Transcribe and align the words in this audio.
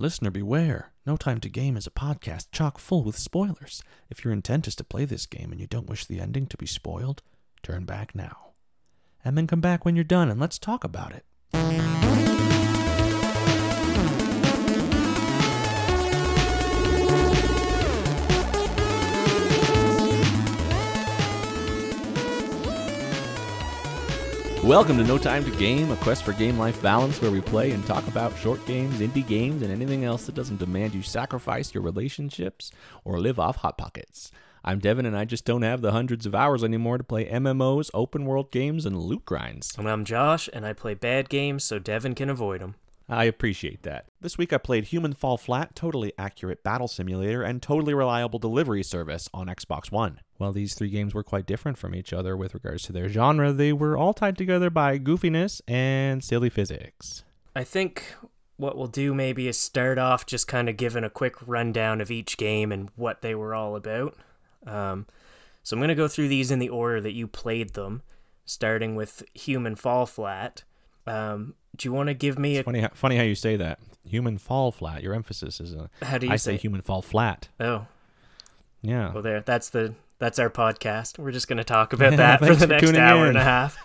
Listener 0.00 0.30
beware. 0.30 0.92
No 1.04 1.18
Time 1.18 1.40
to 1.40 1.50
Game 1.50 1.76
is 1.76 1.86
a 1.86 1.90
podcast 1.90 2.46
chock 2.52 2.78
full 2.78 3.04
with 3.04 3.18
spoilers. 3.18 3.82
If 4.08 4.24
your 4.24 4.32
intent 4.32 4.66
is 4.66 4.74
to 4.76 4.82
play 4.82 5.04
this 5.04 5.26
game 5.26 5.52
and 5.52 5.60
you 5.60 5.66
don't 5.66 5.90
wish 5.90 6.06
the 6.06 6.20
ending 6.20 6.46
to 6.46 6.56
be 6.56 6.64
spoiled, 6.64 7.20
turn 7.62 7.84
back 7.84 8.14
now. 8.14 8.52
And 9.22 9.36
then 9.36 9.46
come 9.46 9.60
back 9.60 9.84
when 9.84 9.96
you're 9.96 10.04
done 10.04 10.30
and 10.30 10.40
let's 10.40 10.58
talk 10.58 10.84
about 10.84 11.12
it. 11.12 12.09
Welcome 24.70 24.98
to 24.98 25.02
No 25.02 25.18
Time 25.18 25.44
to 25.44 25.50
Game, 25.58 25.90
a 25.90 25.96
quest 25.96 26.22
for 26.22 26.32
game 26.32 26.56
life 26.56 26.80
balance 26.80 27.20
where 27.20 27.32
we 27.32 27.40
play 27.40 27.72
and 27.72 27.84
talk 27.84 28.06
about 28.06 28.38
short 28.38 28.64
games, 28.66 29.00
indie 29.00 29.26
games, 29.26 29.62
and 29.62 29.72
anything 29.72 30.04
else 30.04 30.26
that 30.26 30.36
doesn't 30.36 30.60
demand 30.60 30.94
you 30.94 31.02
sacrifice 31.02 31.74
your 31.74 31.82
relationships 31.82 32.70
or 33.04 33.18
live 33.18 33.40
off 33.40 33.56
Hot 33.56 33.76
Pockets. 33.76 34.30
I'm 34.64 34.78
Devin, 34.78 35.06
and 35.06 35.16
I 35.16 35.24
just 35.24 35.44
don't 35.44 35.62
have 35.62 35.80
the 35.80 35.90
hundreds 35.90 36.24
of 36.24 36.36
hours 36.36 36.62
anymore 36.62 36.98
to 36.98 37.02
play 37.02 37.26
MMOs, 37.28 37.90
open 37.92 38.26
world 38.26 38.52
games, 38.52 38.86
and 38.86 38.96
loot 38.96 39.24
grinds. 39.24 39.74
And 39.76 39.90
I'm 39.90 40.04
Josh, 40.04 40.48
and 40.52 40.64
I 40.64 40.72
play 40.72 40.94
bad 40.94 41.28
games 41.28 41.64
so 41.64 41.80
Devin 41.80 42.14
can 42.14 42.30
avoid 42.30 42.60
them. 42.60 42.76
I 43.10 43.24
appreciate 43.24 43.82
that. 43.82 44.06
This 44.20 44.38
week 44.38 44.52
I 44.52 44.58
played 44.58 44.84
Human 44.84 45.14
Fall 45.14 45.36
Flat, 45.36 45.74
totally 45.74 46.12
accurate 46.16 46.62
battle 46.62 46.86
simulator, 46.86 47.42
and 47.42 47.60
totally 47.60 47.92
reliable 47.92 48.38
delivery 48.38 48.84
service 48.84 49.28
on 49.34 49.48
Xbox 49.48 49.90
One. 49.90 50.20
While 50.36 50.52
these 50.52 50.74
three 50.74 50.90
games 50.90 51.12
were 51.12 51.24
quite 51.24 51.44
different 51.44 51.76
from 51.76 51.92
each 51.92 52.12
other 52.12 52.36
with 52.36 52.54
regards 52.54 52.84
to 52.84 52.92
their 52.92 53.08
genre, 53.08 53.52
they 53.52 53.72
were 53.72 53.96
all 53.96 54.14
tied 54.14 54.38
together 54.38 54.70
by 54.70 55.00
goofiness 55.00 55.60
and 55.66 56.22
silly 56.22 56.48
physics. 56.48 57.24
I 57.56 57.64
think 57.64 58.14
what 58.56 58.76
we'll 58.76 58.86
do 58.86 59.12
maybe 59.12 59.48
is 59.48 59.58
start 59.58 59.98
off 59.98 60.24
just 60.24 60.46
kind 60.46 60.68
of 60.68 60.76
giving 60.76 61.02
a 61.02 61.10
quick 61.10 61.34
rundown 61.44 62.00
of 62.00 62.12
each 62.12 62.36
game 62.36 62.70
and 62.70 62.90
what 62.94 63.22
they 63.22 63.34
were 63.34 63.56
all 63.56 63.74
about. 63.74 64.16
Um, 64.66 65.06
so 65.64 65.74
I'm 65.74 65.80
going 65.80 65.88
to 65.88 65.94
go 65.96 66.08
through 66.08 66.28
these 66.28 66.52
in 66.52 66.60
the 66.60 66.68
order 66.68 67.00
that 67.00 67.12
you 67.12 67.26
played 67.26 67.74
them, 67.74 68.02
starting 68.44 68.94
with 68.94 69.24
Human 69.34 69.74
Fall 69.74 70.06
Flat. 70.06 70.62
Um, 71.06 71.54
do 71.80 71.88
you 71.88 71.92
want 71.92 72.08
to 72.08 72.14
give 72.14 72.38
me 72.38 72.56
It's 72.56 72.60
a 72.60 72.64
funny, 72.64 72.80
how, 72.80 72.90
funny 72.94 73.16
how 73.16 73.22
you 73.22 73.34
say 73.34 73.56
that. 73.56 73.78
Human 74.04 74.36
fall 74.38 74.70
flat. 74.70 75.02
Your 75.02 75.14
emphasis 75.14 75.60
is. 75.60 75.72
A, 75.74 75.88
how 76.02 76.18
do 76.18 76.26
you 76.26 76.32
I 76.32 76.36
say? 76.36 76.52
say 76.52 76.56
human 76.58 76.80
fall 76.82 77.00
flat. 77.02 77.48
oh, 77.58 77.86
Yeah. 78.82 79.12
well, 79.12 79.22
there. 79.22 79.40
That's 79.40 79.70
the 79.70 79.94
that's 80.18 80.38
our 80.38 80.50
podcast. 80.50 81.18
We're 81.18 81.32
just 81.32 81.48
going 81.48 81.56
to 81.58 81.64
talk 81.64 81.92
about 81.94 82.12
Yeah, 82.12 82.16
that 82.18 82.38
for 82.40 82.54
the 82.54 82.66
for 82.66 82.66
next 82.66 82.94
hour 82.94 83.22
in. 83.24 83.28
and 83.30 83.38
a 83.38 83.42
half. 83.44 83.78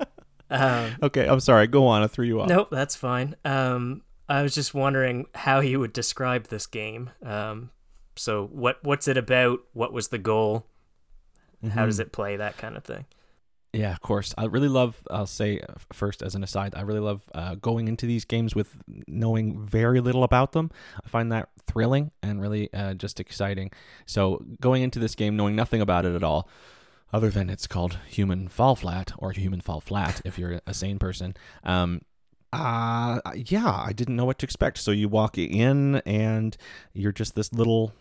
um, 0.50 0.96
Okay, 1.02 1.26
I'm 1.26 1.40
sorry. 1.40 1.66
Go 1.66 1.86
on. 1.86 2.02
I 2.02 2.06
threw 2.06 2.26
you 2.26 2.40
off. 2.40 2.48
Nope, 2.48 2.68
that's 2.70 2.96
fine. 2.96 3.34
Um, 3.44 4.02
I 4.28 4.42
was 4.42 4.54
just 4.54 4.74
wondering 4.74 5.26
how 5.34 5.60
you 5.60 5.80
would 5.80 5.92
describe 5.92 6.48
this 6.48 6.66
game. 6.66 7.10
Um, 7.24 7.70
so 8.16 8.46
what 8.52 8.78
what's 8.84 9.08
it 9.08 9.16
about? 9.16 9.60
What 9.72 9.92
was 9.92 10.08
the 10.08 10.18
goal? 10.18 10.66
How 11.72 11.86
does 11.86 11.98
Mhm. 11.98 12.02
it 12.02 12.12
play? 12.12 12.36
That 12.36 12.56
kind 12.56 12.76
of 12.76 12.84
thing. 12.84 13.06
Yeah, 13.72 13.92
of 13.92 14.00
course. 14.00 14.34
I 14.38 14.46
really 14.46 14.68
love. 14.68 14.96
I'll 15.10 15.26
say 15.26 15.60
uh, 15.60 15.74
first 15.92 16.22
as 16.22 16.34
an 16.34 16.42
aside, 16.42 16.74
I 16.74 16.80
really 16.80 17.00
love 17.00 17.22
uh, 17.34 17.54
going 17.56 17.86
into 17.86 18.06
these 18.06 18.24
games 18.24 18.54
with 18.54 18.82
knowing 19.06 19.64
very 19.64 20.00
little 20.00 20.24
about 20.24 20.52
them. 20.52 20.70
I 21.04 21.08
find 21.08 21.30
that 21.32 21.50
thrilling 21.66 22.10
and 22.22 22.40
really 22.40 22.72
uh, 22.72 22.94
just 22.94 23.20
exciting. 23.20 23.70
So 24.06 24.42
going 24.60 24.82
into 24.82 24.98
this 24.98 25.14
game 25.14 25.36
knowing 25.36 25.54
nothing 25.54 25.82
about 25.82 26.06
it 26.06 26.14
at 26.14 26.24
all, 26.24 26.48
other 27.12 27.30
than 27.30 27.50
it's 27.50 27.66
called 27.66 27.98
Human 28.08 28.48
Fall 28.48 28.74
Flat 28.74 29.12
or 29.18 29.32
Human 29.32 29.60
Fall 29.60 29.80
Flat 29.80 30.22
if 30.24 30.38
you're 30.38 30.60
a 30.66 30.74
sane 30.74 30.98
person. 30.98 31.34
Um, 31.62 32.02
uh, 32.52 33.20
yeah, 33.34 33.70
I 33.70 33.92
didn't 33.92 34.16
know 34.16 34.24
what 34.24 34.38
to 34.38 34.46
expect. 34.46 34.78
So 34.78 34.90
you 34.90 35.08
walk 35.08 35.36
in 35.36 35.96
and 36.06 36.56
you're 36.94 37.12
just 37.12 37.34
this 37.34 37.52
little, 37.52 37.92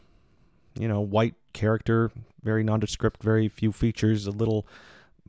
you 0.79 0.87
know, 0.87 1.01
white 1.01 1.35
character, 1.53 2.11
very 2.41 2.63
nondescript, 2.63 3.21
very 3.21 3.49
few 3.49 3.71
features, 3.71 4.27
a 4.27 4.31
little 4.31 4.65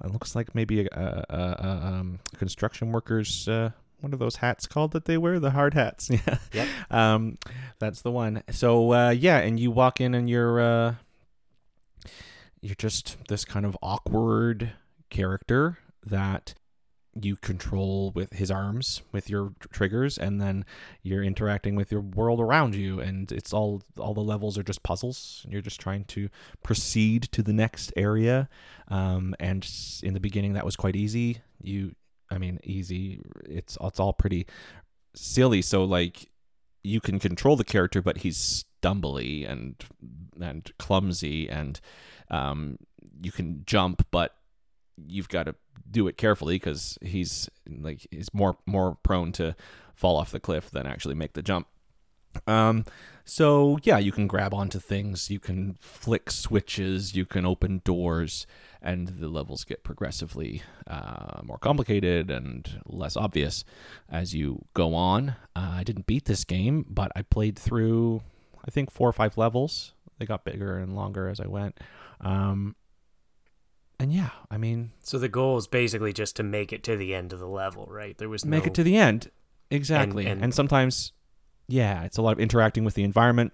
it 0.05 0.13
looks 0.13 0.35
like 0.35 0.55
maybe 0.55 0.87
a, 0.87 0.87
a, 0.93 1.25
a, 1.35 1.37
a 1.39 1.87
um, 1.87 2.21
construction 2.37 2.93
workers. 2.93 3.49
Uh, 3.49 3.71
what 4.01 4.13
are 4.13 4.17
those 4.17 4.37
hats 4.37 4.67
called 4.67 4.93
that 4.93 5.07
they 5.07 5.19
wear? 5.19 5.41
The 5.41 5.51
hard 5.51 5.75
hats. 5.75 6.09
Yeah. 6.27 6.39
Yep. 6.53 6.69
Um, 6.91 7.39
that's 7.79 8.03
the 8.03 8.11
one. 8.11 8.43
So 8.51 8.93
uh, 8.93 9.11
yeah, 9.11 9.39
and 9.39 9.59
you 9.59 9.71
walk 9.71 10.01
in 10.01 10.15
and 10.15 10.29
you're 10.31 10.61
uh, 10.61 10.95
you're 12.61 12.77
just 12.77 13.17
this 13.29 13.45
kind 13.45 13.67
of 13.67 13.77
awkward 13.83 14.73
character 15.11 15.79
that 16.05 16.55
you 17.21 17.37
control 17.37 18.13
with 18.15 18.33
his 18.33 18.51
arms 18.51 19.03
with 19.13 19.29
your 19.29 19.53
triggers 19.71 20.19
and 20.19 20.41
then 20.41 20.65
you're 21.03 21.23
interacting 21.23 21.75
with 21.75 21.91
your 21.91 22.01
world 22.01 22.41
around 22.41 22.75
you 22.75 23.01
and 23.01 23.33
it's 23.33 23.53
all 23.53 23.83
all 23.99 24.15
the 24.15 24.21
levels 24.21 24.57
are 24.57 24.63
just 24.63 24.83
puzzles 24.83 25.45
you're 25.49 25.63
just 25.63 25.81
trying 25.81 26.05
to 26.05 26.29
proceed 26.63 27.23
to 27.33 27.43
the 27.43 27.53
next 27.53 27.93
area. 27.97 28.49
Um, 28.89 29.35
and 29.39 29.69
in 30.03 30.15
the 30.15 30.21
beginning 30.21 30.55
that 30.55 30.65
was 30.65 30.77
quite 30.77 30.97
easy. 30.97 31.43
You 31.63 31.95
i 32.31 32.39
mean 32.39 32.59
easy. 32.63 33.23
It's 33.45 33.77
it's 33.81 34.01
all 34.01 34.13
pretty 34.13 34.47
silly. 35.15 35.63
So 35.63 35.85
like 35.85 36.31
you 36.83 37.01
can 37.01 37.19
control 37.19 37.57
the 37.57 37.65
character 37.65 38.01
but 38.01 38.19
he's 38.19 38.65
stumbly 38.83 39.49
and 39.49 39.75
and 40.41 40.71
clumsy 40.79 41.49
and 41.49 41.81
um, 42.31 42.79
you 43.21 43.33
can 43.33 43.65
jump 43.67 44.07
but 44.11 44.35
you've 45.07 45.29
got 45.29 45.45
to 45.45 45.55
do 45.91 46.09
it 46.09 46.17
carefully 46.17 46.57
because 46.57 46.99
he's 47.03 47.49
like 47.69 48.07
he's 48.11 48.33
more 48.33 48.59
more 48.67 48.97
prone 49.03 49.33
to 49.33 49.57
fall 49.95 50.17
off 50.17 50.31
the 50.31 50.41
cliff 50.41 50.71
than 50.71 50.87
actually 50.87 51.15
make 51.15 51.33
the 51.33 51.43
jump. 51.43 51.67
Um 52.47 52.85
so 53.25 53.79
yeah 53.83 53.99
you 53.99 54.13
can 54.13 54.27
grab 54.27 54.55
onto 54.55 54.79
things 54.79 55.31
you 55.31 55.39
can 55.39 55.77
flick 55.81 56.31
switches 56.31 57.15
you 57.15 57.27
can 57.27 57.45
open 57.45 57.83
doors 57.85 58.47
and 58.81 59.09
the 59.09 59.29
levels 59.29 59.65
get 59.65 59.83
progressively 59.83 60.63
uh, 60.87 61.41
more 61.43 61.59
complicated 61.59 62.31
and 62.31 62.81
less 62.87 63.17
obvious 63.17 63.65
as 64.09 64.35
you 64.35 64.65
go 64.73 64.95
on. 64.95 65.31
Uh, 65.57 65.73
i 65.75 65.83
didn't 65.85 66.07
beat 66.07 66.25
this 66.27 66.45
game 66.45 66.87
but 66.89 67.11
i 67.17 67.23
played 67.23 67.59
through 67.59 68.23
i 68.67 68.71
think 68.71 68.91
four 68.91 69.09
or 69.09 69.13
five 69.13 69.37
levels. 69.37 69.95
They 70.19 70.27
got 70.27 70.45
bigger 70.45 70.79
and 70.79 70.95
longer 70.97 71.29
as 71.29 71.41
i 71.41 71.47
went. 71.47 71.79
Um 72.21 72.77
and 73.99 74.13
yeah 74.13 74.31
i 74.51 74.57
mean 74.57 74.93
So 75.03 75.19
the 75.19 75.29
goal 75.29 75.57
is 75.57 75.67
basically 75.67 76.13
just 76.13 76.37
to 76.37 76.43
make 76.43 76.73
it 76.73 76.83
to 76.85 76.97
the 76.97 77.15
end 77.15 77.33
of 77.33 77.39
the 77.39 77.49
level, 77.49 77.87
right? 77.91 78.17
There 78.17 78.29
was 78.29 78.45
make 78.45 78.65
no, 78.65 78.69
it 78.69 78.75
to 78.75 78.83
the 78.83 78.97
end. 78.97 79.31
Exactly. 79.71 80.27
And, 80.27 80.43
and- 80.43 80.55
sometimes 80.55 81.13
yeah 81.67 82.05
it's 82.05 82.17
a 82.19 82.23
lot 82.23 82.33
of 82.33 82.41
interacting 82.41 82.85
with 82.85 82.95
the 82.95 83.05
environment. 83.05 83.53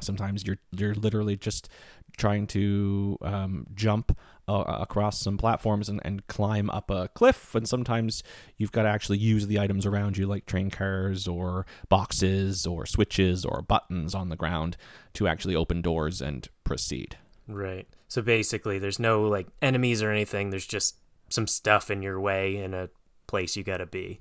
Sometimes 0.00 0.44
you're 0.46 0.58
you're 0.72 0.94
literally 0.94 1.36
just 1.36 1.68
trying 2.16 2.46
to 2.46 3.18
um, 3.22 3.66
jump 3.74 4.16
uh, 4.48 4.78
across 4.80 5.20
some 5.20 5.38
platforms 5.38 5.88
and, 5.88 6.00
and 6.04 6.26
climb 6.26 6.68
up 6.70 6.90
a 6.90 7.08
cliff. 7.08 7.54
And 7.54 7.66
sometimes 7.68 8.22
you've 8.56 8.72
got 8.72 8.82
to 8.82 8.88
actually 8.88 9.18
use 9.18 9.46
the 9.46 9.58
items 9.58 9.86
around 9.86 10.16
you 10.16 10.26
like 10.26 10.46
train 10.46 10.70
cars 10.70 11.26
or 11.28 11.66
boxes 11.88 12.66
or 12.66 12.86
switches 12.86 13.44
or 13.44 13.62
buttons 13.62 14.14
on 14.14 14.28
the 14.28 14.36
ground 14.36 14.76
to 15.14 15.26
actually 15.28 15.56
open 15.56 15.80
doors 15.82 16.20
and 16.20 16.48
proceed. 16.64 17.16
Right. 17.48 17.86
So 18.12 18.20
basically, 18.20 18.78
there's 18.78 18.98
no 18.98 19.22
like 19.22 19.46
enemies 19.62 20.02
or 20.02 20.10
anything. 20.10 20.50
There's 20.50 20.66
just 20.66 20.96
some 21.30 21.46
stuff 21.46 21.90
in 21.90 22.02
your 22.02 22.20
way 22.20 22.58
in 22.58 22.74
a 22.74 22.90
place 23.26 23.56
you 23.56 23.62
gotta 23.62 23.86
be. 23.86 24.20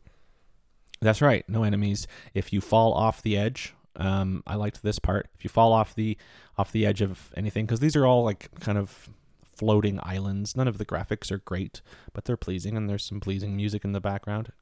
That's 1.01 1.21
right. 1.21 1.43
No 1.49 1.63
enemies. 1.63 2.07
If 2.33 2.53
you 2.53 2.61
fall 2.61 2.93
off 2.93 3.21
the 3.21 3.35
edge, 3.35 3.73
um, 3.97 4.43
I 4.47 4.55
liked 4.55 4.81
this 4.81 4.97
part. 4.97 5.27
If 5.35 5.43
you 5.43 5.49
fall 5.49 5.73
off 5.73 5.93
the 5.93 6.17
off 6.57 6.71
the 6.71 6.85
edge 6.85 7.01
of 7.01 7.33
anything, 7.35 7.65
because 7.65 7.81
these 7.81 7.97
are 7.97 8.05
all 8.05 8.23
like 8.23 8.49
kind 8.61 8.77
of 8.77 9.09
floating 9.43 9.99
islands. 10.03 10.55
None 10.55 10.69
of 10.69 10.77
the 10.77 10.85
graphics 10.85 11.29
are 11.29 11.39
great, 11.39 11.81
but 12.13 12.23
they're 12.23 12.37
pleasing, 12.37 12.77
and 12.77 12.89
there's 12.89 13.03
some 13.03 13.19
pleasing 13.19 13.57
music 13.57 13.83
in 13.83 13.91
the 13.91 13.99
background. 13.99 14.53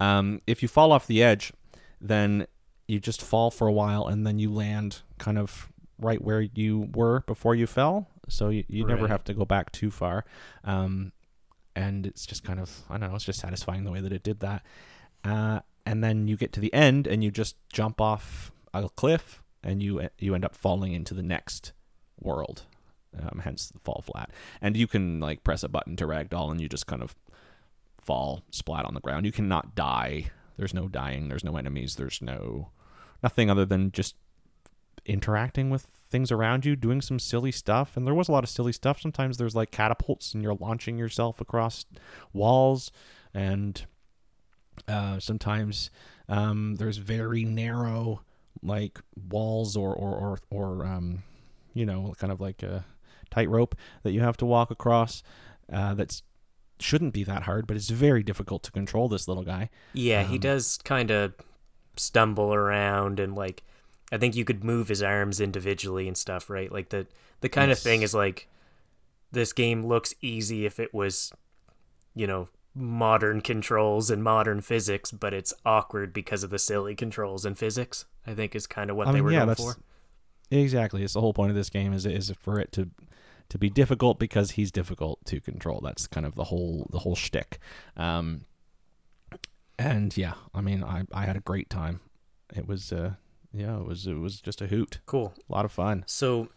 Um, 0.00 0.42
if 0.48 0.62
you 0.62 0.68
fall 0.68 0.90
off 0.90 1.06
the 1.06 1.22
edge, 1.22 1.52
then 2.00 2.48
you 2.88 2.98
just 2.98 3.22
fall 3.22 3.52
for 3.52 3.68
a 3.68 3.72
while, 3.72 4.08
and 4.08 4.26
then 4.26 4.40
you 4.40 4.52
land 4.52 5.02
kind 5.18 5.38
of 5.38 5.70
right 5.98 6.22
where 6.22 6.40
you 6.40 6.90
were 6.94 7.20
before 7.20 7.54
you 7.54 7.66
fell. 7.66 8.08
So 8.28 8.48
you, 8.48 8.64
you 8.68 8.86
never 8.86 9.08
have 9.08 9.24
to 9.24 9.34
go 9.34 9.44
back 9.44 9.72
too 9.72 9.90
far. 9.90 10.24
Um, 10.64 11.12
and 11.76 12.06
it's 12.06 12.26
just 12.26 12.44
kind 12.44 12.60
of 12.60 12.70
I 12.88 12.98
don't 12.98 13.10
know. 13.10 13.16
It's 13.16 13.24
just 13.24 13.40
satisfying 13.40 13.84
the 13.84 13.90
way 13.90 14.00
that 14.00 14.12
it 14.12 14.22
did 14.22 14.40
that. 14.40 14.64
Uh, 15.24 15.60
and 15.86 16.02
then 16.02 16.28
you 16.28 16.36
get 16.36 16.52
to 16.54 16.60
the 16.60 16.72
end 16.72 17.06
and 17.06 17.22
you 17.22 17.30
just 17.30 17.56
jump 17.72 18.00
off 18.00 18.52
a 18.72 18.88
cliff 18.88 19.42
and 19.62 19.82
you 19.82 20.08
you 20.18 20.34
end 20.34 20.44
up 20.44 20.54
falling 20.54 20.92
into 20.92 21.14
the 21.14 21.22
next 21.22 21.72
world 22.20 22.62
um, 23.18 23.40
hence 23.44 23.68
the 23.68 23.78
fall 23.78 24.02
flat 24.04 24.30
and 24.60 24.76
you 24.76 24.86
can 24.86 25.20
like 25.20 25.44
press 25.44 25.62
a 25.62 25.68
button 25.68 25.96
to 25.96 26.06
ragdoll 26.06 26.50
and 26.50 26.60
you 26.60 26.68
just 26.68 26.86
kind 26.86 27.02
of 27.02 27.14
fall 28.00 28.42
splat 28.50 28.84
on 28.84 28.94
the 28.94 29.00
ground 29.00 29.24
you 29.24 29.32
cannot 29.32 29.74
die 29.74 30.30
there's 30.56 30.74
no 30.74 30.88
dying 30.88 31.28
there's 31.28 31.44
no 31.44 31.56
enemies 31.56 31.96
there's 31.96 32.20
no 32.20 32.70
nothing 33.22 33.50
other 33.50 33.64
than 33.64 33.90
just 33.92 34.16
interacting 35.06 35.70
with 35.70 35.86
things 36.10 36.30
around 36.30 36.64
you 36.64 36.76
doing 36.76 37.00
some 37.00 37.18
silly 37.18 37.50
stuff 37.52 37.96
and 37.96 38.06
there 38.06 38.14
was 38.14 38.28
a 38.28 38.32
lot 38.32 38.44
of 38.44 38.50
silly 38.50 38.72
stuff 38.72 39.00
sometimes 39.00 39.36
there's 39.36 39.54
like 39.56 39.70
catapults 39.70 40.32
and 40.32 40.42
you're 40.42 40.54
launching 40.54 40.96
yourself 40.98 41.40
across 41.40 41.84
walls 42.32 42.90
and 43.34 43.86
uh, 44.88 45.18
sometimes 45.18 45.90
Um, 46.28 46.76
there's 46.76 46.96
very 46.96 47.44
narrow 47.44 48.22
like 48.62 48.98
walls 49.30 49.76
or 49.76 49.94
or 49.94 50.16
or, 50.16 50.38
or 50.50 50.86
um, 50.86 51.22
you 51.74 51.84
know, 51.84 52.14
kind 52.18 52.32
of 52.32 52.40
like 52.40 52.62
a 52.62 52.84
tightrope 53.30 53.74
that 54.02 54.12
you 54.12 54.20
have 54.20 54.36
to 54.38 54.46
walk 54.46 54.70
across. 54.70 55.22
Uh, 55.70 55.92
that's 55.94 56.22
shouldn't 56.80 57.12
be 57.14 57.24
that 57.24 57.42
hard, 57.44 57.66
but 57.66 57.76
it's 57.76 57.90
very 57.90 58.22
difficult 58.22 58.62
to 58.64 58.72
control 58.72 59.08
this 59.08 59.28
little 59.28 59.44
guy. 59.44 59.68
Yeah, 59.92 60.22
he 60.24 60.34
Um, 60.34 60.40
does 60.40 60.78
kind 60.84 61.10
of 61.10 61.34
stumble 61.96 62.52
around 62.54 63.20
and 63.20 63.34
like 63.34 63.62
I 64.12 64.18
think 64.18 64.36
you 64.36 64.44
could 64.44 64.64
move 64.64 64.88
his 64.88 65.02
arms 65.02 65.40
individually 65.40 66.06
and 66.06 66.16
stuff, 66.16 66.50
right? 66.50 66.70
Like 66.70 66.90
the 66.90 67.06
the 67.40 67.48
kind 67.48 67.70
of 67.70 67.78
thing 67.78 68.02
is 68.02 68.14
like 68.14 68.48
this 69.32 69.52
game 69.52 69.86
looks 69.86 70.14
easy 70.20 70.66
if 70.66 70.78
it 70.78 70.94
was 70.94 71.32
you 72.14 72.26
know 72.26 72.48
modern 72.74 73.40
controls 73.40 74.10
and 74.10 74.22
modern 74.22 74.60
physics, 74.60 75.10
but 75.12 75.32
it's 75.32 75.54
awkward 75.64 76.12
because 76.12 76.42
of 76.42 76.50
the 76.50 76.58
silly 76.58 76.94
controls 76.94 77.44
and 77.44 77.56
physics. 77.56 78.04
I 78.26 78.34
think 78.34 78.54
is 78.54 78.66
kind 78.66 78.90
of 78.90 78.96
what 78.96 79.06
I 79.06 79.12
they 79.12 79.16
mean, 79.18 79.24
were 79.24 79.32
yeah, 79.32 79.44
going 79.44 79.56
for. 79.56 79.76
exactly. 80.50 81.02
It's 81.02 81.14
the 81.14 81.20
whole 81.20 81.34
point 81.34 81.50
of 81.50 81.56
this 81.56 81.70
game 81.70 81.92
is 81.92 82.06
is 82.06 82.32
for 82.38 82.58
it 82.58 82.72
to 82.72 82.90
to 83.50 83.58
be 83.58 83.70
difficult 83.70 84.18
because 84.18 84.52
he's 84.52 84.72
difficult 84.72 85.24
to 85.26 85.40
control. 85.40 85.80
That's 85.82 86.06
kind 86.06 86.26
of 86.26 86.34
the 86.34 86.44
whole 86.44 86.88
the 86.90 87.00
whole 87.00 87.14
shtick. 87.16 87.58
Um, 87.96 88.42
and 89.78 90.16
yeah, 90.16 90.34
I 90.54 90.60
mean, 90.60 90.82
I 90.82 91.04
I 91.12 91.24
had 91.26 91.36
a 91.36 91.40
great 91.40 91.70
time. 91.70 92.00
It 92.54 92.66
was 92.66 92.92
uh 92.92 93.14
yeah, 93.54 93.78
it 93.78 93.86
was 93.86 94.06
it 94.06 94.14
was 94.18 94.40
just 94.40 94.60
a 94.60 94.66
hoot, 94.66 94.98
Cool. 95.06 95.32
a 95.48 95.52
lot 95.52 95.64
of 95.64 95.72
fun. 95.72 96.04
So, 96.06 96.48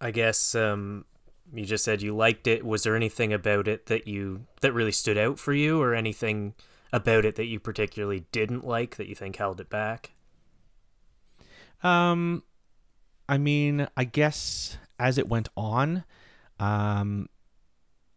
I 0.00 0.10
guess 0.10 0.54
um, 0.54 1.04
you 1.54 1.64
just 1.64 1.84
said 1.84 2.02
you 2.02 2.14
liked 2.14 2.46
it. 2.46 2.64
Was 2.64 2.82
there 2.82 2.96
anything 2.96 3.32
about 3.32 3.68
it 3.68 3.86
that 3.86 4.06
you 4.08 4.46
that 4.60 4.72
really 4.72 4.92
stood 4.92 5.16
out 5.16 5.38
for 5.38 5.52
you, 5.52 5.80
or 5.80 5.94
anything 5.94 6.54
about 6.92 7.24
it 7.24 7.36
that 7.36 7.46
you 7.46 7.58
particularly 7.60 8.26
didn't 8.32 8.66
like 8.66 8.96
that 8.96 9.06
you 9.08 9.14
think 9.14 9.36
held 9.36 9.60
it 9.60 9.70
back? 9.70 10.10
Um, 11.82 12.42
I 13.28 13.38
mean, 13.38 13.88
I 13.96 14.04
guess 14.04 14.76
as 14.98 15.18
it 15.18 15.28
went 15.28 15.48
on, 15.56 16.04
um, 16.60 17.28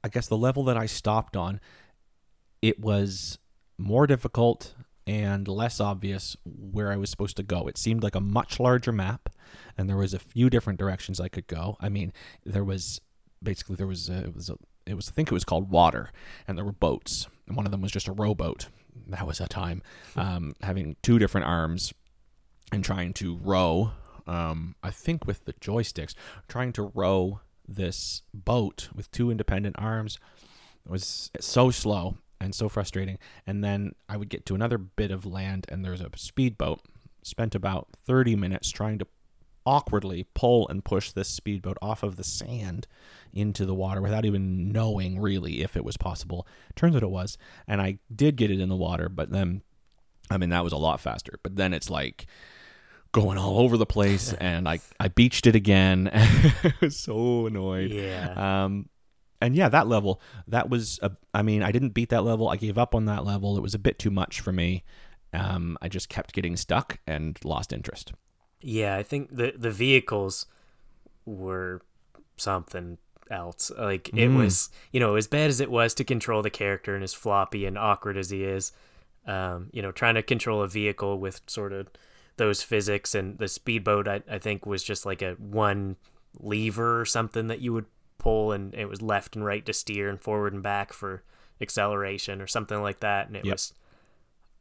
I 0.04 0.10
guess 0.10 0.28
the 0.28 0.38
level 0.38 0.64
that 0.66 0.78
I 0.78 0.86
stopped 0.86 1.36
on, 1.36 1.60
it 2.62 2.80
was 2.80 3.40
more 3.78 4.06
difficult 4.08 4.76
and 5.08 5.48
less 5.48 5.80
obvious 5.80 6.36
where 6.46 6.92
I 6.92 6.98
was 6.98 7.10
supposed 7.10 7.38
to 7.38 7.44
go. 7.44 7.68
It 7.68 7.78
seemed 7.78 8.04
like 8.04 8.16
a 8.16 8.20
much 8.20 8.60
larger 8.60 8.92
map, 8.92 9.30
and 9.78 9.88
there 9.88 9.98
was 9.98 10.14
a 10.14 10.20
few 10.20 10.50
different 10.50 10.80
directions 10.80 11.20
I 11.20 11.28
could 11.28 11.48
go. 11.48 11.78
I 11.80 11.90
mean, 11.90 12.12
there 12.46 12.64
was 12.64 13.02
basically 13.42 13.76
there 13.76 13.88
was 13.88 14.10
a, 14.10 14.26
it 14.26 14.36
was 14.36 14.50
a, 14.50 14.58
it 14.86 14.96
was 14.96 15.10
I 15.10 15.12
think 15.12 15.30
it 15.30 15.34
was 15.34 15.44
called 15.44 15.70
water, 15.70 16.12
and 16.48 16.58
there 16.58 16.66
were 16.66 16.72
boats, 16.72 17.28
and 17.48 17.56
one 17.56 17.66
of 17.66 17.72
them 17.72 17.82
was 17.82 17.92
just 17.92 18.08
a 18.08 18.14
rowboat. 18.14 18.68
That 19.08 19.28
was 19.28 19.40
a 19.40 19.48
time 19.48 19.84
um, 20.16 20.56
having 20.62 20.96
two 21.04 21.20
different 21.20 21.48
arms 21.48 21.94
and 22.72 22.84
trying 22.84 23.14
to 23.14 23.36
row. 23.38 23.92
Um, 24.26 24.76
I 24.82 24.90
think 24.90 25.28
with 25.28 25.46
the 25.46 25.54
joysticks, 25.54 26.16
trying 26.48 26.74
to 26.74 26.92
row 26.96 27.42
this 27.68 28.24
boat 28.34 28.90
with 28.96 29.12
two 29.12 29.30
independent 29.30 29.76
arms 29.78 30.20
was 30.88 31.32
so 31.40 31.72
slow 31.72 32.18
and 32.40 32.54
so 32.54 32.70
frustrating. 32.70 33.18
And 33.46 33.64
then 33.64 33.94
I 34.10 34.18
would 34.18 34.30
get 34.30 34.46
to 34.48 34.56
another 34.56 34.78
bit 34.78 35.12
of 35.12 35.26
land, 35.26 35.66
and 35.70 35.84
there's 35.84 36.02
a 36.02 36.10
speedboat. 36.16 36.82
Spent 37.24 37.56
about 37.56 37.88
30 38.06 38.36
minutes 38.36 38.70
trying 38.70 39.00
to 39.00 39.08
awkwardly 39.66 40.28
pull 40.34 40.68
and 40.68 40.86
push 40.86 41.12
this 41.12 41.28
speedboat 41.28 41.78
off 41.82 42.04
of 42.04 42.18
the 42.18 42.24
sand 42.24 42.88
into 43.34 43.66
the 43.66 43.74
water 43.74 44.02
without 44.02 44.26
even 44.26 44.72
knowing 44.72 45.20
really 45.20 45.62
if 45.62 45.76
it 45.76 45.84
was 45.84 45.98
possible. 45.98 46.48
Turns 46.76 46.96
out 46.96 47.04
it 47.04 47.10
was, 47.10 47.38
and 47.68 47.82
I 47.82 48.00
did 48.16 48.36
get 48.36 48.52
it 48.52 48.60
in 48.60 48.70
the 48.70 48.76
water, 48.76 49.10
but 49.10 49.32
then 49.32 49.62
I 50.30 50.38
mean 50.38 50.50
that 50.50 50.64
was 50.64 50.74
a 50.74 50.78
lot 50.78 51.00
faster. 51.00 51.40
But 51.44 51.56
then 51.56 51.74
it's 51.74 51.90
like 51.90 52.28
going 53.12 53.38
all 53.38 53.60
over 53.60 53.78
the 53.78 53.86
place 53.86 54.34
and 54.40 54.68
I 54.68 54.80
I 55.00 55.08
beached 55.08 55.48
it 55.48 55.56
again. 55.56 56.10
I 56.14 56.74
was 56.80 56.98
so 56.98 57.48
annoyed. 57.48 57.92
Yeah. 57.92 58.66
Um, 58.66 58.90
and 59.46 59.56
yeah, 59.56 59.70
that 59.70 59.88
level, 59.88 60.22
that 60.48 60.70
was, 60.70 61.00
a, 61.02 61.12
I 61.34 61.42
mean, 61.42 61.64
I 61.64 61.72
didn't 61.72 61.94
beat 61.94 62.10
that 62.10 62.24
level. 62.24 62.50
I 62.50 62.58
gave 62.58 62.78
up 62.78 62.94
on 62.96 63.06
that 63.06 63.24
level. 63.24 63.58
It 63.58 63.62
was 63.62 63.74
a 63.74 63.80
bit 63.80 64.00
too 64.00 64.12
much 64.12 64.42
for 64.42 64.52
me. 64.52 64.84
Um, 65.34 65.78
I 65.82 65.88
just 65.90 66.10
kept 66.10 66.34
getting 66.34 66.56
stuck 66.56 67.00
and 67.06 67.38
lost 67.44 67.74
interest. 67.74 68.14
Yeah, 68.62 68.96
I 68.96 69.04
think 69.04 69.36
the 69.36 69.54
the 69.56 69.70
vehicles 69.72 70.46
were 71.26 71.82
something 72.38 72.98
else. 73.30 73.72
Like 73.78 74.10
it 74.10 74.30
Mm. 74.30 74.38
was, 74.38 74.70
you 74.92 75.00
know, 75.00 75.16
as 75.16 75.28
bad 75.28 75.50
as 75.50 75.60
it 75.60 75.70
was 75.72 75.94
to 75.96 76.04
control 76.04 76.42
the 76.42 76.50
character 76.50 76.96
and 76.96 77.04
as 77.04 77.14
floppy 77.14 77.66
and 77.66 77.78
awkward 77.78 78.18
as 78.18 78.30
he 78.30 78.44
is, 78.44 78.72
um, 79.28 79.70
you 79.74 79.82
know, 79.82 79.92
trying 79.92 80.16
to 80.16 80.24
control 80.24 80.62
a 80.62 80.68
vehicle 80.68 81.20
with 81.20 81.42
sort 81.48 81.74
of 81.74 81.88
those 82.38 82.62
physics 82.62 83.16
and 83.16 83.38
the 83.38 83.48
speedboat, 83.48 84.08
I, 84.08 84.22
I 84.30 84.40
think 84.40 84.66
was 84.66 84.84
just 84.84 85.06
like 85.06 85.22
a 85.22 85.34
one 85.34 85.96
lever 86.40 87.00
or 87.02 87.06
something 87.06 87.48
that 87.48 87.62
you 87.62 87.74
would 87.74 87.86
pull 88.26 88.52
and 88.52 88.74
it 88.74 88.90
was 88.90 89.02
left 89.04 89.36
and 89.36 89.46
right 89.46 89.64
to 89.68 89.72
steer 89.74 90.10
and 90.10 90.20
forward 90.20 90.52
and 90.54 90.64
back 90.64 90.92
for 90.92 91.22
acceleration 91.62 92.42
or 92.42 92.48
something 92.48 92.82
like 92.82 93.00
that. 93.02 93.28
And 93.28 93.36
it 93.38 93.46
Yep. 93.46 93.54
was 93.54 93.74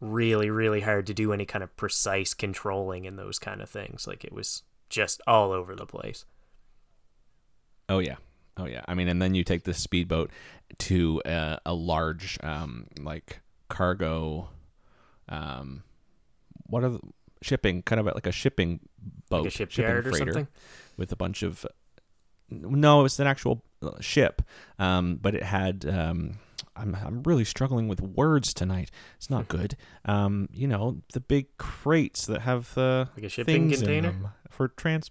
really, 0.00 0.50
really 0.50 0.82
hard 0.82 1.06
to 1.06 1.14
do 1.14 1.32
any 1.32 1.46
kind 1.46 1.62
of 1.64 1.74
precise 1.76 2.34
controlling 2.34 3.06
in 3.06 3.16
those 3.16 3.38
kind 3.38 3.62
of 3.62 3.70
things. 3.70 4.06
Like 4.06 4.22
it 4.24 4.32
was 4.32 4.62
just 4.90 5.22
all 5.26 5.50
over 5.50 5.74
the 5.74 5.86
place. 5.86 6.26
Oh 7.88 8.00
yeah, 8.00 8.16
oh 8.58 8.66
yeah. 8.66 8.82
I 8.86 8.94
mean, 8.94 9.08
and 9.08 9.20
then 9.20 9.34
you 9.34 9.44
take 9.44 9.64
the 9.64 9.72
speedboat 9.74 10.30
to 10.78 11.22
a, 11.24 11.58
a 11.66 11.72
large, 11.74 12.38
um, 12.42 12.86
like 13.00 13.40
cargo, 13.68 14.48
um, 15.28 15.82
what 16.66 16.84
are 16.84 16.90
the 16.90 17.00
shipping? 17.42 17.82
Kind 17.82 18.00
of 18.00 18.06
like 18.06 18.26
a 18.26 18.32
shipping 18.32 18.80
boat, 19.30 19.44
Like 19.44 19.48
a 19.48 19.50
shipping 19.50 19.72
shipyard 19.72 20.06
or 20.06 20.10
freighter 20.10 20.32
something. 20.32 20.48
with 20.96 21.12
a 21.12 21.16
bunch 21.16 21.42
of. 21.42 21.66
No, 22.62 23.00
it 23.00 23.02
was 23.04 23.20
an 23.20 23.26
actual 23.26 23.64
uh, 23.82 24.00
ship, 24.00 24.42
um, 24.78 25.18
but 25.20 25.34
it 25.34 25.42
had. 25.42 25.84
Um, 25.86 26.38
I'm 26.76 26.94
I'm 26.94 27.22
really 27.22 27.44
struggling 27.44 27.88
with 27.88 28.00
words 28.00 28.52
tonight. 28.52 28.90
It's 29.16 29.30
not 29.30 29.48
good. 29.48 29.76
Um, 30.04 30.48
you 30.52 30.66
know 30.66 31.02
the 31.12 31.20
big 31.20 31.56
crates 31.56 32.26
that 32.26 32.40
have 32.42 32.74
the 32.74 33.08
Like 33.16 33.24
a 33.24 33.28
shipping 33.28 33.70
container? 33.70 34.10
them 34.10 34.28
for 34.50 34.68
trans. 34.68 35.10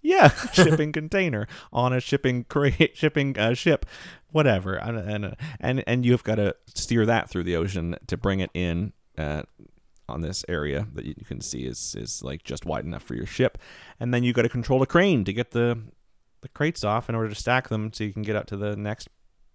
Yeah, 0.00 0.28
shipping 0.52 0.90
container 0.92 1.46
on 1.72 1.92
a 1.92 2.00
shipping 2.00 2.44
crate, 2.44 2.92
shipping 2.96 3.38
uh, 3.38 3.54
ship, 3.54 3.86
whatever, 4.30 4.74
and 4.74 4.98
and 4.98 5.36
and 5.60 5.84
and 5.86 6.06
you've 6.06 6.24
got 6.24 6.36
to 6.36 6.56
steer 6.74 7.06
that 7.06 7.28
through 7.30 7.44
the 7.44 7.56
ocean 7.56 7.96
to 8.06 8.16
bring 8.16 8.40
it 8.40 8.50
in. 8.54 8.92
Uh, 9.18 9.42
on 10.08 10.20
this 10.20 10.44
area 10.48 10.86
that 10.92 11.06
you 11.06 11.14
can 11.26 11.40
see 11.40 11.64
is 11.64 11.94
is 11.96 12.22
like 12.22 12.42
just 12.42 12.66
wide 12.66 12.84
enough 12.84 13.02
for 13.02 13.14
your 13.14 13.24
ship, 13.24 13.56
and 14.00 14.12
then 14.12 14.22
you 14.24 14.32
got 14.32 14.42
to 14.42 14.48
control 14.48 14.82
a 14.82 14.86
crane 14.86 15.24
to 15.24 15.32
get 15.32 15.52
the 15.52 15.78
the 16.42 16.48
crates 16.48 16.84
off 16.84 17.08
in 17.08 17.14
order 17.14 17.28
to 17.28 17.34
stack 17.34 17.68
them 17.68 17.92
so 17.92 18.04
you 18.04 18.12
can 18.12 18.22
get 18.22 18.36
up 18.36 18.46
to 18.46 18.56
the 18.56 18.76
next 18.76 19.08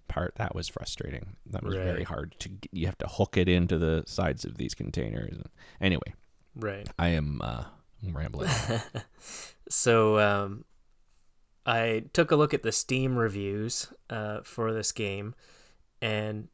part. 0.08 0.34
That 0.36 0.56
was 0.56 0.68
frustrating. 0.68 1.36
That 1.46 1.64
was 1.64 1.76
very 1.76 2.04
hard 2.04 2.36
to. 2.40 2.50
You 2.72 2.88
have 2.88 2.98
to 3.00 3.08
hook 3.08 3.38
it 3.38 3.48
into 3.48 3.78
the 3.78 4.04
sides 4.08 4.46
of 4.46 4.58
these 4.58 4.74
containers. 4.74 5.38
Anyway, 5.80 6.14
Right. 6.56 6.88
I 6.98 7.10
am 7.10 7.42
uh, 7.44 7.66
rambling. 8.12 8.50
So 9.70 10.18
um, 10.18 10.64
I 11.66 12.06
took 12.14 12.32
a 12.32 12.36
look 12.36 12.54
at 12.54 12.64
the 12.64 12.72
Steam 12.72 13.18
reviews 13.18 13.92
uh, 14.10 14.40
for 14.44 14.72
this 14.74 14.92
game, 14.94 15.36
and 16.02 16.48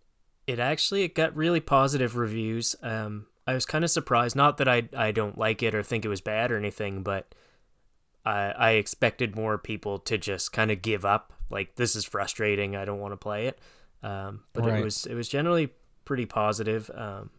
it 0.47 0.59
actually 0.59 1.03
it 1.03 1.13
got 1.13 1.35
really 1.35 1.59
positive 1.59 2.17
reviews. 2.17 2.75
Um, 2.81 3.27
I 3.45 3.53
was 3.53 3.65
kind 3.65 3.83
of 3.83 3.91
surprised. 3.91 4.35
Not 4.35 4.57
that 4.57 4.67
I 4.67 4.89
I 4.97 5.11
don't 5.11 5.37
like 5.37 5.61
it 5.61 5.75
or 5.75 5.83
think 5.83 6.05
it 6.05 6.09
was 6.09 6.21
bad 6.21 6.51
or 6.51 6.57
anything, 6.57 7.03
but 7.03 7.35
I 8.25 8.51
I 8.51 8.71
expected 8.71 9.35
more 9.35 9.57
people 9.57 9.99
to 9.99 10.17
just 10.17 10.53
kind 10.53 10.71
of 10.71 10.81
give 10.81 11.05
up. 11.05 11.33
Like 11.49 11.75
this 11.75 11.95
is 11.95 12.05
frustrating. 12.05 12.75
I 12.75 12.85
don't 12.85 12.99
want 12.99 13.11
to 13.13 13.17
play 13.17 13.47
it. 13.47 13.59
Um, 14.01 14.43
but 14.53 14.65
Right. 14.65 14.79
it 14.79 14.83
was 14.83 15.05
it 15.05 15.15
was 15.15 15.29
generally 15.29 15.69
pretty 16.05 16.25
positive. 16.25 16.89
Um, 16.93 17.29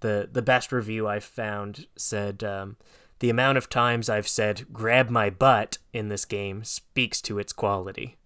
the 0.00 0.28
the 0.30 0.42
best 0.42 0.72
review 0.72 1.06
I 1.08 1.20
found 1.20 1.86
said 1.96 2.44
um, 2.44 2.76
the 3.20 3.30
amount 3.30 3.58
of 3.58 3.68
times 3.70 4.08
I've 4.08 4.28
said 4.28 4.66
"grab 4.72 5.10
my 5.10 5.30
butt" 5.30 5.78
in 5.92 6.08
this 6.08 6.24
game 6.24 6.64
speaks 6.64 7.20
to 7.22 7.38
its 7.38 7.52
quality. 7.52 8.16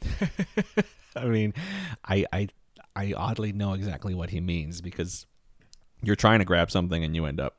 I 1.16 1.24
mean, 1.26 1.54
I 2.04 2.24
I 2.32 2.48
I 2.96 3.12
oddly 3.14 3.52
know 3.52 3.72
exactly 3.74 4.14
what 4.14 4.30
he 4.30 4.40
means 4.40 4.80
because 4.80 5.26
you're 6.02 6.16
trying 6.16 6.38
to 6.38 6.44
grab 6.44 6.70
something 6.70 7.04
and 7.04 7.14
you 7.14 7.26
end 7.26 7.40
up 7.40 7.56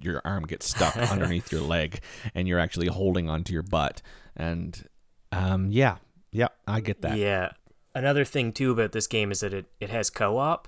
your 0.00 0.20
arm 0.24 0.44
gets 0.44 0.68
stuck 0.68 0.96
underneath 1.10 1.50
your 1.52 1.60
leg 1.60 2.00
and 2.34 2.46
you're 2.48 2.58
actually 2.58 2.86
holding 2.86 3.28
onto 3.28 3.52
your 3.52 3.62
butt 3.62 4.02
and 4.36 4.88
um 5.32 5.70
yeah 5.70 5.96
yeah 6.30 6.48
I 6.66 6.80
get 6.80 7.00
that 7.02 7.16
Yeah. 7.16 7.52
Another 7.94 8.24
thing 8.24 8.52
too 8.52 8.72
about 8.72 8.92
this 8.92 9.06
game 9.06 9.30
is 9.30 9.40
that 9.40 9.54
it, 9.54 9.66
it 9.80 9.88
has 9.90 10.10
co-op, 10.10 10.66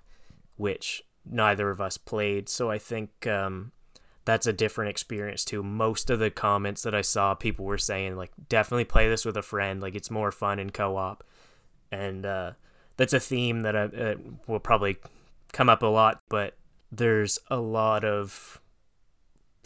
which 0.57 1.03
neither 1.29 1.71
of 1.71 1.81
us 1.81 1.99
played, 1.99 2.49
so 2.49 2.71
I 2.71 2.79
think 2.79 3.27
um, 3.27 3.73
that's 4.25 4.47
a 4.47 4.53
different 4.53 4.91
experience 4.91 5.45
too. 5.45 5.63
Most 5.65 6.09
of 6.09 6.21
the 6.21 6.31
comments 6.31 6.83
that 6.85 6.95
I 6.95 7.01
saw, 7.01 7.35
people 7.35 7.65
were 7.65 7.79
saying 7.79 8.17
like, 8.17 8.31
definitely 8.49 8.85
play 8.85 9.09
this 9.09 9.25
with 9.25 9.37
a 9.37 9.43
friend. 9.43 9.81
Like 9.81 9.97
it's 9.97 10.11
more 10.11 10.31
fun 10.31 10.61
in 10.61 10.71
co-op, 10.71 11.25
and 11.91 12.25
uh, 12.25 12.53
that's 12.97 13.13
a 13.13 13.19
theme 13.19 13.63
that 13.63 13.75
I, 13.75 13.85
uh, 13.85 14.15
will 14.47 14.61
probably 14.61 14.97
come 15.53 15.69
up 15.69 15.83
a 15.83 15.87
lot. 15.87 16.21
But 16.29 16.57
there's 16.93 17.41
a 17.51 17.57
lot 17.57 18.05
of 18.05 18.61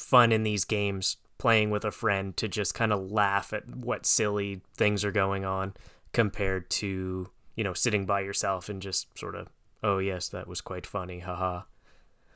fun 0.01 0.33
in 0.33 0.43
these 0.43 0.65
games 0.65 1.19
playing 1.39 1.71
with 1.71 1.85
a 1.85 1.91
friend 1.91 2.37
to 2.37 2.49
just 2.49 2.75
kind 2.75 2.93
of 2.93 3.11
laugh 3.11 3.53
at 3.53 3.69
what 3.77 4.05
silly 4.05 4.63
things 4.77 5.05
are 5.05 5.13
going 5.13 5.45
on 5.45 5.75
compared 6.13 6.69
to, 6.71 7.29
you 7.55 7.65
know, 7.65 7.73
sitting 7.73 8.07
by 8.07 8.21
yourself 8.21 8.69
and 8.69 8.83
just 8.83 9.07
sort 9.17 9.35
of, 9.35 9.49
oh, 9.83 9.99
yes, 9.99 10.29
that 10.29 10.47
was 10.47 10.61
quite 10.61 10.87
funny, 10.87 11.21
haha. 11.21 11.63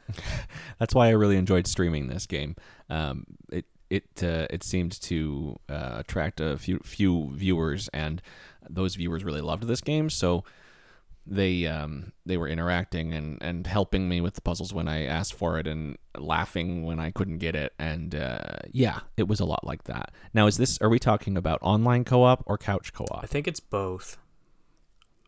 That's 0.79 0.95
why 0.95 1.09
I 1.09 1.11
really 1.11 1.37
enjoyed 1.37 1.67
streaming 1.67 2.09
this 2.09 2.27
game. 2.27 2.57
Um, 2.89 3.25
it 3.51 3.65
it 3.91 4.23
uh, 4.23 4.47
it 4.51 4.63
seemed 4.63 5.01
to 5.03 5.59
uh, 5.69 5.97
attract 5.99 6.41
a 6.41 6.59
few 6.59 6.81
few 6.85 7.31
viewers, 7.33 7.89
and 7.89 8.21
those 8.69 8.95
viewers 8.97 9.25
really 9.25 9.41
loved 9.41 9.65
this 9.65 9.81
game. 9.81 10.11
So 10.11 10.45
they 11.27 11.67
um, 11.67 12.13
they 12.27 12.37
were 12.37 12.49
interacting 12.49 13.13
and, 13.13 13.39
and 13.43 13.67
helping 13.67 14.09
me 14.09 14.21
with 14.21 14.35
the 14.35 14.41
puzzles 14.41 14.73
when 14.75 14.89
I 14.89 15.05
asked 15.07 15.35
for 15.35 15.59
it, 15.59 15.67
and 15.67 15.97
laughing 16.19 16.85
when 16.85 16.99
I 16.99 17.11
couldn't 17.11 17.39
get 17.39 17.55
it. 17.55 17.73
And 17.79 18.15
uh, 18.15 18.59
yeah, 18.71 19.01
it 19.17 19.29
was 19.29 19.41
a 19.41 19.45
lot 19.45 19.67
like 19.67 19.85
that. 19.85 20.11
Now, 20.33 20.47
is 20.47 20.57
this? 20.57 20.79
Are 20.81 20.89
we 20.89 20.99
talking 20.99 21.37
about 21.37 21.59
online 21.63 22.05
co-op 22.05 22.45
or 22.47 22.59
couch 22.59 22.93
co-op? 22.93 23.23
I 23.23 23.27
think 23.27 23.49
it's 23.49 23.61
both. 23.61 24.19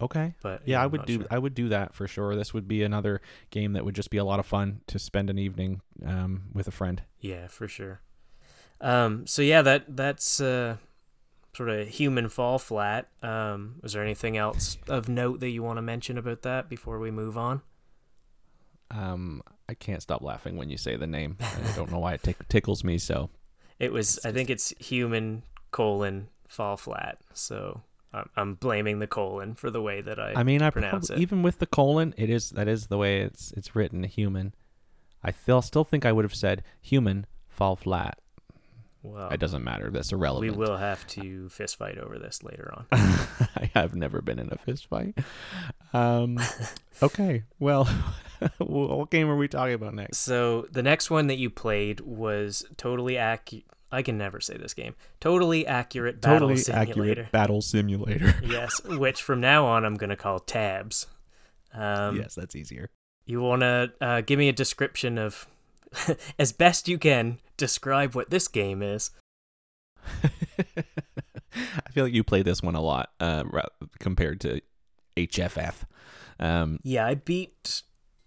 Okay. 0.01 0.35
But 0.43 0.63
yeah, 0.67 0.83
I 0.83 0.87
would 0.87 1.07
do 1.07 1.21
sure. 1.21 1.27
I 1.31 1.39
would 1.39 1.55
do 1.55 1.71
that 1.71 1.95
for 1.95 2.07
sure. 2.07 2.37
This 2.37 2.53
would 2.53 2.69
be 2.69 2.83
another 2.83 3.21
game 3.51 3.73
that 3.73 3.85
would 3.85 3.95
just 3.95 4.11
be 4.11 4.19
a 4.19 4.25
lot 4.25 4.39
of 4.39 4.47
fun 4.47 4.83
to 4.89 4.99
spend 4.99 5.31
an 5.31 5.39
evening 5.39 5.81
um, 6.05 6.45
with 6.53 6.69
a 6.69 6.71
friend. 6.71 7.03
Yeah, 7.21 7.49
for 7.49 7.67
sure. 7.67 8.01
Um, 8.81 9.27
so 9.27 9.41
yeah, 9.41 9.63
that 9.63 9.97
that's 9.97 10.41
uh, 10.41 10.77
sort 11.57 11.71
of 11.71 11.89
human 11.89 12.29
fall 12.29 12.59
flat. 12.59 13.09
Um, 13.23 13.77
is 13.83 13.95
there 13.95 14.03
anything 14.03 14.37
else 14.37 14.77
of 14.89 15.09
note 15.09 15.41
that 15.41 15.49
you 15.49 15.63
want 15.63 15.79
to 15.79 15.83
mention 15.83 16.19
about 16.19 16.43
that 16.43 16.69
before 16.69 16.99
we 16.99 17.11
move 17.11 17.39
on? 17.39 17.63
Um, 18.91 19.43
I 19.69 19.75
can't 19.75 20.03
stop 20.03 20.23
laughing 20.23 20.57
when 20.57 20.69
you 20.69 20.77
say 20.77 20.97
the 20.97 21.07
name. 21.07 21.37
I 21.41 21.75
don't 21.75 21.91
know 21.91 21.99
why 21.99 22.15
it 22.15 22.23
tick- 22.23 22.47
tickles 22.49 22.85
me 22.85 22.99
so. 22.99 23.31
It 23.79 23.93
was. 23.93 24.21
I 24.25 24.33
think 24.33 24.51
it's 24.51 24.73
human 24.79 25.43
colon 25.71 26.29
fall 26.47 26.77
flat. 26.77 27.19
So 27.33 27.83
I'm, 28.13 28.29
I'm 28.37 28.55
blaming 28.55 28.99
the 28.99 29.07
colon 29.07 29.55
for 29.55 29.71
the 29.71 29.83
way 29.83 30.01
that 30.03 30.21
I. 30.21 30.35
I 30.37 30.43
mean, 30.43 30.63
I 30.63 30.71
pronounce 30.71 31.11
it. 31.11 31.19
even 31.19 31.43
with 31.43 31.59
the 31.59 31.67
colon, 31.67 32.15
it 32.17 32.31
is 32.31 32.51
that 32.51 32.69
is 32.69 32.87
the 32.87 32.99
way 32.99 33.21
it's 33.21 33.53
it's 33.53 33.75
written. 33.75 34.05
Human. 34.05 34.55
I 35.23 35.33
still 35.33 35.63
still 35.63 35.85
think 35.85 36.07
I 36.07 36.13
would 36.13 36.25
have 36.25 36.35
said 36.35 36.63
human 36.81 37.27
fall 37.49 37.77
flat. 37.77 38.21
Well, 39.13 39.29
It 39.31 39.41
doesn't 39.41 39.65
matter. 39.65 39.91
That's 39.91 40.13
irrelevant. 40.13 40.53
we 40.53 40.57
will 40.57 40.77
have 40.77 41.07
to 41.09 41.49
fist 41.49 41.77
fight 41.77 41.99
over 41.99 42.19
this 42.19 42.43
later 42.43 42.73
on. 42.77 42.87
I 42.93 43.71
have 43.75 43.95
never 43.95 44.21
been 44.23 44.39
in 44.39 44.49
a 44.53 44.59
fist 44.59 44.87
fight. 44.87 45.17
Um, 45.93 46.39
okay, 47.03 47.45
well, 47.59 47.85
what 48.59 49.11
game 49.11 49.29
are 49.29 49.37
we 49.37 49.49
talking 49.49 49.75
about 49.75 49.95
next? 49.95 50.19
So 50.19 50.67
the 50.71 50.83
next 50.83 51.11
one 51.11 51.27
that 51.29 51.37
you 51.37 51.51
played 51.51 52.01
was 52.01 52.65
totally 52.77 53.17
accurate. 53.17 53.65
I 53.93 54.03
can 54.03 54.19
never 54.19 54.41
say 54.41 54.57
this 54.57 54.75
game. 54.75 54.97
Totally 55.21 55.67
accurate 55.67 56.21
battle 56.21 56.41
totally 56.41 56.57
simulator. 56.57 56.91
accurate 56.91 57.33
battle 57.33 57.63
simulator. 57.63 58.35
yes, 58.45 58.83
which 58.85 59.23
from 59.23 59.41
now 59.41 59.65
on 59.67 59.85
I'm 59.85 59.95
going 59.95 60.11
to 60.11 60.17
call 60.17 60.41
tabs. 60.41 61.07
Um, 61.73 62.17
yes, 62.17 62.35
that's 62.35 62.57
easier. 62.57 62.91
You 63.27 63.41
want 63.41 63.63
to 63.63 63.93
uh, 64.01 64.21
give 64.23 64.39
me 64.39 64.49
a 64.49 64.53
description 64.53 65.19
of, 65.19 65.47
as 66.39 66.53
best 66.53 66.89
you 66.89 66.99
can, 66.99 67.39
describe 67.57 68.15
what 68.15 68.31
this 68.31 68.49
game 68.49 68.83
is. 68.83 69.11
I 70.25 71.91
feel 71.93 72.05
like 72.05 72.13
you 72.13 72.25
play 72.25 72.43
this 72.43 72.63
one 72.63 72.75
a 72.75 72.81
lot 72.81 73.11
uh, 73.21 73.45
compared 73.99 74.41
to 74.43 74.61
HFF. 75.17 75.75
Um, 76.39 76.79
Yeah, 76.83 77.07
I 77.07 77.15
beat, 77.15 77.83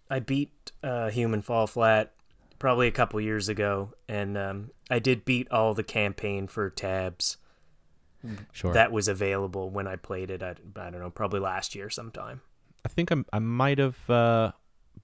I 0.09 0.19
beat 0.19 0.71
uh, 0.83 1.09
Human 1.09 1.41
Fall 1.41 1.67
Flat 1.67 2.13
probably 2.57 2.88
a 2.88 2.91
couple 2.91 3.21
years 3.21 3.49
ago, 3.49 3.93
and 4.07 4.38
um, 4.38 4.71
I 4.89 4.99
did 4.99 5.25
beat 5.25 5.49
all 5.51 5.73
the 5.73 5.83
campaign 5.83 6.47
for 6.47 6.69
tabs 6.69 7.38
sure. 8.51 8.73
that 8.73 8.91
was 8.91 9.07
available 9.07 9.69
when 9.69 9.88
I 9.88 9.95
played 9.95 10.29
it. 10.31 10.43
I, 10.43 10.55
I 10.75 10.89
don't 10.89 10.99
know, 10.99 11.09
probably 11.09 11.39
last 11.39 11.75
year 11.75 11.89
sometime. 11.89 12.41
I 12.85 12.89
think 12.89 13.11
I'm, 13.11 13.25
I 13.31 13.39
might 13.39 13.77
have 13.77 14.09
uh, 14.09 14.51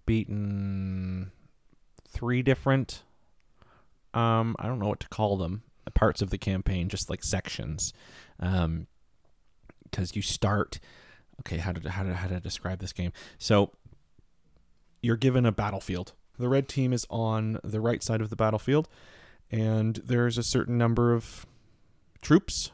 beaten 0.06 1.32
three 2.16 2.42
different. 2.42 3.04
Um, 4.14 4.56
I 4.58 4.68
don't 4.68 4.80
know 4.80 4.88
what 4.88 5.02
to 5.02 5.10
call 5.10 5.38
them. 5.38 5.64
Parts 5.94 6.22
of 6.22 6.30
the 6.30 6.38
campaign, 6.38 6.90
just 6.90 7.10
like 7.10 7.24
sections, 7.24 7.94
um, 8.40 8.88
because 9.84 10.16
you 10.16 10.22
start. 10.22 10.80
Okay, 11.42 11.58
how 11.58 11.72
did 11.72 11.86
how 11.86 12.04
to 12.04 12.14
how 12.16 12.28
to 12.28 12.40
describe 12.40 12.80
this 12.80 12.92
game? 12.92 13.14
So 13.38 13.72
you're 15.02 15.16
given 15.16 15.46
a 15.46 15.52
battlefield. 15.52 16.14
The 16.40 16.50
red 16.50 16.68
team 16.68 16.92
is 16.92 17.06
on 17.10 17.60
the 17.64 17.80
right 17.80 18.02
side 18.02 18.20
of 18.20 18.30
the 18.30 18.36
battlefield, 18.36 18.90
and 19.52 20.02
there's 20.04 20.38
a 20.38 20.44
certain 20.44 20.78
number 20.78 21.14
of 21.14 21.46
troops, 22.22 22.72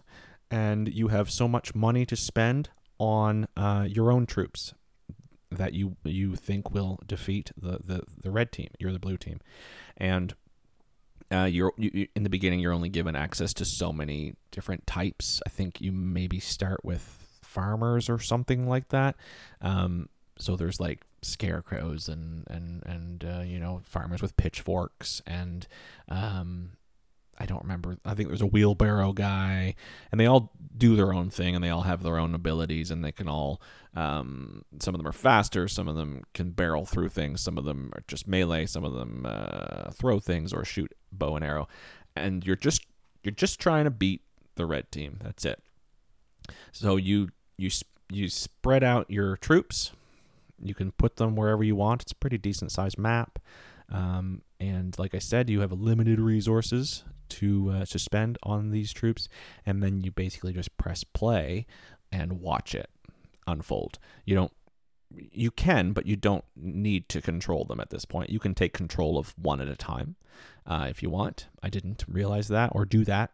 and 0.50 0.88
you 0.88 1.10
have 1.10 1.30
so 1.30 1.48
much 1.48 1.76
money 1.76 2.06
to 2.06 2.16
spend 2.16 2.70
on 2.98 3.48
uh, 3.58 3.86
your 3.90 4.12
own 4.12 4.26
troops 4.26 4.74
that 5.52 5.74
you 5.74 5.98
you 6.04 6.36
think 6.36 6.72
will 6.72 7.00
defeat 7.06 7.52
the 7.58 7.80
the, 7.84 8.04
the 8.22 8.32
red 8.32 8.52
team. 8.52 8.70
You're 8.80 8.94
the 8.94 9.00
blue 9.00 9.18
team, 9.18 9.40
and 9.98 10.34
uh, 11.32 11.46
you're 11.46 11.74
you, 11.78 12.08
in 12.16 12.24
the 12.24 12.30
beginning. 12.30 12.60
You're 12.60 12.74
only 12.74 12.90
given 12.90 13.16
access 13.16 13.54
to 13.56 13.66
so 13.66 13.92
many 13.92 14.36
different 14.52 14.88
types. 14.88 15.42
I 15.46 15.50
think 15.50 15.82
you 15.82 15.92
maybe 15.92 16.40
start 16.40 16.84
with 16.84 17.28
farmers 17.44 18.10
or 18.10 18.20
something 18.20 18.68
like 18.68 18.90
that. 18.90 19.16
Um, 19.62 20.10
so 20.38 20.56
there's 20.56 20.80
like 20.80 21.06
scarecrows 21.22 22.08
and 22.08 22.46
and 22.50 22.84
and 22.86 23.24
uh, 23.24 23.42
you 23.42 23.60
know 23.60 23.82
farmers 23.84 24.22
with 24.22 24.36
pitchforks 24.38 25.22
and 25.28 25.68
um, 26.10 26.72
I 27.42 27.46
don't 27.48 27.64
remember. 27.64 27.98
I 28.06 28.14
think 28.14 28.30
there's 28.30 28.44
a 28.44 28.46
wheelbarrow 28.48 29.14
guy, 29.14 29.74
and 30.12 30.20
they 30.20 30.28
all 30.28 30.52
do 30.78 30.96
their 30.96 31.12
own 31.12 31.32
thing, 31.32 31.56
and 31.56 31.64
they 31.64 31.72
all 31.72 31.82
have 31.82 32.04
their 32.04 32.20
own 32.20 32.36
abilities, 32.36 32.92
and 32.92 33.04
they 33.04 33.12
can 33.12 33.28
all. 33.28 33.60
Um, 33.96 34.64
some 34.80 34.94
of 34.94 35.00
them 35.00 35.08
are 35.08 35.12
faster. 35.12 35.68
Some 35.68 35.88
of 35.88 35.96
them 35.96 36.22
can 36.36 36.52
barrel 36.52 36.86
through 36.86 37.10
things. 37.10 37.42
Some 37.42 37.58
of 37.58 37.66
them 37.66 37.92
are 37.96 38.04
just 38.08 38.28
melee. 38.28 38.68
Some 38.68 38.84
of 38.84 38.94
them 38.94 39.26
uh, 39.28 39.90
throw 39.90 40.20
things 40.20 40.54
or 40.54 40.64
shoot 40.64 40.94
bow 41.12 41.36
and 41.36 41.44
arrow, 41.44 41.68
and 42.16 42.46
you're 42.46 42.56
just 42.56 42.86
you're 43.24 43.34
just 43.34 43.60
trying 43.60 43.86
to 43.86 43.92
beat 43.92 44.22
the 44.56 44.68
red 44.68 44.92
team. 44.92 45.18
That's 45.24 45.44
it. 45.44 45.64
So 46.72 46.96
you 46.96 47.30
you 47.58 47.72
you 48.12 48.30
spread 48.30 48.84
out 48.84 49.10
your 49.10 49.36
troops. 49.36 49.94
You 50.64 50.76
can 50.76 50.92
put 50.92 51.16
them 51.16 51.36
wherever 51.36 51.64
you 51.64 51.76
want. 51.76 52.04
It's 52.04 52.12
a 52.12 52.16
pretty 52.16 52.38
decent 52.38 52.72
sized 52.72 53.00
map. 53.00 53.40
Um, 53.90 54.44
and 54.60 54.98
like 55.00 55.16
I 55.16 55.20
said, 55.20 55.50
you 55.50 55.62
have 55.62 55.72
limited 55.72 56.20
resources 56.20 57.04
to 57.32 57.72
uh, 57.72 57.86
to 57.86 58.00
spend 58.00 58.38
on 58.44 58.72
these 58.72 58.94
troops, 58.94 59.28
and 59.66 59.82
then 59.82 60.02
you 60.02 60.12
basically 60.12 60.54
just 60.54 60.76
press 60.78 61.04
play 61.04 61.66
and 62.12 62.42
watch 62.42 62.76
it 62.76 62.90
unfold. 63.48 64.00
You 64.26 64.36
don't. 64.36 64.54
You 65.14 65.52
can, 65.52 65.92
but 65.92 66.06
you 66.06 66.16
don't 66.16 66.46
need 66.56 67.10
to 67.10 67.22
control 67.22 67.66
them 67.66 67.82
at 67.82 67.90
this 67.90 68.06
point. 68.06 68.30
You 68.30 68.40
can 68.40 68.56
take 68.56 68.72
control 68.74 69.18
of 69.18 69.34
one 69.38 69.60
at 69.60 69.68
a 69.68 69.76
time 69.76 70.16
uh, 70.66 70.88
if 70.90 71.04
you 71.04 71.10
want. 71.10 71.48
I 71.62 71.70
didn't 71.70 72.06
realize 72.08 72.48
that 72.48 72.72
or 72.74 72.86
do 72.86 73.04
that 73.04 73.32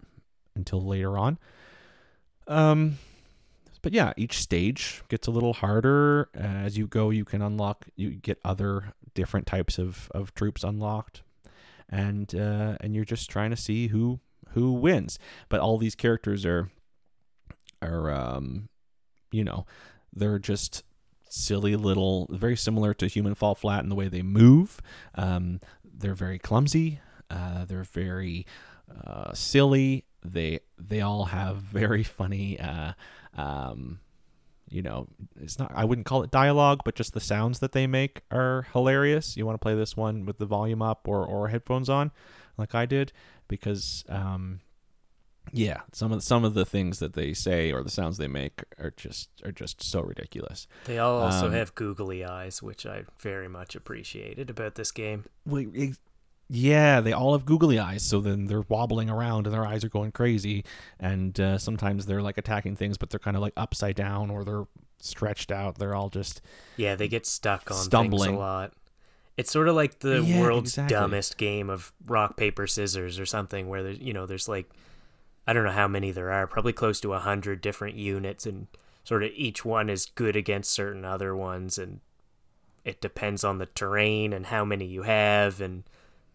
until 0.56 0.84
later 0.84 1.20
on. 1.20 1.38
Um, 2.48 2.98
but 3.82 3.94
yeah, 3.94 4.13
each 4.18 4.39
stage 4.39 5.04
gets 5.08 5.27
a 5.27 5.32
little 5.32 5.54
harder 5.54 6.30
as 6.34 6.77
you 6.77 6.88
go. 6.88 7.10
You 7.10 7.25
can 7.25 7.42
unlock, 7.42 7.86
you 7.96 8.12
get 8.12 8.39
other 8.44 8.94
different 9.13 9.48
types 9.48 9.77
of, 9.77 10.12
of 10.16 10.34
troops 10.34 10.63
unlocked, 10.63 11.22
and 11.89 12.34
uh, 12.36 12.77
and 12.82 12.96
you're 12.96 13.06
just 13.06 13.29
trying 13.29 13.51
to 13.51 13.58
see 13.58 13.88
who 13.88 14.20
who 14.50 14.74
wins. 14.74 15.20
But 15.50 15.60
all 15.60 15.77
these 15.77 15.96
characters 15.96 16.46
are 16.46 16.70
are 17.82 18.12
um, 18.12 18.70
you 19.32 19.44
know, 19.44 19.65
they're 20.13 20.39
just 20.39 20.84
silly 21.29 21.75
little, 21.75 22.27
very 22.29 22.56
similar 22.56 22.94
to 22.96 23.08
Human 23.08 23.36
Fall 23.36 23.56
Flat 23.56 23.84
in 23.84 23.89
the 23.89 23.96
way 23.96 24.08
they 24.08 24.22
move. 24.22 24.82
Um, 25.15 25.60
they're 25.84 26.15
very 26.15 26.39
clumsy. 26.39 27.00
Uh, 27.29 27.65
they're 27.65 27.84
very 27.84 28.46
uh, 29.06 29.34
silly. 29.34 30.06
They 30.24 30.60
they 30.77 31.01
all 31.01 31.25
have 31.25 31.58
very 31.58 32.03
funny. 32.03 32.60
Uh, 32.60 32.94
um, 33.36 34.00
you 34.69 34.81
know, 34.81 35.07
it's 35.39 35.57
not. 35.57 35.71
I 35.74 35.86
wouldn't 35.86 36.05
call 36.07 36.24
it 36.24 36.31
dialogue, 36.31 36.81
but 36.86 36.95
just 36.95 37.13
the 37.13 37.19
sounds 37.19 37.59
that 37.59 37.71
they 37.71 37.88
make 37.88 38.21
are 38.31 38.67
hilarious. 38.74 39.38
You 39.38 39.45
want 39.45 39.55
to 39.55 39.63
play 39.63 39.75
this 39.75 39.95
one 39.95 40.25
with 40.25 40.38
the 40.38 40.45
volume 40.45 40.81
up 40.81 41.07
or 41.07 41.25
or 41.25 41.47
headphones 41.50 41.89
on, 41.89 42.12
like 42.57 42.75
I 42.75 42.86
did, 42.86 43.12
because 43.47 44.03
um, 44.09 44.59
yeah, 45.53 45.81
some 45.93 46.12
of 46.12 46.24
some 46.24 46.43
of 46.43 46.53
the 46.53 46.65
things 46.65 47.00
that 47.00 47.13
they 47.13 47.33
say 47.33 47.71
or 47.71 47.83
the 47.83 47.89
sounds 47.89 48.17
they 48.17 48.27
make 48.27 48.63
are 48.77 48.93
just 48.97 49.29
are 49.45 49.51
just 49.51 49.81
so 49.83 50.01
ridiculous. 50.01 50.67
They 50.86 51.00
all 51.00 51.21
also 51.21 51.47
Um, 51.47 51.53
have 51.53 51.74
googly 51.75 52.25
eyes, 52.25 52.62
which 52.62 52.86
I 52.86 53.03
very 53.21 53.47
much 53.47 53.75
appreciated 53.75 54.50
about 54.50 54.75
this 54.75 54.91
game. 54.91 55.24
Well, 55.45 55.65
yeah, 56.50 57.01
they 57.01 57.12
all 57.13 57.34
have 57.34 57.46
googly 57.46 57.77
eyes, 57.80 58.04
so 58.04 58.22
then 58.22 58.46
they're 58.46 58.63
wobbling 58.70 59.10
around 59.10 59.48
and 59.48 59.54
their 59.54 59.66
eyes 59.66 59.84
are 59.84 59.89
going 59.89 60.12
crazy, 60.12 60.63
and 61.00 61.38
uh, 61.39 61.58
sometimes 61.58 62.06
they're 62.06 62.22
like 62.22 62.38
attacking 62.38 62.75
things, 62.75 62.98
but 62.98 63.10
they're 63.10 63.20
kind 63.20 63.36
of 63.36 63.42
like 63.42 63.54
upside 63.58 63.96
down 63.96 64.30
or 64.30 64.44
they're 64.44 64.66
stretched 65.00 65.51
out. 65.51 65.77
They're 65.77 65.96
all 65.96 66.10
just 66.10 66.42
Yeah, 66.75 66.96
they 66.96 67.08
get 67.08 67.25
stuck 67.25 67.72
on 67.72 67.89
Stumbling. 67.89 68.30
things 68.30 68.38
a 68.38 68.39
lot. 68.39 68.74
It's 69.38 69.51
sort 69.51 69.68
of 69.68 69.75
like 69.75 70.00
the 70.00 70.24
Yeah, 70.24 70.38
world's 70.38 70.74
exactly. 70.74 70.88
dumbest 70.88 71.38
game 71.38 71.70
of 71.70 71.94
rock 72.06 72.38
paper 72.38 72.68
scissors 72.68 73.20
or 73.20 73.25
something, 73.25 73.68
where 73.70 73.84
there's 73.84 74.00
you 74.00 74.13
know 74.13 74.25
there's 74.25 74.48
like 74.50 74.70
I 75.48 75.54
don't 75.54 75.66
know 75.66 75.72
how 75.72 75.88
many 75.88 76.12
there 76.12 76.32
are, 76.32 76.48
probably 76.48 76.74
close 76.74 77.00
to 77.01 77.13
a 77.13 77.20
hundred 77.20 77.62
different 77.62 77.96
units, 77.98 78.46
and 78.46 78.68
sort 79.04 79.24
of 79.24 79.32
each 79.36 79.66
one 79.66 79.89
is 79.89 80.08
good 80.08 80.36
against 80.36 80.74
certain 80.74 81.06
other 81.06 81.36
ones, 81.36 81.77
and 81.77 82.01
it 82.86 83.01
depends 83.01 83.44
on 83.44 83.58
the 83.60 83.66
terrain 83.68 84.34
and 84.34 84.48
how 84.48 84.66
many 84.66 84.86
you 84.86 85.04
have, 85.04 85.62
and 85.62 85.84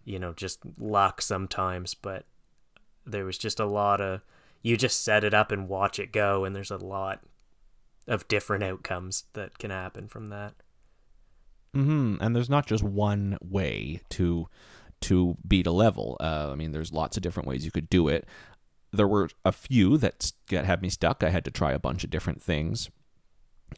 you 0.05 0.19
know 0.19 0.33
just 0.33 0.61
luck 0.79 1.23
sometimes. 1.23 1.95
But 1.95 2.25
there 3.07 3.25
was 3.25 3.39
just 3.39 3.61
a 3.61 3.67
lot 3.67 4.01
of 4.01 4.21
you 4.63 4.77
just 4.77 5.03
set 5.05 5.25
it 5.25 5.35
up 5.35 5.51
and 5.53 5.69
watch 5.69 5.99
it 5.99 6.13
go, 6.13 6.45
and 6.45 6.55
there's 6.55 6.71
a 6.71 6.77
lot 6.77 7.21
of 8.07 8.27
different 8.29 8.65
outcomes 8.65 9.25
that 9.35 9.59
can 9.59 9.71
happen 9.71 10.09
from 10.09 10.27
that. 10.29 10.55
hmm 11.75 12.17
And 12.21 12.35
there's 12.37 12.51
not 12.51 12.67
just 12.67 12.83
one 12.83 13.39
way 13.43 14.01
to 14.11 14.49
to 15.03 15.37
beat 15.47 15.67
a 15.67 15.73
level. 15.73 16.17
Uh, 16.21 16.51
I 16.53 16.55
mean, 16.55 16.71
there's 16.73 16.93
lots 16.93 17.17
of 17.17 17.23
different 17.25 17.49
ways 17.49 17.65
you 17.65 17.73
could 17.73 17.91
do 17.91 18.07
it. 18.09 18.27
There 18.93 19.09
were 19.09 19.31
a 19.45 19.53
few 19.53 19.97
that 19.99 20.33
that 20.49 20.65
had 20.65 20.83
me 20.83 20.89
stuck. 20.91 21.23
I 21.23 21.31
had 21.31 21.45
to 21.47 21.51
try 21.51 21.73
a 21.73 21.79
bunch 21.79 22.05
of 22.05 22.11
different 22.11 22.43
things. 22.43 22.91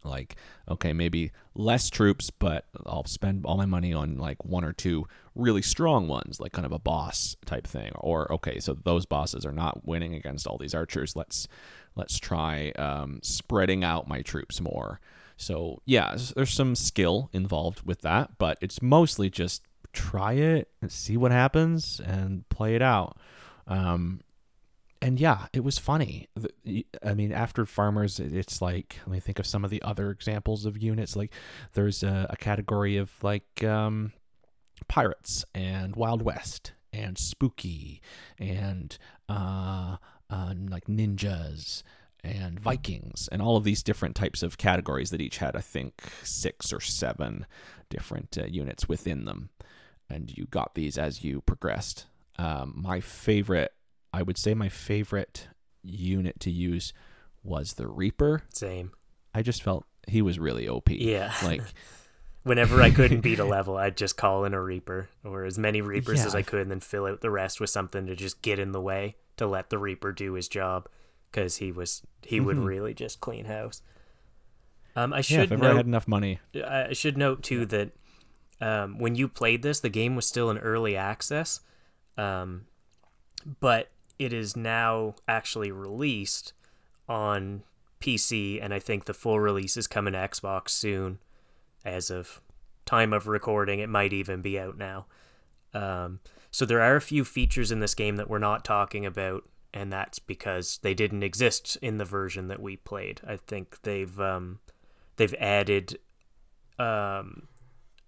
Like, 0.03 0.37
okay, 0.69 0.93
maybe 0.93 1.33
less 1.55 1.91
troops, 1.91 2.31
but 2.31 2.67
I'll 2.87 3.05
spend 3.05 3.45
all 3.45 3.57
my 3.57 3.67
money 3.67 3.93
on 3.93 4.17
like 4.19 4.45
one 4.45 4.65
or 4.65 4.73
two 4.73 5.07
really 5.35 5.63
strong 5.63 6.09
ones, 6.09 6.41
like 6.41 6.53
kind 6.53 6.67
of 6.67 6.73
a 6.73 6.79
boss 6.79 7.37
type 7.45 7.67
thing. 7.67 7.93
Or 7.97 8.31
okay, 8.33 8.61
so 8.61 8.75
those 8.75 9.07
bosses 9.07 9.45
are 9.47 9.53
not 9.53 9.87
winning 9.87 10.15
against 10.15 10.47
all 10.47 10.59
these 10.59 10.75
archers. 10.75 11.15
Let's 11.17 11.47
let's 11.97 12.19
try 12.19 12.71
um, 12.73 13.21
spreading 13.23 13.85
out 13.85 14.09
my 14.09 14.23
troops 14.23 14.61
more. 14.61 15.01
So 15.37 15.83
yeah, 15.85 16.17
there's 16.35 16.53
some 16.53 16.75
skill 16.75 17.31
involved 17.33 17.83
with 17.87 18.03
that, 18.03 18.39
but 18.39 18.59
it's 18.61 18.81
mostly 18.81 19.31
just 19.31 19.63
try 19.93 20.35
it 20.35 20.69
and 20.83 20.91
see 20.91 21.17
what 21.17 21.33
happens 21.33 22.01
and 22.05 22.49
play 22.49 22.75
it 22.75 22.83
out. 22.83 23.19
Um, 23.67 24.21
and 25.05 25.21
yeah, 25.21 25.49
it 25.53 25.63
was 25.63 25.79
funny. 25.79 26.29
I 27.05 27.13
mean, 27.13 27.31
after 27.31 27.67
farmers, 27.67 28.19
it's 28.19 28.63
like 28.63 28.97
let 29.07 29.13
me 29.13 29.21
think 29.21 29.39
of 29.39 29.47
some 29.47 29.63
of 29.63 29.71
the 29.71 29.83
other 29.83 30.11
examples 30.11 30.65
of 30.65 30.83
units. 30.83 31.15
Like 31.15 31.31
there's 31.75 32.03
a, 32.03 32.27
a 32.31 32.37
category 32.37 32.97
of 32.97 33.13
like 33.23 33.63
um, 33.63 34.15
pirates 34.89 35.45
and 35.55 35.95
Wild 35.95 36.23
West 36.23 36.73
and 36.91 37.19
spooky 37.19 38.01
and 38.39 38.97
uh, 39.29 39.99
uh, 40.31 40.55
like 40.71 40.87
ninjas 40.87 41.83
and 42.23 42.59
Vikings 42.59 43.29
and 43.31 43.43
all 43.43 43.59
of 43.59 43.65
these 43.65 43.83
different 43.83 44.17
types 44.17 44.43
of 44.43 44.57
categories 44.57 45.11
that 45.11 45.21
each 45.21 45.37
had, 45.37 45.55
I 45.55 45.61
think, 45.61 46.03
six 46.23 46.73
or 46.73 46.81
seven 46.81 47.45
different 47.91 48.39
uh, 48.39 48.47
units 48.47 48.89
within 48.89 49.27
them. 49.27 49.51
And 50.09 50.35
you 50.35 50.47
got 50.47 50.75
these 50.75 50.97
as 50.97 51.23
you 51.23 51.43
progressed. 51.43 52.07
Um, 52.39 52.73
my 52.75 53.01
favorite, 53.01 53.73
I 54.15 54.23
would 54.23 54.39
say, 54.39 54.55
my 54.55 54.69
favorite 54.69 55.49
unit 55.83 56.41
to 56.41 56.51
use 56.51 56.93
was 57.43 57.75
the 57.75 57.87
Reaper. 57.89 58.43
Same. 58.53 58.93
I 59.35 59.43
just 59.43 59.63
felt 59.63 59.85
he 60.09 60.23
was 60.23 60.39
really 60.39 60.69
OP. 60.69 60.91
Yeah. 60.91 61.33
Like, 61.43 61.63
Whenever 62.45 62.83
I 62.83 62.91
couldn't 62.91 63.23
beat 63.23 63.39
a 63.39 63.45
level, 63.57 63.79
I'd 63.79 63.97
just 63.97 64.19
call 64.19 64.45
in 64.45 64.53
a 64.53 64.61
Reaper 64.63 65.09
or 65.25 65.45
as 65.45 65.59
many 65.59 65.81
Reapers 65.81 66.19
Yeah, 66.21 66.27
as 66.27 66.35
I 66.35 66.43
could 66.43 66.61
and 66.61 66.71
then 66.71 66.81
fill 66.81 67.07
out 67.07 67.23
the 67.23 67.31
rest 67.31 67.59
with 67.59 67.71
something 67.71 68.05
to 68.07 68.15
just 68.15 68.43
get 68.43 68.59
in 68.59 68.73
the 68.73 68.83
way 68.83 69.17
to 69.39 69.47
let 69.47 69.71
the 69.71 69.79
Reaper 69.79 70.13
do 70.13 70.35
his 70.35 70.47
job 70.47 70.87
because 71.31 71.57
he 71.57 71.73
was 71.73 72.03
he 72.23 72.41
would 72.41 72.59
Mhm. 72.59 72.67
really 72.67 72.93
just 72.95 73.21
clean 73.23 73.47
house. 73.47 73.81
Um, 74.95 75.15
I 75.15 75.17
yeah, 75.17 75.23
should 75.23 75.41
if 75.45 75.53
ever 75.53 75.65
I 75.65 75.69
note 75.69 75.77
had 75.79 75.87
enough 75.87 76.07
money. 76.07 76.39
I 76.55 76.93
should 76.93 77.17
note 77.17 77.43
too 77.43 77.65
that 77.67 77.93
um, 78.61 78.99
when 78.99 79.15
you 79.15 79.27
played 79.27 79.63
this, 79.63 79.81
the 79.81 79.89
game 79.89 80.15
was 80.15 80.27
still 80.27 80.51
in 80.51 80.59
early 80.59 80.97
access, 80.99 81.61
um, 82.19 82.67
but 83.59 83.91
it 84.19 84.33
is 84.33 84.57
now 84.57 85.15
actually 85.27 85.71
released 85.71 86.53
on 87.09 87.63
PC, 88.01 88.63
and 88.63 88.73
I 88.73 88.79
think 88.79 89.05
the 89.05 89.15
full 89.15 89.41
release 89.41 89.77
is 89.77 89.87
coming 89.87 90.13
to 90.13 90.19
Xbox 90.19 90.71
soon. 90.71 91.19
As 91.85 92.11
of 92.11 92.41
time 92.87 93.13
of 93.13 93.27
recording, 93.27 93.81
it 93.81 93.89
might 93.89 94.13
even 94.13 94.41
be 94.41 94.59
out 94.59 94.79
now. 94.79 95.07
Um, 95.75 96.21
so 96.51 96.65
there 96.65 96.81
are 96.81 96.97
a 96.97 97.01
few 97.01 97.25
features 97.25 97.73
in 97.73 97.81
this 97.81 97.95
game 97.95 98.17
that 98.17 98.31
we're 98.31 98.39
not 98.39 98.65
talking 98.65 99.05
about, 99.05 99.45
and 99.73 99.93
that's 99.93 100.19
because 100.19 100.79
they 100.83 100.95
didn't 100.95 101.23
exist 101.23 101.77
in 101.83 101.99
the 101.99 102.05
version 102.05 102.49
that 102.49 102.61
we 102.61 102.77
played. 102.77 103.21
I 103.27 103.37
think 103.37 103.83
they've 103.83 104.19
um, 104.21 104.61
they've 105.17 105.35
added 105.35 105.99
um, 106.79 107.49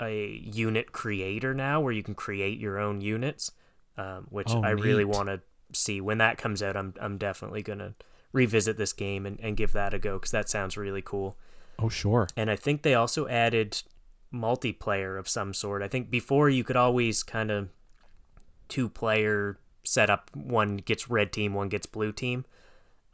a 0.00 0.40
unit 0.42 0.92
creator 0.92 1.54
now 1.54 1.80
where 1.80 1.92
you 1.92 2.02
can 2.02 2.14
create 2.14 2.58
your 2.58 2.78
own 2.78 3.00
units, 3.00 3.50
um, 3.98 4.26
which 4.30 4.50
Oh, 4.50 4.62
I 4.62 4.70
really 4.70 5.04
want 5.04 5.28
to 5.28 5.40
see 5.72 6.00
when 6.00 6.18
that 6.18 6.38
comes 6.38 6.62
out. 6.62 6.76
I'm 6.76 6.94
I'm 7.00 7.18
definitely 7.18 7.62
gonna 7.62 7.94
revisit 8.32 8.76
this 8.76 8.92
game 8.92 9.26
and, 9.26 9.38
and 9.40 9.56
give 9.56 9.72
that 9.72 9.94
a 9.94 9.98
go 9.98 10.14
because 10.14 10.32
that 10.32 10.48
sounds 10.48 10.76
really 10.76 11.02
cool. 11.02 11.36
Oh, 11.78 11.88
sure. 11.88 12.28
And 12.36 12.50
I 12.50 12.56
think 12.56 12.82
they 12.82 12.94
also 12.94 13.28
added 13.28 13.82
multiplayer 14.32 15.18
of 15.18 15.28
some 15.28 15.54
sort. 15.54 15.82
I 15.82 15.88
think 15.88 16.10
before 16.10 16.48
you 16.48 16.64
could 16.64 16.76
always 16.76 17.22
kind 17.22 17.50
of 17.50 17.68
two 18.68 18.88
player 18.88 19.58
setup. 19.84 20.30
One 20.34 20.76
gets 20.78 21.08
red 21.08 21.32
team, 21.32 21.54
one 21.54 21.68
gets 21.68 21.86
blue 21.86 22.12
team. 22.12 22.44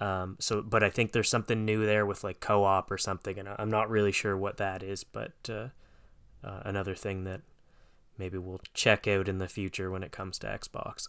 Um, 0.00 0.36
so, 0.40 0.62
but 0.62 0.82
I 0.82 0.90
think 0.90 1.12
there's 1.12 1.28
something 1.28 1.64
new 1.64 1.86
there 1.86 2.04
with 2.04 2.24
like 2.24 2.40
co-op 2.40 2.90
or 2.90 2.98
something, 2.98 3.38
and 3.38 3.48
I'm 3.56 3.70
not 3.70 3.88
really 3.88 4.12
sure 4.12 4.36
what 4.36 4.56
that 4.56 4.82
is. 4.82 5.04
But 5.04 5.32
uh, 5.48 5.68
uh, 6.42 6.62
another 6.64 6.94
thing 6.94 7.24
that 7.24 7.42
maybe 8.18 8.38
we'll 8.38 8.60
check 8.74 9.06
out 9.06 9.28
in 9.28 9.38
the 9.38 9.48
future 9.48 9.90
when 9.90 10.02
it 10.02 10.10
comes 10.10 10.38
to 10.40 10.46
Xbox. 10.48 11.08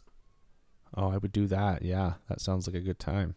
Oh, 0.96 1.10
I 1.10 1.18
would 1.18 1.32
do 1.32 1.48
that. 1.48 1.82
Yeah, 1.82 2.14
that 2.30 2.42
sounds 2.42 2.68
like 2.68 2.76
a 2.76 2.82
good 2.82 3.00
time. 3.00 3.36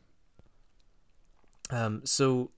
Um, 1.71 2.03
so, 2.05 2.51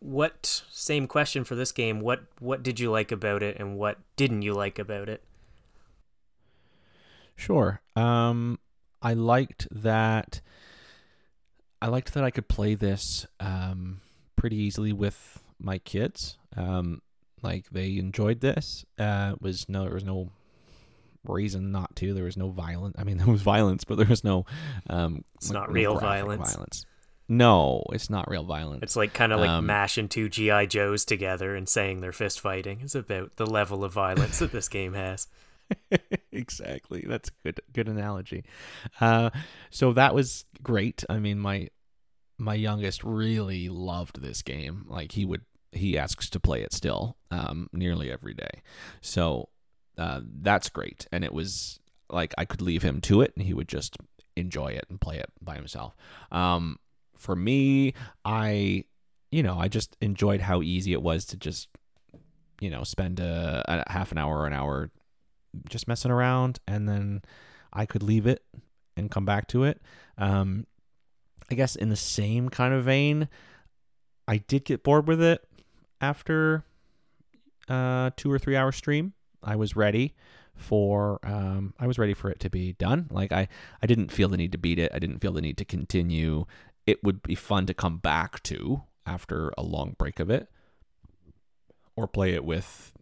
what? 0.00 0.64
Same 0.70 1.06
question 1.06 1.44
for 1.44 1.54
this 1.54 1.72
game. 1.72 2.00
What 2.00 2.24
What 2.40 2.62
did 2.62 2.80
you 2.80 2.90
like 2.90 3.12
about 3.12 3.42
it, 3.42 3.56
and 3.58 3.76
what 3.76 3.98
didn't 4.16 4.42
you 4.42 4.54
like 4.54 4.78
about 4.78 5.08
it? 5.08 5.22
Sure. 7.34 7.80
Um, 7.94 8.58
I 9.02 9.12
liked 9.12 9.68
that. 9.70 10.40
I 11.82 11.88
liked 11.88 12.14
that 12.14 12.24
I 12.24 12.30
could 12.30 12.48
play 12.48 12.74
this 12.74 13.26
um, 13.38 14.00
pretty 14.34 14.56
easily 14.56 14.92
with 14.92 15.42
my 15.58 15.78
kids. 15.78 16.38
Um, 16.56 17.02
like 17.42 17.70
they 17.70 17.98
enjoyed 17.98 18.40
this. 18.40 18.86
Uh, 18.98 19.32
it 19.34 19.42
was 19.42 19.68
no, 19.68 19.84
there 19.84 19.94
was 19.94 20.04
no 20.04 20.30
reason 21.28 21.72
not 21.72 21.94
to. 21.96 22.14
There 22.14 22.24
was 22.24 22.36
no 22.36 22.50
violence. 22.50 22.96
I 22.98 23.04
mean, 23.04 23.16
there 23.18 23.26
was 23.26 23.42
violence, 23.42 23.84
but 23.84 23.96
there 23.96 24.06
was 24.06 24.24
no. 24.24 24.46
Um, 24.88 25.24
It's 25.36 25.50
like, 25.50 25.60
not 25.60 25.68
no 25.68 25.74
real 25.74 25.98
graphic 25.98 26.38
violence. 26.40 26.86
No, 27.28 27.82
it's 27.92 28.08
not 28.08 28.30
real 28.30 28.44
violence. 28.44 28.82
It's 28.84 28.94
like 28.96 29.12
kind 29.12 29.32
of 29.32 29.40
like 29.40 29.50
Um, 29.50 29.66
mashing 29.66 30.08
two 30.08 30.28
GI 30.28 30.68
Joes 30.68 31.04
together 31.04 31.56
and 31.56 31.68
saying 31.68 32.00
they're 32.00 32.12
fist 32.12 32.40
fighting. 32.40 32.80
It's 32.82 32.94
about 32.94 33.34
the 33.36 33.46
level 33.46 33.82
of 33.82 33.92
violence 33.92 34.38
that 34.38 34.52
this 34.52 34.68
game 34.68 34.94
has. 34.94 35.26
exactly. 36.32 37.04
That's 37.06 37.28
a 37.28 37.32
good 37.42 37.60
good 37.72 37.88
analogy. 37.88 38.44
Uh, 39.00 39.30
so 39.70 39.92
that 39.92 40.14
was 40.14 40.44
great. 40.62 41.04
I 41.08 41.18
mean, 41.18 41.38
my 41.40 41.68
my 42.38 42.54
youngest 42.54 43.02
really 43.02 43.68
loved 43.68 44.22
this 44.22 44.42
game. 44.42 44.84
Like 44.88 45.12
he 45.12 45.24
would 45.24 45.42
he 45.72 45.98
asks 45.98 46.30
to 46.30 46.40
play 46.40 46.62
it 46.62 46.72
still, 46.72 47.16
um, 47.30 47.68
nearly 47.72 48.10
every 48.10 48.34
day. 48.34 48.62
So 49.00 49.48
uh, 49.98 50.20
that's 50.40 50.68
great. 50.68 51.06
And 51.12 51.24
it 51.24 51.32
was 51.32 51.80
like 52.10 52.34
I 52.38 52.44
could 52.44 52.62
leave 52.62 52.82
him 52.82 53.00
to 53.02 53.20
it, 53.20 53.32
and 53.36 53.44
he 53.44 53.54
would 53.54 53.68
just 53.68 53.96
enjoy 54.36 54.68
it 54.68 54.86
and 54.88 55.00
play 55.00 55.18
it 55.18 55.30
by 55.40 55.56
himself. 55.56 55.96
Um, 56.30 56.78
for 57.16 57.34
me, 57.34 57.94
I 58.24 58.84
you 59.30 59.42
know 59.42 59.58
I 59.58 59.68
just 59.68 59.96
enjoyed 60.00 60.40
how 60.40 60.62
easy 60.62 60.92
it 60.92 61.02
was 61.02 61.24
to 61.26 61.36
just 61.36 61.68
you 62.60 62.70
know 62.70 62.84
spend 62.84 63.20
a, 63.20 63.64
a 63.66 63.92
half 63.92 64.12
an 64.12 64.18
hour 64.18 64.38
or 64.38 64.46
an 64.46 64.52
hour 64.52 64.90
just 65.68 65.88
messing 65.88 66.10
around 66.10 66.58
and 66.68 66.88
then 66.88 67.22
I 67.72 67.86
could 67.86 68.02
leave 68.02 68.26
it 68.26 68.44
and 68.96 69.10
come 69.10 69.24
back 69.24 69.48
to 69.48 69.64
it. 69.64 69.80
Um, 70.18 70.66
I 71.50 71.54
guess 71.54 71.76
in 71.76 71.88
the 71.88 71.96
same 71.96 72.48
kind 72.48 72.74
of 72.74 72.84
vein, 72.84 73.28
I 74.28 74.38
did 74.38 74.64
get 74.64 74.82
bored 74.82 75.06
with 75.06 75.22
it 75.22 75.46
after 76.00 76.64
uh 77.68 78.10
two 78.16 78.30
or 78.30 78.38
three 78.38 78.56
hour 78.56 78.72
stream. 78.72 79.12
I 79.42 79.56
was 79.56 79.76
ready 79.76 80.14
for 80.54 81.20
um 81.22 81.74
I 81.78 81.86
was 81.86 81.98
ready 81.98 82.14
for 82.14 82.30
it 82.30 82.40
to 82.40 82.50
be 82.50 82.72
done. 82.72 83.08
Like 83.10 83.32
I 83.32 83.48
I 83.82 83.86
didn't 83.86 84.10
feel 84.10 84.28
the 84.28 84.36
need 84.36 84.52
to 84.52 84.58
beat 84.58 84.78
it. 84.78 84.90
I 84.94 84.98
didn't 84.98 85.18
feel 85.18 85.32
the 85.32 85.42
need 85.42 85.58
to 85.58 85.64
continue. 85.64 86.46
It 86.86 87.02
would 87.04 87.22
be 87.22 87.34
fun 87.34 87.66
to 87.66 87.74
come 87.74 87.98
back 87.98 88.42
to 88.44 88.82
after 89.06 89.52
a 89.58 89.62
long 89.62 89.94
break 89.98 90.18
of 90.18 90.30
it 90.30 90.48
or 91.94 92.06
play 92.06 92.32
it 92.32 92.44
with 92.44 92.92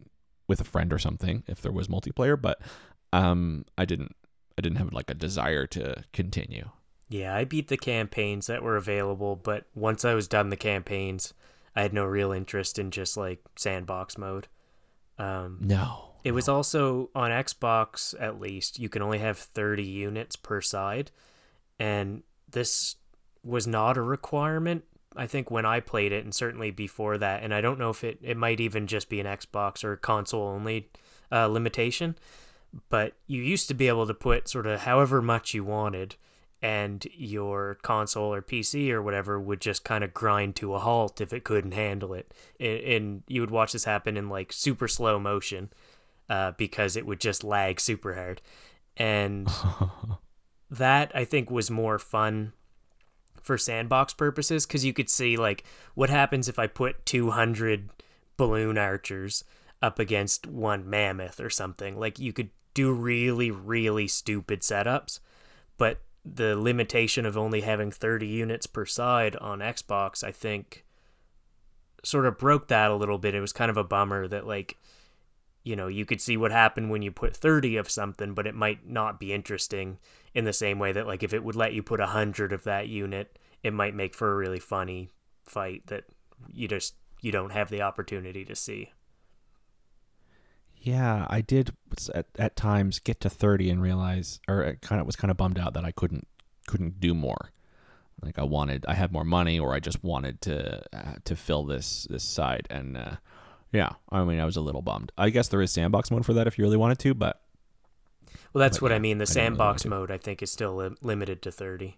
with 0.47 0.61
a 0.61 0.65
friend 0.65 0.93
or 0.93 0.99
something 0.99 1.43
if 1.47 1.61
there 1.61 1.71
was 1.71 1.87
multiplayer, 1.87 2.39
but 2.39 2.61
um 3.13 3.65
I 3.77 3.85
didn't 3.85 4.15
I 4.57 4.61
didn't 4.61 4.77
have 4.77 4.93
like 4.93 5.09
a 5.09 5.15
desire 5.15 5.65
to 5.67 6.03
continue. 6.13 6.69
Yeah, 7.07 7.35
I 7.35 7.45
beat 7.45 7.67
the 7.67 7.77
campaigns 7.77 8.47
that 8.47 8.63
were 8.63 8.77
available, 8.77 9.35
but 9.35 9.65
once 9.75 10.03
I 10.03 10.15
was 10.15 10.27
done 10.27 10.49
the 10.49 10.57
campaigns, 10.57 11.33
I 11.75 11.83
had 11.83 11.93
no 11.93 12.03
real 12.03 12.31
interest 12.31 12.79
in 12.79 12.89
just 12.89 13.15
like 13.15 13.39
sandbox 13.55 14.17
mode. 14.17 14.47
Um, 15.19 15.59
No. 15.61 16.14
It 16.25 16.33
was 16.33 16.49
also 16.49 17.11
on 17.13 17.29
Xbox, 17.29 18.15
at 18.19 18.41
least, 18.41 18.79
you 18.79 18.89
can 18.89 19.03
only 19.03 19.19
have 19.19 19.37
30 19.37 19.83
units 19.83 20.35
per 20.35 20.59
side. 20.59 21.11
And 21.79 22.23
this 22.49 22.95
was 23.43 23.67
not 23.67 23.95
a 23.95 24.01
requirement, 24.01 24.85
I 25.15 25.27
think, 25.27 25.51
when 25.51 25.67
I 25.67 25.81
played 25.81 26.11
it, 26.11 26.23
and 26.23 26.33
certainly 26.33 26.71
before 26.71 27.19
that. 27.19 27.43
And 27.43 27.53
I 27.53 27.61
don't 27.61 27.77
know 27.77 27.91
if 27.91 28.03
it, 28.03 28.17
it 28.23 28.37
might 28.37 28.59
even 28.59 28.87
just 28.87 29.07
be 29.07 29.19
an 29.19 29.27
Xbox 29.27 29.83
or 29.83 29.97
console 29.97 30.47
only 30.47 30.89
uh, 31.31 31.45
limitation. 31.45 32.17
But 32.89 33.13
you 33.27 33.43
used 33.43 33.67
to 33.67 33.75
be 33.75 33.87
able 33.87 34.07
to 34.07 34.15
put 34.15 34.49
sort 34.49 34.65
of 34.65 34.79
however 34.79 35.21
much 35.21 35.53
you 35.53 35.63
wanted 35.63 36.15
and 36.59 37.05
your 37.13 37.77
console 37.83 38.33
or 38.33 38.41
PC 38.41 38.89
or 38.89 39.03
whatever 39.03 39.39
would 39.39 39.61
just 39.61 39.83
kind 39.83 40.03
of 40.03 40.11
grind 40.11 40.55
to 40.55 40.73
a 40.73 40.79
halt 40.79 41.21
if 41.21 41.33
it 41.33 41.43
couldn't 41.43 41.73
handle 41.73 42.15
it. 42.15 42.33
And, 42.59 42.79
and 42.79 43.23
you 43.27 43.41
would 43.41 43.51
watch 43.51 43.73
this 43.73 43.83
happen 43.83 44.17
in 44.17 44.27
like 44.27 44.51
super 44.51 44.87
slow 44.87 45.19
motion 45.19 45.69
uh, 46.29 46.51
because 46.57 46.95
it 46.95 47.05
would 47.05 47.19
just 47.19 47.43
lag 47.43 47.79
super 47.79 48.15
hard. 48.15 48.41
And 48.97 49.47
that 50.69 51.11
I 51.13 51.25
think 51.25 51.51
was 51.51 51.69
more 51.69 51.99
fun 51.99 52.53
for 53.41 53.57
sandbox 53.57 54.13
purposes 54.13 54.65
because 54.65 54.83
you 54.83 54.93
could 54.93 55.09
see 55.09 55.37
like 55.37 55.63
what 55.93 56.09
happens 56.09 56.49
if 56.49 56.57
I 56.57 56.65
put 56.65 57.05
200 57.05 57.89
balloon 58.37 58.77
archers 58.77 59.43
up 59.81 59.99
against 59.99 60.47
one 60.47 60.89
mammoth 60.89 61.39
or 61.39 61.49
something. 61.49 61.99
Like 61.99 62.17
you 62.17 62.33
could 62.33 62.49
do 62.73 62.91
really, 62.91 63.51
really 63.51 64.07
stupid 64.07 64.61
setups, 64.61 65.19
but 65.77 66.01
the 66.25 66.55
limitation 66.55 67.25
of 67.25 67.37
only 67.37 67.61
having 67.61 67.91
30 67.91 68.25
units 68.25 68.65
per 68.65 68.85
side 68.85 69.35
on 69.37 69.59
Xbox, 69.59 70.23
I 70.23 70.31
think, 70.31 70.83
sort 72.03 72.25
of 72.25 72.37
broke 72.37 72.67
that 72.69 72.89
a 72.89 72.95
little 72.95 73.19
bit. 73.19 73.35
It 73.35 73.41
was 73.41 73.53
kind 73.53 73.69
of 73.69 73.77
a 73.77 73.83
bummer 73.83 74.27
that, 74.27 74.47
like, 74.47 74.77
you 75.65 75.75
know, 75.75 75.87
you 75.87 76.05
could 76.05 76.21
see 76.21 76.37
what 76.37 76.51
happened 76.51 76.91
when 76.91 77.01
you 77.01 77.11
put 77.11 77.35
30 77.35 77.75
of 77.75 77.89
something, 77.89 78.33
but 78.35 78.45
it 78.45 78.53
might 78.53 78.87
not 78.87 79.19
be 79.19 79.33
interesting 79.33 79.97
in 80.35 80.45
the 80.45 80.53
same 80.53 80.77
way 80.77 80.91
that, 80.91 81.07
like, 81.07 81.23
if 81.23 81.33
it 81.33 81.43
would 81.43 81.55
let 81.55 81.73
you 81.73 81.81
put 81.81 81.99
100 81.99 82.53
of 82.53 82.63
that 82.63 82.87
unit, 82.87 83.39
it 83.63 83.73
might 83.73 83.95
make 83.95 84.13
for 84.13 84.31
a 84.31 84.35
really 84.35 84.59
funny 84.59 85.09
fight 85.43 85.87
that 85.87 86.03
you 86.53 86.67
just 86.67 86.93
you 87.21 87.31
don't 87.31 87.51
have 87.51 87.69
the 87.69 87.81
opportunity 87.81 88.45
to 88.45 88.55
see. 88.55 88.91
Yeah, 90.77 91.25
I 91.31 91.41
did 91.41 91.71
at, 92.13 92.27
at 92.37 92.55
times 92.55 92.99
get 92.99 93.19
to 93.21 93.29
30 93.29 93.71
and 93.71 93.81
realize 93.81 94.39
or 94.47 94.61
it 94.61 94.81
kind 94.81 95.01
of 95.01 95.07
was 95.07 95.15
kind 95.15 95.31
of 95.31 95.37
bummed 95.37 95.57
out 95.57 95.73
that 95.73 95.83
I 95.83 95.91
couldn't 95.91 96.27
couldn't 96.67 96.99
do 96.99 97.15
more. 97.15 97.51
Like 98.21 98.37
I 98.37 98.43
wanted 98.43 98.85
I 98.87 98.93
had 98.93 99.11
more 99.11 99.23
money 99.23 99.57
or 99.57 99.73
I 99.73 99.79
just 99.79 100.03
wanted 100.03 100.41
to 100.41 100.83
uh, 100.93 101.15
to 101.23 101.35
fill 101.35 101.63
this 101.63 102.05
this 102.09 102.23
side 102.23 102.67
and 102.69 102.97
uh, 102.97 103.15
yeah, 103.75 103.89
I 104.09 104.23
mean 104.23 104.39
I 104.39 104.45
was 104.45 104.55
a 104.55 104.61
little 104.61 104.81
bummed. 104.81 105.11
I 105.17 105.29
guess 105.29 105.47
there 105.49 105.61
is 105.61 105.71
sandbox 105.71 106.09
mode 106.11 106.25
for 106.25 106.33
that 106.33 106.47
if 106.47 106.57
you 106.57 106.63
really 106.63 106.77
wanted 106.77 106.99
to, 106.99 107.13
but 107.13 107.41
Well, 108.53 108.59
that's 108.61 108.77
But 108.77 108.83
what 108.83 108.91
I 108.93 108.99
mean. 108.99 109.17
The 109.17 109.23
I 109.23 109.25
didn't 109.25 109.35
really 109.35 109.45
sandbox 109.49 109.85
mode 109.85 110.11
I 110.11 110.17
think 110.17 110.41
is 110.41 110.51
still 110.51 110.75
li- 110.75 110.95
limited 111.01 111.41
to 111.43 111.51
30. 111.51 111.97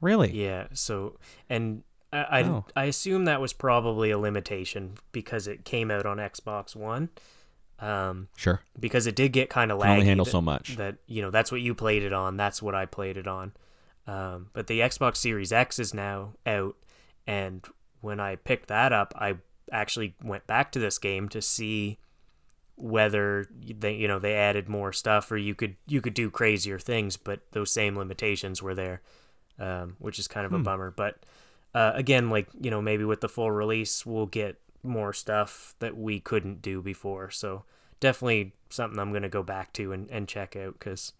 really 0.00 0.30
Yeah. 0.32 0.66
So, 0.72 1.18
and 1.48 1.82
I 2.12 2.18
I, 2.18 2.42
Oh. 2.44 2.64
I 2.76 2.84
assume 2.84 3.24
that 3.24 3.40
was 3.40 3.52
probably 3.52 4.10
a 4.10 4.18
limitation 4.18 4.94
because 5.12 5.46
it 5.46 5.64
came 5.64 5.90
out 5.90 6.06
on 6.06 6.18
Xbox 6.18 6.76
One. 6.76 7.08
Um, 7.78 8.28
sure. 8.36 8.62
because 8.80 9.06
it 9.06 9.14
did 9.14 9.32
get 9.32 9.50
kind 9.50 9.70
of 9.70 9.80
Can 9.80 9.90
only 9.90 10.06
handle 10.06 10.24
that, 10.24 10.30
so 10.30 10.40
much. 10.40 10.76
that 10.76 10.96
you 11.06 11.20
know 11.20 11.30
that's 11.30 11.52
what 11.52 11.60
you 11.60 11.74
played 11.74 12.02
it 12.02 12.12
on. 12.12 12.36
That's 12.38 12.62
what 12.62 12.74
I 12.74 12.86
played 12.86 13.16
it 13.18 13.26
on. 13.26 13.52
Um, 14.06 14.48
but 14.54 14.66
the 14.66 14.80
Xbox 14.80 15.16
Series 15.16 15.52
X 15.52 15.78
is 15.78 15.92
now 15.92 16.32
out, 16.46 16.74
and 17.26 17.62
when 18.00 18.18
I 18.20 18.36
picked 18.36 18.68
that 18.68 18.92
up, 18.94 19.12
I 19.18 19.36
actually 19.72 20.14
went 20.22 20.46
back 20.46 20.72
to 20.72 20.78
this 20.78 20.98
game 20.98 21.28
to 21.30 21.42
see 21.42 21.98
whether 22.76 23.46
they 23.50 23.94
you 23.94 24.06
know 24.06 24.18
they 24.18 24.34
added 24.34 24.68
more 24.68 24.92
stuff 24.92 25.32
or 25.32 25.36
you 25.38 25.54
could 25.54 25.76
you 25.86 26.00
could 26.00 26.14
do 26.14 26.30
crazier 26.30 26.78
things, 26.78 27.16
but 27.16 27.40
those 27.52 27.70
same 27.70 27.96
limitations 27.96 28.62
were 28.62 28.74
there, 28.74 29.00
um, 29.58 29.96
which 29.98 30.18
is 30.18 30.28
kind 30.28 30.44
of 30.46 30.52
a 30.52 30.58
Hmm. 30.58 30.62
bummer. 30.62 30.90
But 30.90 31.18
uh, 31.74 31.92
again, 31.94 32.28
like 32.30 32.48
you 32.60 32.70
know 32.70 32.82
maybe 32.82 33.04
with 33.04 33.20
the 33.20 33.28
full 33.28 33.50
release, 33.50 34.04
we'll 34.04 34.26
get 34.26 34.60
more 34.82 35.12
stuff 35.12 35.74
that 35.78 35.96
we 35.96 36.20
couldn't 36.20 36.62
do 36.62 36.82
before. 36.82 37.30
So 37.30 37.64
definitely 37.98 38.52
something 38.68 38.98
I'm 38.98 39.12
gonna 39.12 39.28
go 39.28 39.42
back 39.42 39.72
to 39.74 39.92
and, 39.92 40.10
and 40.10 40.28
check 40.28 40.54
out 40.54 40.74
because 40.78 41.12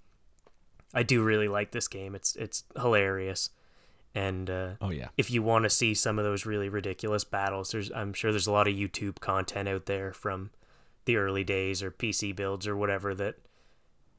I 0.94 1.02
do 1.02 1.22
really 1.22 1.48
like 1.48 1.70
this 1.72 1.88
game. 1.88 2.14
It's 2.14 2.37
it's 2.37 2.64
hilarious, 2.76 3.50
and 4.16 4.48
uh, 4.48 4.70
Oh 4.81 4.88
yeah. 4.90 5.09
if 5.18 5.31
you 5.31 5.42
want 5.42 5.64
to 5.64 5.70
see 5.70 5.92
some 5.92 6.18
of 6.18 6.24
those 6.24 6.46
really 6.46 6.70
ridiculous 6.70 7.22
battles, 7.22 7.70
there's 7.70 7.92
I'm 7.92 8.14
sure 8.14 8.33
there's 8.33 8.46
a 8.46 8.52
lot 8.52 8.66
of 8.66 8.74
YouTube 8.74 9.20
content 9.20 9.68
out 9.68 9.85
there 9.85 10.12
from 10.14 10.50
the 11.05 11.16
early 11.18 11.44
days 11.44 11.83
or 11.83 11.90
PC 11.90 12.35
builds 12.35 12.66
or 12.66 12.74
whatever 12.74 13.14
that 13.14 13.37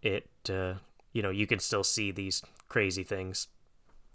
it 0.03 0.29
uh, 0.49 0.75
you 1.13 1.23
know 1.23 1.31
you 1.31 1.47
can 1.47 1.57
still 1.59 1.83
see 1.83 2.11
these 2.11 2.43
crazy 2.69 3.03
things 3.03 3.47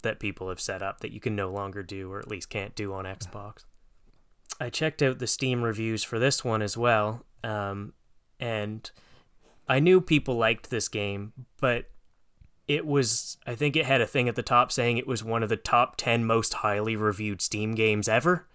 that 0.03 0.19
people 0.21 0.47
have 0.47 0.61
set 0.61 0.81
up 0.81 1.01
that 1.01 1.11
you 1.11 1.19
can 1.19 1.35
no 1.35 1.49
longer 1.49 1.83
do 1.83 2.09
or 2.11 2.19
at 2.19 2.29
least 2.29 2.49
can't 2.49 2.75
do 2.75 2.93
on 2.93 3.03
Xbox. 3.03 3.65
I 4.61 4.69
checked 4.69 5.01
out 5.01 5.19
the 5.19 5.27
Steam 5.27 5.63
reviews 5.63 6.03
for 6.03 6.17
this 6.17 6.45
one 6.45 6.61
as 6.61 6.77
well, 6.77 7.25
um, 7.43 7.93
and 8.39 8.89
I 9.67 9.79
knew 9.79 9.99
people 9.99 10.35
liked 10.35 10.69
this 10.69 10.87
game, 10.87 11.33
but 11.59 11.89
it 12.67 12.85
was 12.85 13.37
I 13.45 13.55
think 13.55 13.75
it 13.75 13.85
had 13.85 14.01
a 14.01 14.07
thing 14.07 14.29
at 14.29 14.35
the 14.35 14.43
top 14.43 14.71
saying 14.71 14.97
it 14.97 15.07
was 15.07 15.23
one 15.23 15.43
of 15.43 15.49
the 15.49 15.57
top 15.57 15.95
10 15.97 16.25
most 16.25 16.53
highly 16.55 16.95
reviewed 16.95 17.41
Steam 17.41 17.75
games 17.75 18.07
ever. 18.07 18.47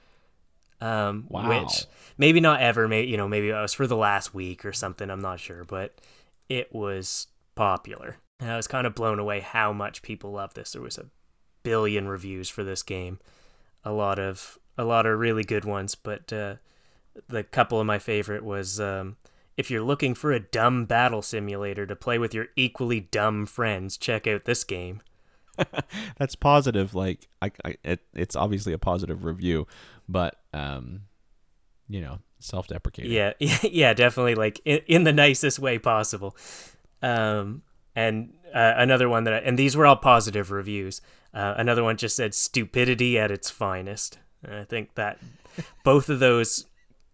Um 0.81 1.27
Wow. 1.29 1.49
which 1.49 1.85
maybe 2.17 2.41
not 2.41 2.61
ever, 2.61 2.89
maybe 2.89 3.09
you 3.09 3.17
know, 3.17 3.29
maybe 3.29 3.49
it 3.51 3.55
was 3.55 3.75
for 3.75 3.87
the 3.87 3.97
last 3.97 4.35
week 4.35 4.65
or 4.65 4.73
something, 4.73 5.11
I'm 5.11 5.21
not 5.21 5.41
sure, 5.41 5.65
but 5.65 6.01
it 6.49 6.75
was 6.75 7.27
popular. 7.55 8.17
And 8.41 8.51
I 8.51 8.57
was 8.57 8.69
kind 8.69 8.87
of 8.87 8.95
blown 8.95 9.19
away 9.19 9.41
how 9.41 9.73
much 9.73 10.03
people 10.03 10.33
love 10.33 10.55
this. 10.55 10.73
There 10.73 10.83
was 10.83 10.97
a 10.99 11.07
billion 11.65 12.07
reviews 12.09 12.49
for 12.49 12.63
this 12.65 12.83
game. 12.83 13.19
A 13.85 13.93
lot 13.93 14.19
of 14.19 14.59
a 14.77 14.85
lot 14.85 15.07
of 15.07 15.19
really 15.19 15.45
good 15.45 15.65
ones, 15.65 15.95
but 15.95 16.33
uh 16.33 16.55
the 17.29 17.43
couple 17.43 17.81
of 17.81 17.87
my 17.87 17.99
favorite 17.99 18.45
was 18.45 18.81
um 18.81 19.17
if 19.59 19.73
you're 19.73 19.83
looking 19.83 20.15
for 20.15 20.31
a 20.31 20.39
dumb 20.39 20.85
battle 20.85 21.21
simulator 21.21 21.85
to 21.85 21.97
play 21.97 22.17
with 22.17 22.33
your 22.33 22.47
equally 22.55 23.01
dumb 23.01 23.45
friends, 23.45 23.99
check 23.99 24.29
out 24.29 24.45
this 24.45 24.63
game. 24.63 25.03
That's 26.17 26.37
positive. 26.37 26.95
Like 26.95 27.27
I, 27.43 27.51
I 27.65 27.77
it, 27.83 28.01
it's 28.15 28.37
obviously 28.37 28.73
a 28.73 28.79
positive 28.79 29.25
review, 29.25 29.67
but 30.09 30.37
um, 30.55 31.03
you 31.89 32.01
know, 32.01 32.21
self-deprecating. 32.39 33.11
Yeah, 33.13 33.33
yeah, 33.63 33.95
definitely 33.95 34.37
like 34.37 34.61
in, 34.65 34.81
in 34.87 35.03
the 35.03 35.13
nicest 35.13 35.59
way 35.59 35.81
possible. 35.81 36.37
Um, 37.03 37.63
and 37.97 38.35
uh, 38.55 38.75
another 38.77 39.09
one 39.09 39.25
that, 39.25 39.35
I, 39.35 39.39
and 39.39 39.59
these 39.59 39.77
were 39.77 39.87
all 39.87 39.97
positive 39.97 40.53
reviews. 40.53 41.01
Uh, 41.35 41.55
another 41.57 41.83
one 41.83 41.97
just 41.97 42.15
said 42.15 42.33
stupidity 42.33 43.19
at 43.19 43.33
its 43.33 43.51
finest. 43.51 44.21
And 44.45 44.55
I 44.55 44.65
think 44.65 44.95
that 44.95 45.19
both 45.83 46.09
of 46.09 46.21
those 46.21 46.67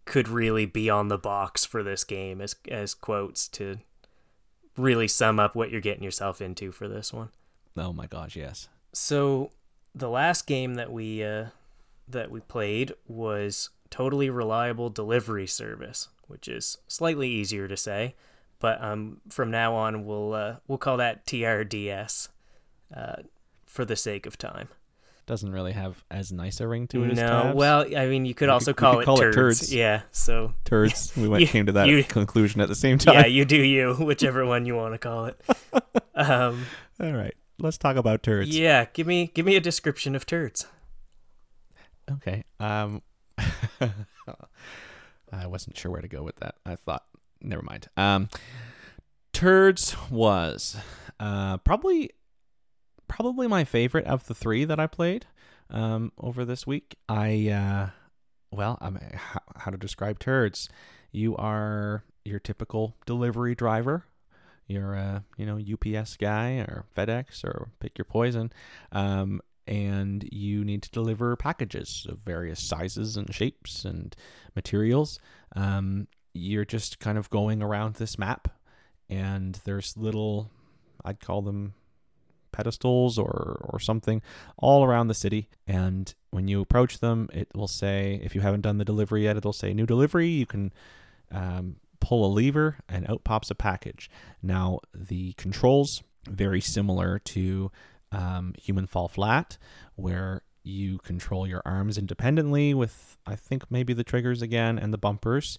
could 0.04 0.28
really 0.28 0.66
be 0.66 0.90
on 0.90 1.08
the 1.08 1.18
box 1.18 1.64
for 1.64 1.82
this 1.82 2.04
game 2.04 2.40
as 2.40 2.54
as 2.70 2.94
quotes 2.94 3.48
to 3.48 3.78
really 4.76 5.08
sum 5.08 5.38
up 5.38 5.54
what 5.54 5.70
you're 5.70 5.80
getting 5.80 6.02
yourself 6.02 6.40
into 6.40 6.72
for 6.72 6.88
this 6.88 7.12
one. 7.12 7.30
Oh 7.76 7.92
my 7.92 8.06
gosh, 8.06 8.36
yes. 8.36 8.68
So 8.92 9.50
the 9.94 10.08
last 10.08 10.46
game 10.46 10.74
that 10.74 10.92
we 10.92 11.24
uh, 11.24 11.46
that 12.08 12.30
we 12.30 12.40
played 12.40 12.92
was 13.06 13.70
totally 13.90 14.30
reliable 14.30 14.90
delivery 14.90 15.46
service, 15.46 16.08
which 16.26 16.48
is 16.48 16.78
slightly 16.88 17.28
easier 17.28 17.68
to 17.68 17.76
say, 17.76 18.14
but 18.58 18.82
um, 18.82 19.20
from 19.28 19.50
now 19.50 19.74
on 19.74 20.04
we'll 20.04 20.34
uh, 20.34 20.56
we'll 20.66 20.78
call 20.78 20.96
that 20.98 21.26
TRDS 21.26 22.28
uh, 22.94 23.16
for 23.66 23.84
the 23.84 23.96
sake 23.96 24.26
of 24.26 24.38
time. 24.38 24.68
Doesn't 25.26 25.50
really 25.52 25.72
have 25.72 26.04
as 26.10 26.30
nice 26.32 26.60
a 26.60 26.68
ring 26.68 26.86
to 26.88 27.02
it 27.04 27.12
as 27.12 27.16
no, 27.18 27.52
well, 27.54 27.86
I 27.96 28.06
mean, 28.06 28.26
you 28.26 28.34
could 28.34 28.48
We 28.48 28.52
also 28.52 28.72
could- 28.72 28.76
call, 28.76 28.92
could 28.94 29.00
it, 29.02 29.04
call 29.06 29.16
it 29.22 29.32
turds. 29.32 29.60
turds. 29.60 29.74
Yeah, 29.74 30.02
so 30.12 30.52
turds. 30.64 31.12
We 31.16 31.28
went 31.28 31.40
You- 31.40 31.46
came 31.46 31.64
to 31.66 31.72
that 31.72 31.88
you- 31.88 32.04
conclusion 32.04 32.60
at 32.60 32.68
the 32.68 32.74
same 32.74 32.98
time. 32.98 33.14
yeah, 33.14 33.26
you 33.26 33.44
do 33.46 33.56
you, 33.56 33.94
whichever 33.98 34.44
one 34.44 34.66
you 34.66 34.76
want 34.76 34.92
to 34.94 34.98
call 34.98 35.24
it. 35.26 35.40
Um, 36.14 36.66
All 37.00 37.12
right. 37.12 37.34
Let's 37.58 37.78
talk 37.78 37.96
about 37.96 38.22
turds. 38.22 38.50
yeah, 38.56 38.84
give 38.92 39.06
me 39.06 39.28
give 39.32 39.46
me 39.46 39.56
a 39.56 39.60
description 39.60 40.14
of 40.14 40.26
turds. 40.26 40.66
Okay. 42.10 42.42
Um 42.60 43.00
I 45.32 45.46
wasn't 45.46 45.76
sure 45.76 45.90
where 45.90 46.02
to 46.02 46.08
go 46.08 46.22
with 46.22 46.36
that. 46.36 46.56
I 46.66 46.76
thought 46.76 47.04
never 47.40 47.62
mind. 47.62 47.88
Um 47.96 48.28
Turds 49.32 49.96
was 50.10 50.76
uh 51.18 51.56
probably 51.58 52.10
probably 53.08 53.46
my 53.46 53.64
favorite 53.64 54.06
of 54.06 54.26
the 54.26 54.34
3 54.34 54.64
that 54.64 54.80
I 54.80 54.86
played 54.86 55.26
um 55.70 56.12
over 56.18 56.44
this 56.44 56.66
week. 56.66 56.96
I 57.08 57.48
uh 57.48 57.90
well, 58.50 58.78
I'm 58.80 58.98
how, 59.14 59.40
how 59.56 59.70
to 59.70 59.76
describe 59.76 60.18
turds. 60.18 60.68
You 61.10 61.36
are 61.36 62.04
your 62.24 62.38
typical 62.38 62.96
delivery 63.06 63.54
driver. 63.54 64.04
You're 64.66 64.94
a, 64.94 65.24
you 65.36 65.44
know, 65.46 65.58
UPS 65.58 66.16
guy 66.16 66.52
or 66.52 66.86
FedEx 66.96 67.44
or 67.44 67.68
pick 67.80 67.98
your 67.98 68.04
poison. 68.04 68.52
Um 68.92 69.40
and 69.66 70.28
you 70.30 70.64
need 70.64 70.82
to 70.82 70.90
deliver 70.90 71.36
packages 71.36 72.06
of 72.08 72.18
various 72.18 72.60
sizes 72.62 73.16
and 73.16 73.34
shapes 73.34 73.84
and 73.84 74.14
materials. 74.54 75.18
Um, 75.56 76.06
you're 76.34 76.64
just 76.64 76.98
kind 76.98 77.16
of 77.16 77.30
going 77.30 77.62
around 77.62 77.94
this 77.94 78.18
map, 78.18 78.48
and 79.08 79.58
there's 79.64 79.96
little, 79.96 80.50
I'd 81.04 81.20
call 81.20 81.42
them 81.42 81.74
pedestals 82.54 83.18
or 83.18 83.60
or 83.70 83.78
something 83.80 84.22
all 84.56 84.84
around 84.84 85.08
the 85.08 85.14
city. 85.14 85.48
And 85.66 86.14
when 86.30 86.48
you 86.48 86.60
approach 86.60 86.98
them 87.00 87.28
it 87.32 87.48
will 87.54 87.68
say 87.68 88.20
if 88.22 88.34
you 88.34 88.40
haven't 88.40 88.62
done 88.62 88.78
the 88.78 88.84
delivery 88.84 89.24
yet 89.24 89.36
it'll 89.36 89.52
say 89.52 89.74
new 89.74 89.86
delivery. 89.86 90.28
You 90.28 90.46
can 90.46 90.72
um, 91.30 91.76
pull 92.00 92.24
a 92.24 92.30
lever 92.32 92.78
and 92.88 93.08
out 93.10 93.24
pops 93.24 93.50
a 93.50 93.54
package. 93.54 94.10
Now 94.42 94.80
the 94.94 95.32
controls 95.34 96.02
very 96.28 96.60
similar 96.60 97.18
to 97.18 97.70
um, 98.12 98.54
human 98.60 98.86
fall 98.86 99.08
flat 99.08 99.58
where 99.96 100.42
you 100.62 100.98
control 100.98 101.46
your 101.46 101.62
arms 101.66 101.98
independently 101.98 102.72
with 102.72 103.18
i 103.26 103.36
think 103.36 103.70
maybe 103.70 103.92
the 103.92 104.02
triggers 104.02 104.40
again 104.40 104.78
and 104.78 104.92
the 104.92 104.98
bumpers 104.98 105.58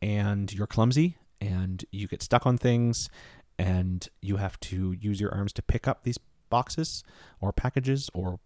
and 0.00 0.52
you're 0.52 0.66
clumsy 0.66 1.18
and 1.40 1.84
you 1.90 2.08
get 2.08 2.22
stuck 2.22 2.46
on 2.46 2.56
things 2.56 3.10
and 3.60 4.08
you 4.22 4.38
have 4.38 4.58
to 4.58 4.92
use 4.92 5.20
your 5.20 5.34
arms 5.34 5.52
to 5.52 5.60
pick 5.60 5.86
up 5.86 6.02
these 6.02 6.18
boxes 6.48 7.04
or 7.42 7.52
packages 7.52 8.08
or 8.14 8.40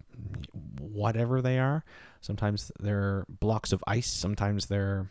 whatever 0.81 1.41
they 1.41 1.57
are. 1.57 1.85
Sometimes 2.21 2.73
they're 2.81 3.25
blocks 3.29 3.73
of 3.73 3.85
ice, 3.87 4.11
sometimes 4.11 4.67
they're, 4.67 5.09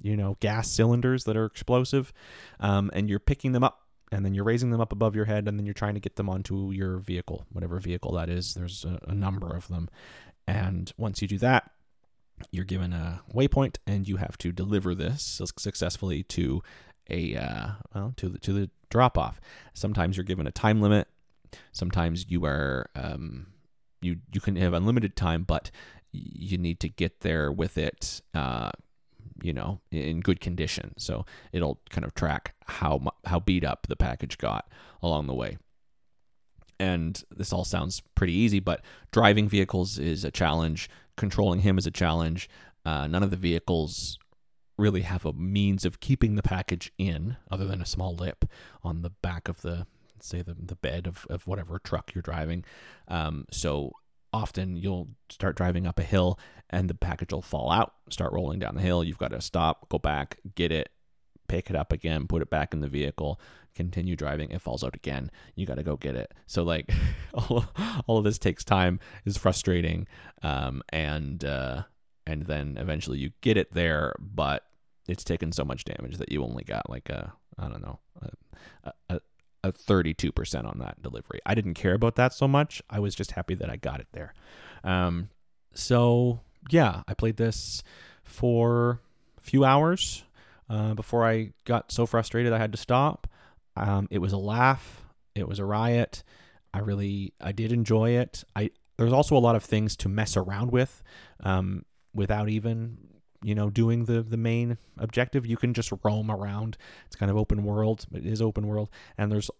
you 0.00 0.16
know, 0.16 0.38
gas 0.40 0.70
cylinders 0.70 1.24
that 1.24 1.36
are 1.36 1.44
explosive. 1.44 2.14
Um, 2.60 2.90
and 2.94 3.10
you're 3.10 3.18
picking 3.18 3.52
them 3.52 3.62
up 3.62 3.82
and 4.10 4.24
then 4.24 4.32
you're 4.32 4.42
raising 4.44 4.70
them 4.70 4.80
up 4.80 4.90
above 4.90 5.14
your 5.14 5.26
head 5.26 5.46
and 5.46 5.58
then 5.58 5.66
you're 5.66 5.74
trying 5.74 5.94
to 5.94 6.00
get 6.00 6.16
them 6.16 6.30
onto 6.30 6.70
your 6.70 6.96
vehicle, 6.96 7.44
whatever 7.52 7.78
vehicle 7.78 8.12
that 8.12 8.30
is. 8.30 8.54
There's 8.54 8.86
a, 8.86 8.98
a 9.06 9.14
number 9.14 9.54
of 9.54 9.68
them. 9.68 9.90
And 10.46 10.90
once 10.96 11.20
you 11.20 11.28
do 11.28 11.36
that, 11.38 11.70
you're 12.50 12.64
given 12.64 12.94
a 12.94 13.20
waypoint 13.34 13.76
and 13.86 14.08
you 14.08 14.16
have 14.16 14.38
to 14.38 14.50
deliver 14.50 14.94
this 14.94 15.42
successfully 15.58 16.22
to 16.22 16.62
a 17.10 17.36
uh, 17.36 17.68
well 17.94 18.14
to 18.16 18.30
the 18.30 18.38
to 18.38 18.52
the 18.54 18.70
drop 18.90 19.16
off. 19.16 19.40
Sometimes 19.74 20.16
you're 20.16 20.24
given 20.24 20.46
a 20.46 20.52
time 20.52 20.80
limit. 20.80 21.08
Sometimes 21.72 22.26
you 22.28 22.44
are 22.44 22.90
um, 22.94 23.46
you 24.00 24.18
you 24.32 24.40
can 24.40 24.56
have 24.56 24.72
unlimited 24.72 25.16
time, 25.16 25.44
but 25.44 25.70
you 26.12 26.58
need 26.58 26.80
to 26.80 26.88
get 26.88 27.20
there 27.20 27.50
with 27.50 27.78
it. 27.78 28.20
Uh, 28.34 28.70
you 29.42 29.52
know, 29.52 29.80
in 29.90 30.20
good 30.20 30.40
condition. 30.40 30.92
So 30.98 31.24
it'll 31.52 31.80
kind 31.88 32.04
of 32.04 32.14
track 32.14 32.54
how 32.66 33.00
how 33.24 33.40
beat 33.40 33.64
up 33.64 33.86
the 33.86 33.96
package 33.96 34.38
got 34.38 34.70
along 35.02 35.26
the 35.26 35.34
way. 35.34 35.56
And 36.78 37.22
this 37.30 37.52
all 37.52 37.64
sounds 37.64 38.02
pretty 38.14 38.32
easy, 38.32 38.60
but 38.60 38.82
driving 39.12 39.48
vehicles 39.48 39.98
is 39.98 40.24
a 40.24 40.30
challenge. 40.30 40.88
Controlling 41.16 41.60
him 41.60 41.76
is 41.76 41.86
a 41.86 41.90
challenge. 41.90 42.48
Uh, 42.86 43.06
none 43.06 43.22
of 43.22 43.30
the 43.30 43.36
vehicles 43.36 44.18
really 44.80 45.02
have 45.02 45.24
a 45.24 45.32
means 45.32 45.84
of 45.84 46.00
keeping 46.00 46.34
the 46.34 46.42
package 46.42 46.92
in 46.98 47.36
other 47.50 47.66
than 47.66 47.80
a 47.80 47.86
small 47.86 48.14
lip 48.14 48.44
on 48.82 49.02
the 49.02 49.10
back 49.10 49.48
of 49.48 49.62
the 49.62 49.86
say 50.22 50.42
the, 50.42 50.54
the 50.54 50.76
bed 50.76 51.06
of, 51.06 51.26
of 51.30 51.46
whatever 51.46 51.78
truck 51.78 52.14
you're 52.14 52.22
driving. 52.22 52.64
Um, 53.08 53.46
so 53.50 53.92
often 54.32 54.76
you'll 54.76 55.08
start 55.30 55.56
driving 55.56 55.86
up 55.86 55.98
a 55.98 56.04
hill 56.04 56.38
and 56.68 56.88
the 56.88 56.94
package 56.94 57.32
will 57.32 57.42
fall 57.42 57.70
out 57.70 57.94
start 58.10 58.32
rolling 58.32 58.58
down 58.58 58.74
the 58.74 58.82
hill. 58.82 59.02
You've 59.02 59.18
got 59.18 59.30
to 59.30 59.40
stop 59.40 59.88
go 59.88 59.98
back 59.98 60.38
get 60.54 60.72
it 60.72 60.90
pick 61.48 61.68
it 61.68 61.74
up 61.74 61.92
again 61.92 62.28
put 62.28 62.42
it 62.42 62.50
back 62.50 62.72
in 62.72 62.80
the 62.80 62.88
vehicle 62.88 63.40
continue 63.74 64.16
driving. 64.16 64.50
It 64.50 64.60
falls 64.60 64.84
out 64.84 64.94
again. 64.94 65.30
You 65.54 65.66
got 65.66 65.76
to 65.76 65.82
go 65.82 65.96
get 65.96 66.16
it. 66.16 66.32
So 66.46 66.62
like 66.62 66.92
all, 67.34 67.64
all 68.06 68.18
of 68.18 68.24
this 68.24 68.38
takes 68.38 68.64
time 68.64 69.00
is 69.24 69.36
frustrating 69.36 70.06
um, 70.42 70.82
and 70.90 71.44
uh, 71.44 71.82
and 72.26 72.42
then 72.42 72.76
eventually 72.78 73.18
you 73.18 73.30
get 73.40 73.56
it 73.56 73.72
there 73.72 74.14
but 74.18 74.64
it's 75.10 75.24
taken 75.24 75.52
so 75.52 75.64
much 75.64 75.84
damage 75.84 76.18
that 76.18 76.30
you 76.30 76.42
only 76.44 76.64
got 76.64 76.88
like 76.88 77.08
a 77.10 77.32
I 77.58 77.68
don't 77.68 77.82
know 77.82 77.98
a, 78.84 78.92
a, 79.08 79.20
a 79.64 79.72
32% 79.72 80.64
on 80.64 80.78
that 80.78 81.02
delivery. 81.02 81.40
I 81.44 81.54
didn't 81.54 81.74
care 81.74 81.94
about 81.94 82.16
that 82.16 82.32
so 82.32 82.48
much. 82.48 82.82
I 82.88 83.00
was 83.00 83.14
just 83.14 83.32
happy 83.32 83.54
that 83.54 83.68
I 83.68 83.76
got 83.76 84.00
it 84.00 84.08
there. 84.12 84.32
Um, 84.84 85.28
so 85.74 86.40
yeah, 86.70 87.02
I 87.06 87.14
played 87.14 87.36
this 87.36 87.82
for 88.22 89.00
a 89.36 89.40
few 89.40 89.64
hours 89.64 90.24
uh, 90.68 90.94
before 90.94 91.26
I 91.26 91.52
got 91.64 91.92
so 91.92 92.06
frustrated 92.06 92.52
I 92.52 92.58
had 92.58 92.72
to 92.72 92.78
stop. 92.78 93.26
Um, 93.76 94.08
it 94.10 94.18
was 94.18 94.32
a 94.32 94.38
laugh. 94.38 95.04
It 95.34 95.48
was 95.48 95.58
a 95.58 95.64
riot. 95.64 96.22
I 96.72 96.78
really 96.78 97.34
I 97.40 97.52
did 97.52 97.72
enjoy 97.72 98.10
it. 98.10 98.44
I 98.54 98.70
there's 98.96 99.12
also 99.12 99.36
a 99.36 99.38
lot 99.38 99.56
of 99.56 99.64
things 99.64 99.96
to 99.96 100.08
mess 100.08 100.36
around 100.36 100.70
with 100.70 101.02
um, 101.42 101.84
without 102.14 102.48
even 102.48 102.98
you 103.42 103.54
know 103.54 103.70
doing 103.70 104.04
the 104.04 104.22
the 104.22 104.36
main 104.36 104.78
objective. 104.98 105.46
You 105.46 105.56
can 105.56 105.74
just 105.74 105.92
roam 106.04 106.30
around. 106.30 106.76
It's 107.06 107.16
kind 107.16 107.30
of 107.30 107.36
open 107.36 107.64
world. 107.64 108.06
It 108.12 108.26
is 108.26 108.42
open 108.42 108.66
world. 108.66 108.90
And 109.16 109.30
there's 109.30 109.50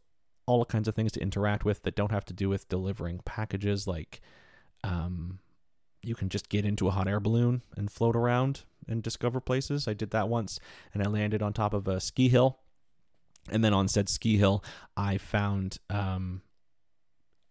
all 0.47 0.65
kinds 0.65 0.89
of 0.89 0.95
things 0.95 1.13
to 1.13 1.21
interact 1.21 1.65
with 1.65 1.83
that 1.83 1.95
don't 1.95 2.11
have 2.13 2.25
to 2.27 2.35
do 2.35 2.49
with 2.49 2.69
delivering 2.69 3.21
packages. 3.25 3.87
Like 3.87 4.21
um 4.85 5.39
you 6.03 6.15
can 6.15 6.29
just 6.31 6.49
get 6.49 6.65
into 6.65 6.89
a 6.89 6.91
hot 6.91 7.07
air 7.07 7.21
balloon 7.21 7.63
and 7.77 7.91
float 7.91 8.17
around 8.17 8.63
and 8.89 9.03
discover 9.03 9.39
places. 9.41 9.87
I 9.87 9.93
did 9.93 10.11
that 10.11 10.29
once 10.29 10.59
and 10.95 11.03
i 11.03 11.07
landed 11.07 11.43
on 11.43 11.53
top 11.53 11.75
of 11.75 11.87
a 11.89 12.01
ski 12.01 12.29
hill. 12.29 12.59
And 13.51 13.65
then 13.65 13.73
on 13.73 13.89
said 13.89 14.09
ski 14.09 14.37
hill 14.37 14.63
i 14.97 15.17
found 15.17 15.79
um 15.89 16.43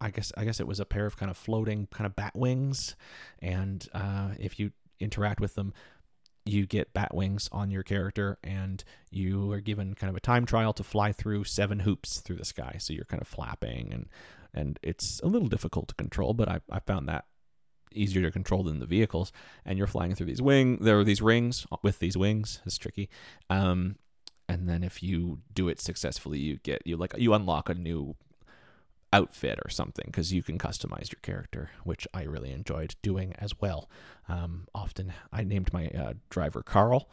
I 0.01 0.11
guess 0.11 0.31
I 0.37 0.45
guess 0.45 0.59
it 0.59 0.67
was 0.67 0.79
a 0.79 0.85
pair 0.85 1.05
of 1.05 1.17
kind 1.17 1.29
of 1.29 1.37
floating 1.37 1.87
kind 1.91 2.05
of 2.05 2.15
bat 2.15 2.33
wings, 2.33 2.95
and 3.39 3.85
uh, 3.93 4.29
if 4.39 4.57
you 4.57 4.71
interact 4.99 5.39
with 5.39 5.55
them, 5.55 5.73
you 6.49 6.65
get 6.65 6.93
bat 6.93 7.13
wings 7.13 7.49
on 7.51 7.71
your 7.71 7.83
character 7.83 8.37
and 8.43 8.83
you 9.11 9.51
are 9.51 9.59
given 9.59 9.93
kind 9.93 10.09
of 10.09 10.15
a 10.15 10.19
time 10.21 10.45
trial 10.45 10.73
to 10.73 10.83
fly 10.83 11.11
through 11.11 11.43
seven 11.43 11.79
hoops 11.79 12.19
through 12.19 12.37
the 12.37 12.45
sky. 12.45 12.75
So 12.79 12.93
you're 12.93 13.05
kind 13.05 13.21
of 13.21 13.27
flapping 13.27 13.93
and 13.93 14.07
and 14.53 14.79
it's 14.81 15.19
a 15.21 15.27
little 15.27 15.47
difficult 15.47 15.89
to 15.89 15.93
control 15.93 16.33
but 16.33 16.49
i, 16.49 16.59
I 16.71 16.79
found 16.79 17.07
that 17.07 17.25
easier 17.91 18.23
to 18.23 18.31
control 18.31 18.63
than 18.63 18.79
the 18.79 18.85
vehicles. 18.85 19.31
And 19.65 19.77
you're 19.77 19.87
flying 19.87 20.15
through 20.15 20.27
these 20.27 20.41
wing 20.41 20.77
there 20.81 20.99
are 20.99 21.03
these 21.03 21.21
rings 21.21 21.65
with 21.81 21.99
these 21.99 22.17
wings. 22.17 22.61
It's 22.65 22.77
tricky. 22.77 23.09
Um 23.49 23.97
and 24.47 24.67
then 24.67 24.83
if 24.83 25.03
you 25.03 25.39
do 25.53 25.69
it 25.69 25.79
successfully 25.79 26.39
you 26.39 26.57
get 26.57 26.81
you 26.85 26.97
like 26.97 27.13
you 27.17 27.33
unlock 27.33 27.69
a 27.69 27.73
new 27.73 28.15
outfit 29.11 29.59
or 29.65 29.69
something 29.69 30.05
because 30.07 30.31
you 30.33 30.43
can 30.43 30.57
customize 30.57 31.11
your 31.11 31.19
character, 31.21 31.71
which 31.83 32.07
I 32.13 32.23
really 32.23 32.51
enjoyed 32.51 32.95
doing 33.01 33.33
as 33.37 33.59
well. 33.59 33.89
Um, 34.27 34.67
often 34.73 35.13
I 35.31 35.43
named 35.43 35.73
my 35.73 35.87
uh, 35.87 36.13
driver 36.29 36.61
Carl. 36.61 37.09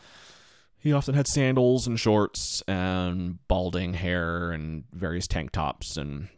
He 0.79 0.93
often 0.93 1.15
had 1.15 1.27
sandals 1.27 1.87
and 1.87 1.99
shorts 1.99 2.63
and 2.69 3.39
balding 3.49 3.95
hair 3.95 4.53
and 4.53 4.85
various 4.93 5.27
tank 5.27 5.51
tops 5.53 5.97
and 5.97 6.29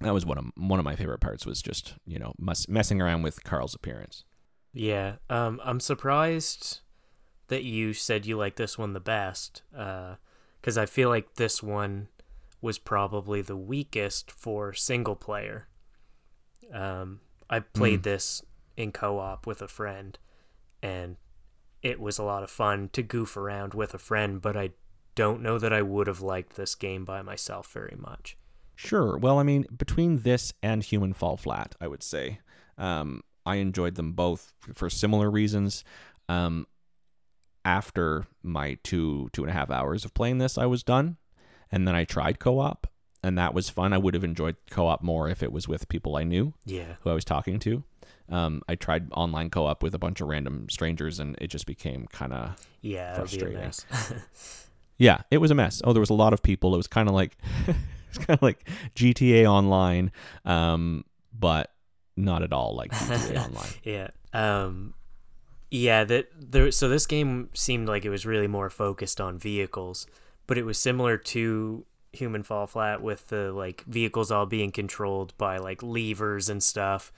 that 0.00 0.14
was 0.14 0.24
one 0.24 0.38
of 0.38 0.44
one 0.56 0.78
of 0.78 0.84
my 0.84 0.96
favorite 0.96 1.20
parts 1.20 1.44
was 1.44 1.60
just 1.60 1.94
you 2.06 2.18
know 2.18 2.32
mess, 2.38 2.68
messing 2.68 3.00
around 3.00 3.22
with 3.22 3.42
Carl's 3.44 3.74
appearance. 3.74 4.24
Yeah, 4.72 5.16
um, 5.28 5.60
I'm 5.64 5.80
surprised 5.80 6.80
that 7.48 7.64
you 7.64 7.92
said 7.94 8.26
you 8.26 8.36
like 8.36 8.56
this 8.56 8.78
one 8.78 8.92
the 8.92 9.00
best, 9.00 9.62
because 9.70 10.78
uh, 10.78 10.82
I 10.82 10.86
feel 10.86 11.08
like 11.08 11.34
this 11.34 11.62
one 11.62 12.08
was 12.60 12.78
probably 12.78 13.40
the 13.42 13.56
weakest 13.56 14.30
for 14.30 14.72
single 14.72 15.16
player. 15.16 15.68
Um, 16.72 17.20
I 17.48 17.60
played 17.60 18.00
mm. 18.00 18.04
this 18.04 18.42
in 18.76 18.92
co 18.92 19.18
op 19.18 19.46
with 19.46 19.62
a 19.62 19.68
friend, 19.68 20.18
and 20.82 21.16
it 21.82 22.00
was 22.00 22.18
a 22.18 22.24
lot 22.24 22.42
of 22.42 22.50
fun 22.50 22.90
to 22.92 23.02
goof 23.02 23.36
around 23.36 23.74
with 23.74 23.94
a 23.94 23.98
friend, 23.98 24.42
but 24.42 24.56
I 24.56 24.70
don't 25.14 25.42
know 25.42 25.58
that 25.58 25.72
I 25.72 25.82
would 25.82 26.06
have 26.06 26.20
liked 26.20 26.56
this 26.56 26.74
game 26.74 27.04
by 27.04 27.22
myself 27.22 27.72
very 27.72 27.96
much. 27.98 28.36
Sure. 28.76 29.16
Well, 29.16 29.38
I 29.38 29.42
mean, 29.42 29.66
between 29.76 30.22
this 30.22 30.52
and 30.62 30.84
Human 30.84 31.12
Fall 31.12 31.36
Flat, 31.36 31.74
I 31.80 31.88
would 31.88 32.02
say 32.02 32.40
um, 32.76 33.22
I 33.44 33.56
enjoyed 33.56 33.96
them 33.96 34.12
both 34.12 34.52
for 34.74 34.88
similar 34.88 35.30
reasons. 35.30 35.82
Um, 36.28 36.66
after 37.64 38.26
my 38.42 38.78
two 38.84 39.28
two 39.32 39.42
and 39.42 39.50
a 39.50 39.54
half 39.54 39.70
hours 39.70 40.04
of 40.04 40.14
playing 40.14 40.38
this, 40.38 40.56
I 40.56 40.66
was 40.66 40.82
done 40.82 41.16
and 41.70 41.86
then 41.86 41.94
I 41.94 42.04
tried 42.04 42.38
co-op 42.38 42.86
and 43.22 43.36
that 43.38 43.54
was 43.54 43.68
fun. 43.68 43.92
I 43.92 43.98
would 43.98 44.14
have 44.14 44.24
enjoyed 44.24 44.56
co-op 44.70 45.02
more 45.02 45.28
if 45.28 45.42
it 45.42 45.52
was 45.52 45.66
with 45.66 45.88
people 45.88 46.16
I 46.16 46.24
knew, 46.24 46.54
yeah, 46.64 46.96
who 47.00 47.10
I 47.10 47.14
was 47.14 47.24
talking 47.24 47.58
to. 47.60 47.82
Um, 48.30 48.62
I 48.68 48.74
tried 48.74 49.10
online 49.12 49.50
co-op 49.50 49.82
with 49.82 49.94
a 49.94 49.98
bunch 49.98 50.20
of 50.20 50.28
random 50.28 50.68
strangers, 50.70 51.18
and 51.18 51.36
it 51.40 51.48
just 51.48 51.66
became 51.66 52.06
kind 52.12 52.32
of 52.32 52.66
yeah 52.80 53.14
frustrating. 53.14 53.72
yeah, 54.98 55.22
it 55.30 55.38
was 55.38 55.50
a 55.50 55.54
mess. 55.54 55.82
Oh, 55.84 55.92
there 55.92 56.00
was 56.00 56.10
a 56.10 56.14
lot 56.14 56.32
of 56.32 56.42
people. 56.42 56.74
It 56.74 56.76
was 56.76 56.86
kind 56.86 57.08
of 57.08 57.14
like 57.14 57.36
it's 58.08 58.18
kind 58.18 58.38
of 58.38 58.42
like 58.42 58.68
GTA 58.94 59.46
Online, 59.46 60.12
um, 60.44 61.04
but 61.36 61.72
not 62.16 62.42
at 62.42 62.52
all 62.52 62.74
like 62.76 62.92
GTA 62.92 63.44
Online. 63.44 63.72
yeah. 63.82 64.08
Um, 64.32 64.94
yeah. 65.70 66.04
That 66.04 66.28
there. 66.38 66.70
So 66.70 66.88
this 66.88 67.06
game 67.06 67.50
seemed 67.54 67.88
like 67.88 68.04
it 68.04 68.10
was 68.10 68.24
really 68.24 68.46
more 68.46 68.70
focused 68.70 69.20
on 69.20 69.38
vehicles 69.38 70.06
but 70.48 70.58
it 70.58 70.64
was 70.64 70.78
similar 70.78 71.16
to 71.16 71.84
Human 72.12 72.42
Fall 72.42 72.66
Flat 72.66 73.00
with 73.02 73.28
the 73.28 73.52
like 73.52 73.84
vehicles 73.84 74.32
all 74.32 74.46
being 74.46 74.72
controlled 74.72 75.32
by 75.38 75.58
like 75.58 75.80
levers 75.82 76.48
and 76.48 76.60
stuff. 76.62 77.12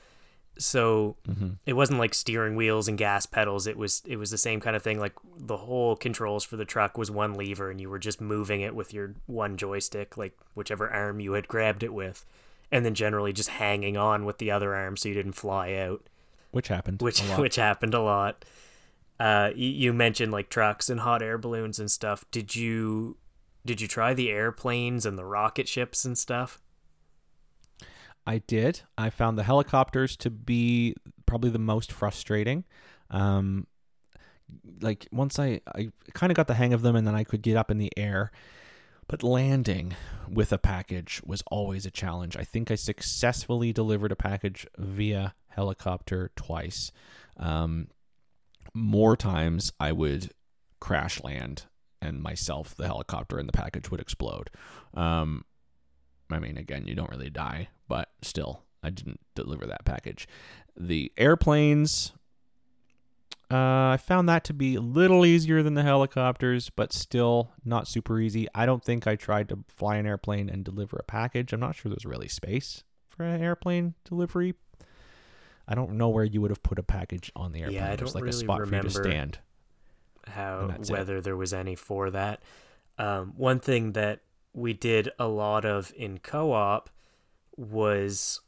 So 0.58 1.16
Mhm. 1.26 1.56
it 1.64 1.72
wasn't 1.72 2.00
like 2.00 2.12
steering 2.12 2.54
wheels 2.56 2.86
and 2.88 2.98
gas 2.98 3.24
pedals. 3.24 3.66
It 3.66 3.78
was 3.78 4.02
it 4.04 4.16
was 4.16 4.30
the 4.30 4.36
same 4.36 4.60
kind 4.60 4.76
of 4.76 4.82
thing. 4.82 4.98
Like 4.98 5.14
the 5.38 5.56
whole 5.56 5.96
controls 5.96 6.44
for 6.44 6.56
the 6.56 6.64
truck 6.66 6.98
was 6.98 7.10
one 7.10 7.32
lever, 7.34 7.70
and 7.70 7.80
you 7.80 7.88
were 7.88 7.98
just 8.00 8.20
moving 8.20 8.60
it 8.60 8.74
with 8.74 8.92
your 8.92 9.14
one 9.26 9.56
joystick, 9.56 10.18
like 10.18 10.36
whichever 10.54 10.90
arm 10.90 11.18
you 11.20 11.32
had 11.32 11.48
grabbed 11.48 11.82
it 11.82 11.94
with, 11.94 12.26
and 12.70 12.84
then 12.84 12.94
generally 12.94 13.32
just 13.32 13.48
hanging 13.48 13.96
on 13.96 14.24
with 14.26 14.36
the 14.38 14.50
other 14.50 14.74
arm 14.74 14.96
so 14.98 15.08
you 15.08 15.14
didn't 15.14 15.32
fly 15.32 15.72
out 15.74 16.02
which 16.50 16.68
happened. 16.68 17.00
which 17.00 17.22
a 17.22 17.26
lot. 17.26 17.38
which 17.40 17.56
happened 17.56 17.94
a 17.94 18.00
lot. 18.02 18.44
Uh, 19.20 19.50
you, 19.54 19.92
mentioned 19.92 20.32
like 20.32 20.48
trucks 20.48 20.88
and 20.88 21.00
hot 21.00 21.20
air 21.20 21.36
balloons 21.36 21.78
and 21.78 21.90
stuff. 21.90 22.24
Did 22.30 22.56
you 22.56 23.18
did 23.66 23.78
you 23.78 23.86
try 23.86 24.14
the 24.14 24.30
airplanes 24.30 25.04
and 25.04 25.18
the 25.18 25.26
rocket 25.26 25.68
ships 25.68 26.06
and 26.06 26.16
stuff? 26.16 26.58
I 28.26 28.38
did. 28.38 28.80
I 28.96 29.10
found 29.10 29.36
the 29.36 29.42
helicopters 29.42 30.16
to 30.18 30.30
be 30.30 30.94
probably 31.26 31.50
the 31.50 31.58
most 31.58 31.92
frustrating. 31.92 32.64
Um, 33.10 33.66
like 34.80 35.06
once 35.12 35.38
I, 35.38 35.60
I 35.74 35.90
kind 36.14 36.32
of 36.32 36.36
got 36.36 36.46
the 36.46 36.54
hang 36.54 36.72
of 36.72 36.80
them 36.80 36.96
and 36.96 37.06
then 37.06 37.14
I 37.14 37.24
could 37.24 37.42
get 37.42 37.58
up 37.58 37.70
in 37.70 37.76
the 37.76 37.92
air. 37.98 38.32
But 39.06 39.22
landing 39.22 39.96
with 40.30 40.50
a 40.50 40.58
package 40.58 41.20
was 41.26 41.42
always 41.50 41.84
a 41.84 41.90
challenge. 41.90 42.38
I 42.38 42.44
think 42.44 42.70
I 42.70 42.76
successfully 42.76 43.70
delivered 43.70 44.12
a 44.12 44.16
package 44.16 44.66
via 44.78 45.34
helicopter 45.48 46.30
twice. 46.36 46.90
Um, 47.36 47.88
more 48.74 49.16
times 49.16 49.72
I 49.80 49.92
would 49.92 50.32
crash 50.80 51.22
land 51.22 51.64
and 52.02 52.22
myself, 52.22 52.74
the 52.74 52.86
helicopter, 52.86 53.38
and 53.38 53.48
the 53.48 53.52
package 53.52 53.90
would 53.90 54.00
explode. 54.00 54.50
Um, 54.94 55.44
I 56.30 56.38
mean, 56.38 56.56
again, 56.56 56.86
you 56.86 56.94
don't 56.94 57.10
really 57.10 57.30
die, 57.30 57.68
but 57.88 58.08
still, 58.22 58.62
I 58.82 58.90
didn't 58.90 59.20
deliver 59.34 59.66
that 59.66 59.84
package. 59.84 60.26
The 60.76 61.12
airplanes, 61.18 62.12
uh, 63.50 63.92
I 63.92 63.98
found 64.02 64.28
that 64.28 64.44
to 64.44 64.54
be 64.54 64.76
a 64.76 64.80
little 64.80 65.26
easier 65.26 65.62
than 65.62 65.74
the 65.74 65.82
helicopters, 65.82 66.70
but 66.70 66.92
still 66.92 67.50
not 67.64 67.88
super 67.88 68.18
easy. 68.20 68.46
I 68.54 68.64
don't 68.64 68.84
think 68.84 69.06
I 69.06 69.16
tried 69.16 69.48
to 69.50 69.64
fly 69.68 69.96
an 69.96 70.06
airplane 70.06 70.48
and 70.48 70.64
deliver 70.64 70.96
a 70.96 71.02
package. 71.02 71.52
I'm 71.52 71.60
not 71.60 71.74
sure 71.74 71.90
there's 71.90 72.06
really 72.06 72.28
space 72.28 72.84
for 73.08 73.24
an 73.24 73.42
airplane 73.42 73.94
delivery. 74.04 74.54
I 75.70 75.76
don't 75.76 75.92
know 75.92 76.08
where 76.08 76.24
you 76.24 76.40
would 76.40 76.50
have 76.50 76.64
put 76.64 76.80
a 76.80 76.82
package 76.82 77.30
on 77.36 77.52
the 77.52 77.60
airplane. 77.60 77.80
Yeah, 77.80 77.92
I 77.92 77.96
don't 77.96 78.12
like 78.12 78.22
a 78.22 78.24
really 78.26 78.38
spot 78.38 78.58
for 78.58 78.64
you 78.64 78.70
to 78.70 78.76
remember. 78.76 78.90
stand. 78.90 79.38
How 80.26 80.66
that's 80.66 80.90
it. 80.90 80.92
whether 80.92 81.20
there 81.20 81.36
was 81.36 81.54
any 81.54 81.76
for 81.76 82.10
that. 82.10 82.42
Um, 82.98 83.32
one 83.36 83.60
thing 83.60 83.92
that 83.92 84.20
we 84.52 84.72
did 84.72 85.10
a 85.18 85.28
lot 85.28 85.64
of 85.64 85.92
in 85.96 86.18
co-op 86.18 86.90
was 87.56 88.40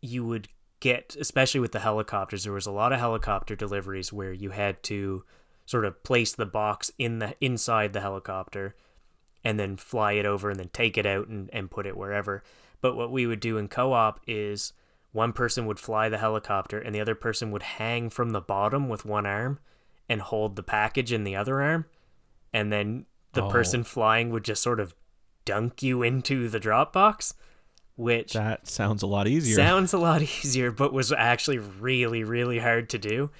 you 0.00 0.24
would 0.24 0.48
get 0.80 1.16
especially 1.18 1.60
with 1.60 1.72
the 1.72 1.80
helicopters 1.80 2.44
there 2.44 2.52
was 2.52 2.66
a 2.66 2.72
lot 2.72 2.92
of 2.92 3.00
helicopter 3.00 3.56
deliveries 3.56 4.12
where 4.12 4.32
you 4.32 4.50
had 4.50 4.82
to 4.82 5.24
sort 5.66 5.84
of 5.84 6.02
place 6.04 6.34
the 6.34 6.46
box 6.46 6.90
in 6.98 7.18
the 7.18 7.34
inside 7.40 7.92
the 7.92 8.00
helicopter 8.00 8.74
and 9.44 9.58
then 9.58 9.76
fly 9.76 10.12
it 10.12 10.26
over 10.26 10.50
and 10.50 10.58
then 10.58 10.70
take 10.72 10.96
it 10.96 11.04
out 11.04 11.26
and, 11.28 11.50
and 11.52 11.70
put 11.70 11.86
it 11.86 11.96
wherever 11.96 12.42
but 12.80 12.96
what 12.96 13.10
we 13.10 13.26
would 13.26 13.40
do 13.40 13.58
in 13.58 13.66
co-op 13.66 14.20
is 14.26 14.72
one 15.12 15.32
person 15.32 15.66
would 15.66 15.78
fly 15.80 16.08
the 16.08 16.18
helicopter 16.18 16.78
and 16.78 16.94
the 16.94 17.00
other 17.00 17.14
person 17.14 17.50
would 17.50 17.62
hang 17.62 18.10
from 18.10 18.30
the 18.30 18.40
bottom 18.40 18.88
with 18.88 19.04
one 19.04 19.26
arm 19.26 19.58
and 20.08 20.20
hold 20.20 20.56
the 20.56 20.62
package 20.62 21.12
in 21.12 21.24
the 21.24 21.34
other 21.36 21.60
arm 21.62 21.84
and 22.52 22.72
then 22.72 23.06
the 23.32 23.42
Oh. 23.42 23.50
person 23.50 23.84
flying 23.84 24.30
would 24.30 24.44
just 24.44 24.62
sort 24.62 24.80
of 24.80 24.94
dunk 25.44 25.82
you 25.82 26.02
into 26.02 26.48
the 26.48 26.60
drop 26.60 26.92
box 26.92 27.34
which 27.96 28.32
That 28.34 28.68
sounds 28.68 29.02
a 29.02 29.06
lot 29.06 29.26
easier. 29.26 29.56
sounds 29.56 29.92
a 29.92 29.98
lot 29.98 30.22
easier 30.44 30.70
but 30.70 30.92
was 30.92 31.10
actually 31.12 31.58
really 31.58 32.22
really 32.24 32.58
hard 32.58 32.88
to 32.90 32.98
do 32.98 33.30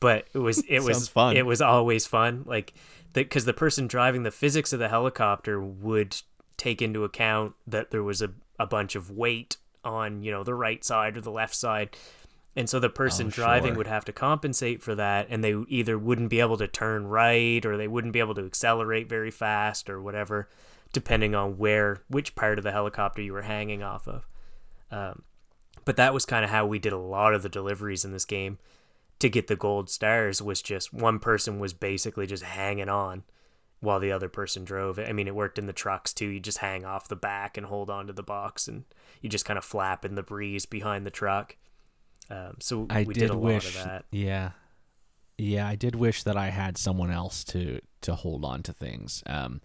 but 0.00 0.26
it 0.34 0.38
was 0.38 0.58
it 0.68 0.80
was 0.84 1.08
fun. 1.08 1.36
it 1.36 1.44
was 1.46 1.60
always 1.60 2.06
fun 2.06 2.42
like 2.46 2.72
because 3.12 3.44
the 3.44 3.52
person 3.54 3.86
driving 3.86 4.22
the 4.22 4.30
physics 4.30 4.72
of 4.72 4.78
the 4.78 4.88
helicopter 4.88 5.60
would 5.60 6.16
take 6.56 6.82
into 6.82 7.04
account 7.04 7.54
that 7.66 7.90
there 7.90 8.02
was 8.02 8.20
a, 8.20 8.30
a 8.58 8.66
bunch 8.66 8.94
of 8.96 9.10
weight 9.10 9.56
on 9.88 10.22
you 10.22 10.30
know 10.30 10.44
the 10.44 10.54
right 10.54 10.84
side 10.84 11.16
or 11.16 11.20
the 11.20 11.30
left 11.30 11.54
side. 11.54 11.96
And 12.56 12.68
so 12.68 12.80
the 12.80 12.88
person 12.90 13.28
Oh, 13.28 13.30
driving 13.30 13.70
sure. 13.70 13.78
would 13.78 13.86
have 13.86 14.04
to 14.06 14.12
compensate 14.12 14.82
for 14.82 14.94
that 14.96 15.28
and 15.30 15.44
they 15.44 15.54
either 15.68 15.96
wouldn't 15.96 16.28
be 16.30 16.40
able 16.40 16.56
to 16.56 16.66
turn 16.66 17.06
right 17.06 17.64
or 17.64 17.76
they 17.76 17.86
wouldn't 17.86 18.12
be 18.12 18.18
able 18.18 18.34
to 18.34 18.44
accelerate 18.44 19.08
very 19.08 19.30
fast 19.30 19.88
or 19.88 20.02
whatever 20.02 20.48
depending 20.92 21.34
on 21.36 21.56
where 21.58 22.02
which 22.08 22.34
part 22.34 22.58
of 22.58 22.64
the 22.64 22.72
helicopter 22.72 23.22
you 23.22 23.32
were 23.32 23.42
hanging 23.42 23.82
off 23.82 24.08
of. 24.08 24.26
Um, 24.90 25.22
but 25.84 25.96
that 25.96 26.12
was 26.14 26.24
kind 26.26 26.44
of 26.44 26.50
how 26.50 26.66
we 26.66 26.78
did 26.80 26.92
a 26.92 26.98
lot 26.98 27.32
of 27.34 27.42
the 27.42 27.48
deliveries 27.48 28.04
in 28.04 28.12
this 28.12 28.24
game 28.24 28.58
to 29.20 29.28
get 29.28 29.46
the 29.46 29.56
gold 29.56 29.88
stars 29.90 30.42
was 30.42 30.60
just 30.62 30.92
one 30.92 31.18
person 31.18 31.58
was 31.60 31.72
basically 31.74 32.26
just 32.26 32.42
hanging 32.42 32.88
on 32.88 33.22
while 33.80 34.00
the 34.00 34.12
other 34.12 34.28
person 34.28 34.64
drove 34.64 34.98
it. 34.98 35.08
I 35.08 35.12
mean, 35.12 35.28
it 35.28 35.34
worked 35.34 35.58
in 35.58 35.66
the 35.66 35.72
trucks 35.72 36.12
too. 36.12 36.26
You 36.26 36.40
just 36.40 36.58
hang 36.58 36.84
off 36.84 37.08
the 37.08 37.16
back 37.16 37.56
and 37.56 37.66
hold 37.66 37.90
onto 37.90 38.12
the 38.12 38.22
box, 38.22 38.68
and 38.68 38.84
you 39.22 39.28
just 39.28 39.44
kind 39.44 39.58
of 39.58 39.64
flap 39.64 40.04
in 40.04 40.14
the 40.14 40.22
breeze 40.22 40.66
behind 40.66 41.06
the 41.06 41.10
truck. 41.10 41.56
Um, 42.30 42.56
so 42.60 42.86
I 42.90 43.04
we 43.04 43.14
did, 43.14 43.20
did, 43.20 43.30
a 43.30 43.38
wish, 43.38 43.76
lot 43.76 43.84
of 43.84 43.90
that. 43.90 44.04
yeah, 44.10 44.50
yeah, 45.38 45.66
I 45.66 45.76
did 45.76 45.94
wish 45.94 46.24
that 46.24 46.36
I 46.36 46.50
had 46.50 46.76
someone 46.76 47.10
else 47.10 47.44
to 47.44 47.80
to 48.02 48.14
hold 48.14 48.44
on 48.44 48.62
to 48.64 48.72
things, 48.72 49.22
um, 49.26 49.60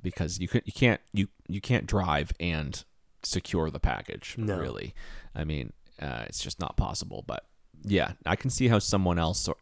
because 0.00 0.38
you 0.38 0.48
could 0.48 0.62
you 0.64 0.72
can't 0.72 1.00
you 1.12 1.28
you 1.48 1.60
can't 1.60 1.86
drive 1.86 2.32
and 2.38 2.82
secure 3.22 3.70
the 3.70 3.80
package. 3.80 4.36
No. 4.38 4.58
really, 4.58 4.94
I 5.34 5.44
mean, 5.44 5.72
uh, 6.00 6.24
it's 6.26 6.42
just 6.42 6.60
not 6.60 6.76
possible. 6.76 7.24
But 7.26 7.44
yeah, 7.82 8.12
I 8.24 8.36
can 8.36 8.50
see 8.50 8.68
how 8.68 8.78
someone 8.78 9.18
else. 9.18 9.48
Or, 9.48 9.56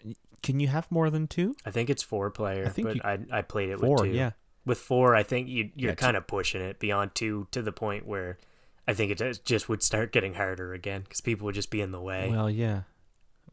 can 0.47 0.61
you 0.61 0.69
have 0.69 0.91
more 0.91 1.11
than 1.11 1.27
two? 1.27 1.55
I 1.67 1.71
think 1.71 1.91
it's 1.91 2.03
four 2.03 2.31
player, 2.31 2.65
I 2.67 2.69
think 2.71 2.87
but 2.89 2.97
you- 2.97 3.03
I 3.05 3.19
I 3.39 3.43
played 3.43 3.69
it 3.71 3.79
Four, 3.79 3.97
with 3.97 4.11
two. 4.13 4.17
yeah. 4.17 4.31
With 4.65 4.79
four, 4.79 5.15
I 5.15 5.23
think 5.23 5.49
you 5.49 5.71
you're 5.77 5.91
Yeah, 5.93 5.95
kind 5.97 6.17
of 6.17 6.27
pushing 6.27 6.61
it 6.63 6.79
beyond 6.79 7.15
two 7.15 7.47
to 7.51 7.63
the 7.63 7.73
point 7.73 8.07
where 8.07 8.39
I 8.89 8.95
think 8.95 9.11
it 9.13 9.43
just- 9.45 9.69
would 9.69 9.83
start 9.83 10.13
getting 10.13 10.35
harder 10.35 10.73
again 10.73 11.03
because 11.03 11.21
people 11.21 11.45
would 11.47 11.55
just 11.57 11.71
be 11.71 11.81
in 11.81 11.91
the 11.93 12.01
way. 12.01 12.29
Well, 12.31 12.49
yeah. 12.51 12.83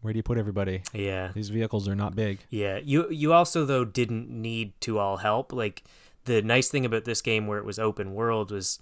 Where 0.01 0.11
do 0.13 0.17
you 0.17 0.23
put 0.23 0.37
everybody? 0.37 0.83
yeah, 0.93 1.31
These 1.33 1.49
vehicles 1.49 1.87
are 1.87 1.95
not 1.95 2.13
big. 2.15 2.39
Yeah, 2.49 2.77
you 2.83 3.09
you 3.09 3.31
also 3.33 3.65
though 3.65 3.85
didn't 3.85 4.29
need 4.29 4.79
to 4.81 4.99
all 4.99 5.17
help. 5.17 5.53
Like 5.53 5.83
the 6.25 6.41
nice 6.41 6.67
thing 6.69 6.85
about 6.85 7.05
this 7.05 7.21
game 7.21 7.47
where 7.47 7.57
it 7.57 7.65
was 7.65 7.79
open 7.79 8.13
world 8.13 8.51
was, 8.51 8.79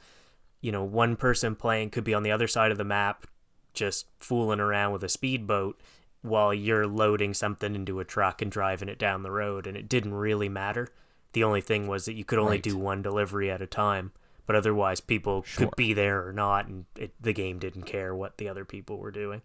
you 0.61 0.71
know, 0.71 0.83
one 0.83 1.15
person 1.15 1.55
playing 1.55 1.89
could 1.91 2.03
be 2.03 2.13
on 2.13 2.23
the 2.23 2.31
other 2.31 2.47
side 2.47 2.71
of 2.71 2.77
the 2.77 2.83
map 2.83 3.27
just 3.73 4.07
fooling 4.19 4.59
around 4.59 4.91
with 4.93 5.03
a 5.03 5.09
speedboat 5.09 5.79
while 6.21 6.53
you're 6.53 6.87
loading 6.87 7.33
something 7.33 7.73
into 7.75 7.99
a 7.99 8.05
truck 8.05 8.41
and 8.41 8.51
driving 8.51 8.89
it 8.89 8.99
down 8.99 9.23
the 9.23 9.31
road 9.31 9.65
and 9.67 9.75
it 9.75 9.89
didn't 9.89 10.13
really 10.13 10.49
matter. 10.49 10.87
The 11.33 11.43
only 11.43 11.61
thing 11.61 11.87
was 11.87 12.05
that 12.05 12.13
you 12.13 12.23
could 12.25 12.39
only 12.39 12.53
Right. 12.57 12.63
do 12.63 12.77
one 12.77 13.01
delivery 13.01 13.49
at 13.49 13.61
a 13.61 13.65
time, 13.67 14.11
but 14.45 14.55
otherwise 14.55 15.01
people 15.01 15.43
Sure. 15.43 15.67
could 15.67 15.75
be 15.75 15.93
there 15.93 16.25
or 16.27 16.31
not 16.33 16.67
and 16.67 16.85
it, 16.95 17.13
the 17.19 17.33
game 17.33 17.57
didn't 17.57 17.83
care 17.83 18.13
what 18.13 18.37
the 18.37 18.47
other 18.49 18.65
people 18.65 18.97
were 18.97 19.11
doing. 19.11 19.41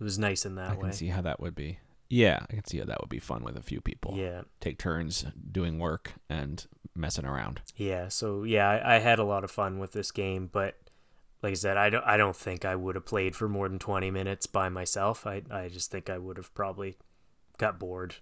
It 0.00 0.04
was 0.04 0.18
nice 0.18 0.44
in 0.44 0.56
that 0.56 0.70
I 0.70 0.74
way. 0.74 0.78
I 0.78 0.82
can 0.82 0.92
see 0.92 1.06
how 1.08 1.22
that 1.22 1.40
would 1.40 1.54
be. 1.54 1.78
Yeah, 2.08 2.40
I 2.50 2.54
can 2.54 2.64
see 2.66 2.78
how 2.78 2.84
that 2.84 3.00
would 3.00 3.08
be 3.10 3.18
fun 3.18 3.42
with 3.42 3.56
a 3.56 3.62
few 3.62 3.80
people. 3.80 4.14
Yeah. 4.16 4.42
Take 4.60 4.78
turns 4.78 5.26
doing 5.52 5.78
work 5.78 6.12
and 6.28 6.64
messing 6.94 7.24
around. 7.24 7.62
Yeah, 7.76 8.08
so 8.08 8.44
yeah, 8.44 8.68
I, 8.68 8.96
I 8.96 8.98
had 8.98 9.18
a 9.18 9.24
lot 9.24 9.42
of 9.44 9.50
fun 9.50 9.78
with 9.78 9.92
this 9.92 10.10
game, 10.10 10.48
but 10.52 10.76
like 11.42 11.52
I 11.52 11.54
said, 11.54 11.76
I 11.76 11.90
don't 11.90 12.04
I 12.04 12.16
don't 12.16 12.36
think 12.36 12.64
I 12.64 12.74
would 12.74 12.94
have 12.94 13.06
played 13.06 13.36
for 13.36 13.48
more 13.48 13.68
than 13.68 13.78
twenty 13.78 14.10
minutes 14.10 14.46
by 14.46 14.68
myself. 14.68 15.26
I 15.26 15.42
I 15.50 15.68
just 15.68 15.90
think 15.90 16.10
I 16.10 16.18
would 16.18 16.36
have 16.36 16.52
probably 16.54 16.96
got 17.58 17.78
bored. 17.78 18.16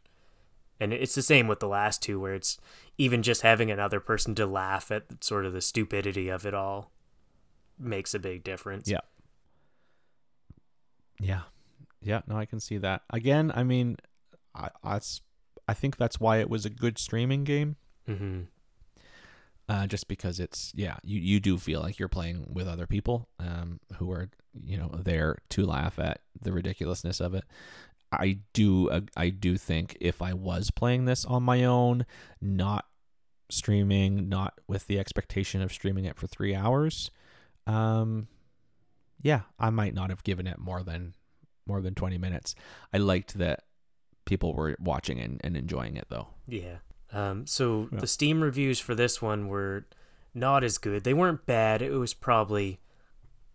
And 0.80 0.92
it's 0.92 1.14
the 1.14 1.22
same 1.22 1.46
with 1.46 1.60
the 1.60 1.68
last 1.68 2.02
two, 2.02 2.18
where 2.18 2.34
it's 2.34 2.58
even 2.98 3.22
just 3.22 3.42
having 3.42 3.70
another 3.70 4.00
person 4.00 4.34
to 4.34 4.46
laugh 4.46 4.90
at 4.90 5.22
sort 5.22 5.46
of 5.46 5.52
the 5.52 5.60
stupidity 5.60 6.28
of 6.28 6.44
it 6.44 6.52
all 6.52 6.90
makes 7.78 8.12
a 8.12 8.18
big 8.18 8.42
difference. 8.42 8.88
Yeah. 8.88 9.00
Yeah. 11.20 11.42
Yeah, 12.02 12.22
no, 12.26 12.36
I 12.36 12.44
can 12.44 12.60
see 12.60 12.76
that. 12.78 13.02
Again, 13.10 13.52
I 13.54 13.62
mean, 13.62 13.96
I. 14.54 15.00
I 15.66 15.72
think 15.72 15.96
that's 15.96 16.20
why 16.20 16.38
it 16.38 16.50
was 16.50 16.66
a 16.66 16.70
good 16.70 16.98
streaming 16.98 17.44
game. 17.44 17.76
hmm 18.06 18.42
Uh, 19.66 19.86
just 19.86 20.08
because 20.08 20.40
it's 20.40 20.72
yeah, 20.74 20.96
you, 21.02 21.18
you 21.18 21.40
do 21.40 21.56
feel 21.56 21.80
like 21.80 21.98
you're 21.98 22.08
playing 22.08 22.46
with 22.52 22.68
other 22.68 22.86
people 22.86 23.28
um, 23.38 23.80
who 23.96 24.10
are 24.10 24.28
you 24.52 24.76
know 24.76 24.88
there 24.88 25.38
to 25.48 25.64
laugh 25.64 25.98
at 25.98 26.20
the 26.38 26.52
ridiculousness 26.52 27.18
of 27.20 27.32
it. 27.34 27.44
I 28.12 28.40
do 28.52 28.90
uh, 28.90 29.00
I 29.16 29.30
do 29.30 29.56
think 29.56 29.96
if 30.00 30.20
I 30.20 30.34
was 30.34 30.70
playing 30.70 31.06
this 31.06 31.24
on 31.24 31.42
my 31.42 31.64
own, 31.64 32.04
not 32.42 32.84
streaming, 33.50 34.28
not 34.28 34.60
with 34.68 34.86
the 34.86 34.98
expectation 34.98 35.62
of 35.62 35.72
streaming 35.72 36.04
it 36.04 36.16
for 36.16 36.26
three 36.26 36.54
hours, 36.54 37.10
um, 37.66 38.28
yeah, 39.22 39.42
I 39.58 39.70
might 39.70 39.94
not 39.94 40.10
have 40.10 40.24
given 40.24 40.46
it 40.46 40.58
more 40.58 40.82
than 40.82 41.14
more 41.66 41.80
than 41.80 41.94
twenty 41.94 42.18
minutes. 42.18 42.54
I 42.92 42.98
liked 42.98 43.38
that 43.38 43.64
people 44.26 44.54
were 44.54 44.76
watching 44.78 45.20
and, 45.20 45.40
and 45.42 45.56
enjoying 45.56 45.96
it 45.96 46.06
though. 46.10 46.28
Yeah. 46.46 46.76
Um, 47.14 47.46
so 47.46 47.88
Yeah. 47.92 48.00
the 48.00 48.06
Steam 48.06 48.42
reviews 48.42 48.80
for 48.80 48.94
this 48.94 49.22
one 49.22 49.46
were 49.48 49.86
not 50.34 50.64
as 50.64 50.78
good. 50.78 51.04
They 51.04 51.14
weren't 51.14 51.46
bad. 51.46 51.80
It 51.80 51.92
was 51.92 52.12
probably 52.12 52.80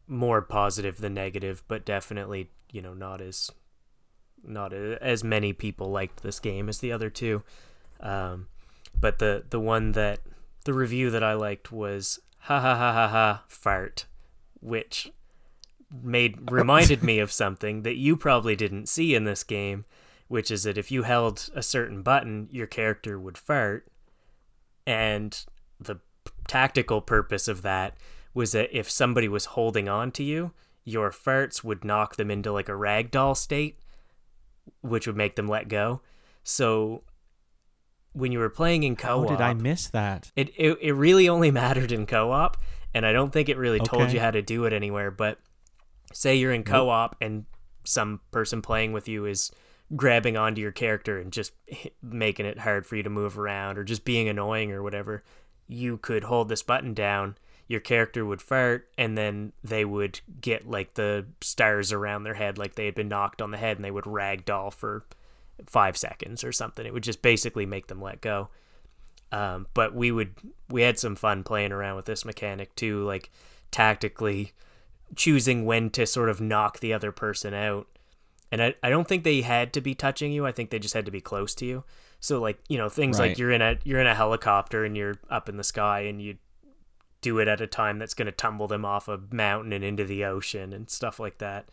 more 0.07 0.41
positive 0.41 0.99
than 1.01 1.13
negative, 1.13 1.61
but 1.67 1.85
definitely 1.85 2.49
you 2.71 2.81
know 2.81 2.93
not 2.93 3.21
as 3.21 3.51
not 4.43 4.71
a, 4.73 4.97
as 5.03 5.23
many 5.23 5.51
people 5.53 5.91
liked 5.91 6.23
this 6.23 6.39
game 6.39 6.69
as 6.69 6.79
the 6.79 6.91
other 6.91 7.09
two. 7.09 7.43
Um, 7.99 8.47
but 8.99 9.19
the 9.19 9.43
the 9.49 9.59
one 9.59 9.91
that 9.91 10.19
the 10.65 10.73
review 10.73 11.09
that 11.11 11.23
I 11.23 11.33
liked 11.33 11.71
was 11.71 12.19
ha 12.39 12.59
ha 12.61 12.75
ha 12.75 12.93
ha 12.93 13.07
ha 13.09 13.43
fart, 13.49 14.05
which 14.61 15.11
made 16.01 16.49
reminded 16.51 17.03
me 17.03 17.19
of 17.19 17.31
something 17.31 17.81
that 17.83 17.95
you 17.97 18.15
probably 18.15 18.55
didn't 18.55 18.87
see 18.87 19.15
in 19.15 19.23
this 19.25 19.43
game, 19.43 19.85
which 20.29 20.49
is 20.49 20.63
that 20.63 20.77
if 20.77 20.89
you 20.91 21.03
held 21.03 21.49
a 21.53 21.61
certain 21.61 22.01
button, 22.01 22.47
your 22.51 22.67
character 22.67 23.19
would 23.19 23.37
fart, 23.37 23.91
and 24.87 25.45
the 25.79 25.99
tactical 26.47 27.01
purpose 27.01 27.47
of 27.47 27.61
that 27.63 27.97
was 28.33 28.53
that 28.53 28.69
if 28.71 28.89
somebody 28.89 29.27
was 29.27 29.45
holding 29.45 29.89
on 29.89 30.11
to 30.11 30.23
you, 30.23 30.51
your 30.85 31.11
farts 31.11 31.63
would 31.63 31.83
knock 31.83 32.15
them 32.15 32.31
into 32.31 32.51
like 32.51 32.69
a 32.69 32.73
ragdoll 32.73 33.35
state, 33.35 33.79
which 34.81 35.05
would 35.07 35.17
make 35.17 35.35
them 35.35 35.47
let 35.47 35.67
go. 35.67 36.01
So 36.43 37.03
when 38.13 38.31
you 38.31 38.39
were 38.39 38.49
playing 38.49 38.83
in 38.83 38.95
co-op, 38.95 39.29
How 39.29 39.35
did 39.35 39.43
I 39.43 39.53
miss 39.53 39.87
that? 39.89 40.31
it, 40.35 40.49
it 40.57 40.77
it 40.81 40.93
really 40.93 41.27
only 41.27 41.51
mattered 41.63 41.91
in 41.91 42.05
co-op, 42.05 42.57
and 42.93 43.05
I 43.05 43.11
don't 43.11 43.31
think 43.31 43.49
it 43.49 43.57
really 43.57 43.79
told 43.79 44.11
you 44.11 44.19
how 44.19 44.31
to 44.31 44.41
do 44.41 44.65
it 44.65 44.73
anywhere. 44.73 45.11
But 45.11 45.39
say 46.13 46.35
you're 46.35 46.53
in 46.53 46.63
co-op 46.63 47.15
and 47.21 47.45
some 47.83 48.19
person 48.31 48.61
playing 48.61 48.93
with 48.93 49.07
you 49.07 49.25
is 49.25 49.51
grabbing 49.95 50.37
onto 50.37 50.61
your 50.61 50.71
character 50.71 51.17
and 51.19 51.31
just 51.31 51.53
making 52.01 52.45
it 52.45 52.59
hard 52.59 52.85
for 52.85 52.95
you 52.95 53.03
to 53.03 53.09
move 53.09 53.37
around 53.37 53.77
or 53.77 53.83
just 53.83 54.05
being 54.05 54.29
annoying 54.29 54.71
or 54.71 54.83
whatever, 54.83 55.23
you 55.67 55.97
could 55.97 56.25
hold 56.25 56.49
this 56.49 56.63
button 56.63 56.93
down. 56.93 57.35
Your 57.67 57.79
character 57.79 58.25
would 58.25 58.41
fart, 58.41 58.89
and 58.97 59.15
then 59.15 59.53
they 59.63 59.85
would 59.85 60.21
get 60.41 60.67
like 60.67 60.95
the 60.95 61.27
stars 61.39 61.91
around 61.91 62.23
their 62.23 62.33
head, 62.33 62.57
like 62.57 62.73
they 62.73 62.85
had 62.85 62.95
been 62.95 63.09
knocked 63.09 63.43
on 63.43 63.51
the 63.51 63.57
head, 63.57 63.77
and 63.77 63.85
they 63.85 63.91
would 63.91 64.05
ragdoll 64.05 64.73
for 64.73 65.05
five 65.67 65.95
seconds 65.95 66.43
or 66.43 66.51
something. 66.51 66.85
It 66.85 66.93
would 66.93 67.03
just 67.03 67.21
basically 67.21 67.67
make 67.67 67.85
them 67.85 68.01
let 68.01 68.21
go. 68.21 68.49
Um, 69.31 69.67
but 69.75 69.93
we 69.93 70.11
would 70.11 70.33
we 70.69 70.81
had 70.81 70.97
some 70.97 71.15
fun 71.15 71.43
playing 71.43 71.71
around 71.71 71.95
with 71.95 72.05
this 72.05 72.25
mechanic 72.25 72.75
too, 72.75 73.03
like 73.05 73.29
tactically 73.69 74.53
choosing 75.15 75.65
when 75.65 75.89
to 75.91 76.05
sort 76.05 76.29
of 76.29 76.41
knock 76.41 76.79
the 76.79 76.93
other 76.93 77.11
person 77.11 77.53
out. 77.53 77.87
And 78.51 78.63
I, 78.63 78.75
I 78.81 78.89
don't 78.89 79.07
think 79.07 79.23
they 79.23 79.41
had 79.41 79.73
to 79.73 79.81
be 79.81 79.93
touching 79.93 80.31
you. 80.31 80.45
I 80.45 80.51
think 80.51 80.69
they 80.69 80.79
just 80.79 80.93
had 80.93 81.05
to 81.05 81.11
be 81.11 81.21
close 81.21 81.53
to 81.55 81.65
you. 81.65 81.83
So 82.19 82.39
like, 82.39 82.59
you 82.67 82.77
know, 82.77 82.89
things 82.89 83.19
like 83.19 83.37
you're 83.37 83.51
in 83.51 83.61
a 83.61 83.77
you're 83.83 83.99
in 83.99 84.07
a 84.07 84.15
helicopter 84.15 84.83
and 84.83 84.97
you're 84.97 85.15
up 85.29 85.47
in 85.47 85.57
the 85.57 85.63
sky 85.63 86.01
and 86.01 86.21
you 86.21 86.37
do 87.21 87.39
it 87.39 87.47
at 87.47 87.61
a 87.61 87.67
time 87.67 87.99
that's 87.99 88.13
going 88.13 88.25
to 88.25 88.31
tumble 88.31 88.67
them 88.67 88.85
off 88.85 89.07
a 89.07 89.19
mountain 89.31 89.73
and 89.73 89.83
into 89.83 90.03
the 90.03 90.25
ocean 90.25 90.73
and 90.73 90.89
stuff 90.89 91.19
like 91.19 91.37
that. 91.37 91.69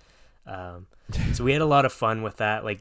Um, 0.47 0.87
so 1.33 1.45
we 1.45 1.53
had 1.53 1.63
a 1.63 1.67
lot 1.67 1.85
of 1.85 1.93
fun 1.93 2.23
with 2.23 2.37
that. 2.37 2.65
Like 2.65 2.81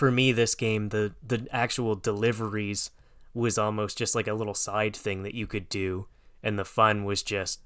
for 0.00 0.10
me, 0.10 0.32
this 0.32 0.54
game, 0.54 0.88
the 0.88 1.12
the 1.26 1.46
actual 1.50 1.94
deliveries 1.94 2.90
was 3.34 3.58
almost 3.58 3.96
just 3.96 4.14
like 4.14 4.26
a 4.26 4.34
little 4.34 4.54
side 4.54 4.96
thing 4.96 5.22
that 5.22 5.34
you 5.34 5.46
could 5.46 5.68
do, 5.68 6.06
and 6.42 6.58
the 6.58 6.64
fun 6.64 7.04
was 7.04 7.22
just 7.22 7.60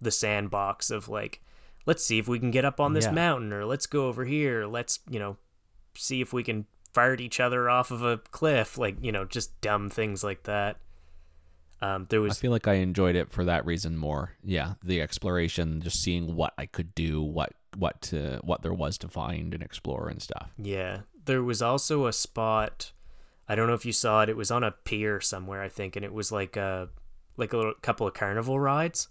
the 0.00 0.10
sandbox 0.10 0.90
of 0.90 1.08
like, 1.08 1.40
let's 1.86 2.04
see 2.04 2.18
if 2.18 2.28
we 2.28 2.38
can 2.38 2.50
get 2.50 2.64
up 2.64 2.80
on 2.80 2.92
this 2.92 3.04
Yeah. 3.06 3.12
mountain, 3.12 3.52
or 3.52 3.64
let's 3.64 3.86
go 3.86 4.06
over 4.06 4.24
here, 4.24 4.66
let's 4.66 5.00
you 5.08 5.18
know, 5.18 5.36
see 5.96 6.20
if 6.20 6.32
we 6.32 6.42
can 6.42 6.66
fart 6.92 7.20
each 7.20 7.40
other 7.40 7.68
off 7.68 7.90
of 7.90 8.02
a 8.02 8.18
cliff, 8.18 8.78
like 8.78 8.96
you 9.02 9.12
know, 9.12 9.24
just 9.24 9.60
dumb 9.60 9.88
things 9.90 10.22
like 10.24 10.44
that. 10.44 10.78
Um, 11.80 12.06
there 12.08 12.20
was 12.20 12.38
I 12.38 12.40
feel 12.40 12.50
like 12.52 12.68
I 12.68 12.74
enjoyed 12.74 13.16
it 13.16 13.30
for 13.30 13.44
that 13.44 13.66
reason 13.66 13.96
more. 13.96 14.32
Yeah, 14.42 14.74
the 14.82 15.02
exploration, 15.02 15.82
just 15.82 16.02
seeing 16.02 16.34
what 16.34 16.54
I 16.56 16.66
could 16.66 16.94
do, 16.94 17.20
what 17.22 17.52
what 17.76 18.00
to 18.02 18.40
what 18.44 18.62
there 18.62 18.72
was 18.72 18.96
to 18.98 19.08
find 19.08 19.52
and 19.52 19.62
explore 19.62 20.08
and 20.08 20.22
stuff. 20.22 20.50
Yeah. 20.56 21.00
There 21.24 21.42
was 21.42 21.60
also 21.62 22.06
a 22.06 22.12
spot 22.12 22.92
I 23.46 23.54
don't 23.54 23.66
know 23.66 23.74
if 23.74 23.84
you 23.84 23.92
saw 23.92 24.22
it, 24.22 24.28
it 24.30 24.36
was 24.36 24.50
on 24.50 24.64
a 24.64 24.70
pier 24.70 25.20
somewhere, 25.20 25.60
I 25.62 25.68
think, 25.68 25.96
and 25.96 26.04
it 26.04 26.12
was 26.14 26.32
like 26.32 26.56
a 26.56 26.88
like 27.36 27.52
a 27.52 27.56
little 27.56 27.74
couple 27.82 28.06
of 28.06 28.14
carnival 28.14 28.58
rides. 28.58 29.08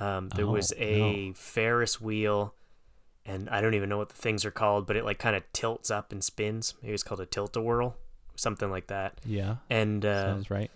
Um 0.00 0.28
there 0.30 0.46
was 0.46 0.72
Oh, 0.72 0.82
a 0.82 1.28
no. 1.28 1.34
Ferris 1.34 2.00
wheel 2.00 2.54
and 3.26 3.48
I 3.50 3.60
don't 3.60 3.74
even 3.74 3.88
know 3.88 3.98
what 3.98 4.08
the 4.08 4.16
things 4.16 4.44
are 4.46 4.50
called, 4.50 4.86
but 4.86 4.96
it 4.96 5.04
like 5.04 5.18
kind 5.18 5.36
of 5.36 5.42
tilts 5.52 5.90
up 5.90 6.10
and 6.10 6.24
spins. 6.24 6.74
Maybe 6.82 6.94
it's 6.94 7.02
called 7.02 7.20
a 7.20 7.26
tilt 7.26 7.54
a 7.56 7.60
whirl, 7.60 7.96
something 8.34 8.70
like 8.70 8.86
that. 8.88 9.18
Yeah, 9.24 9.56
And 9.68 10.04
uh 10.04 10.24
sounds 10.34 10.50
right. 10.50 10.70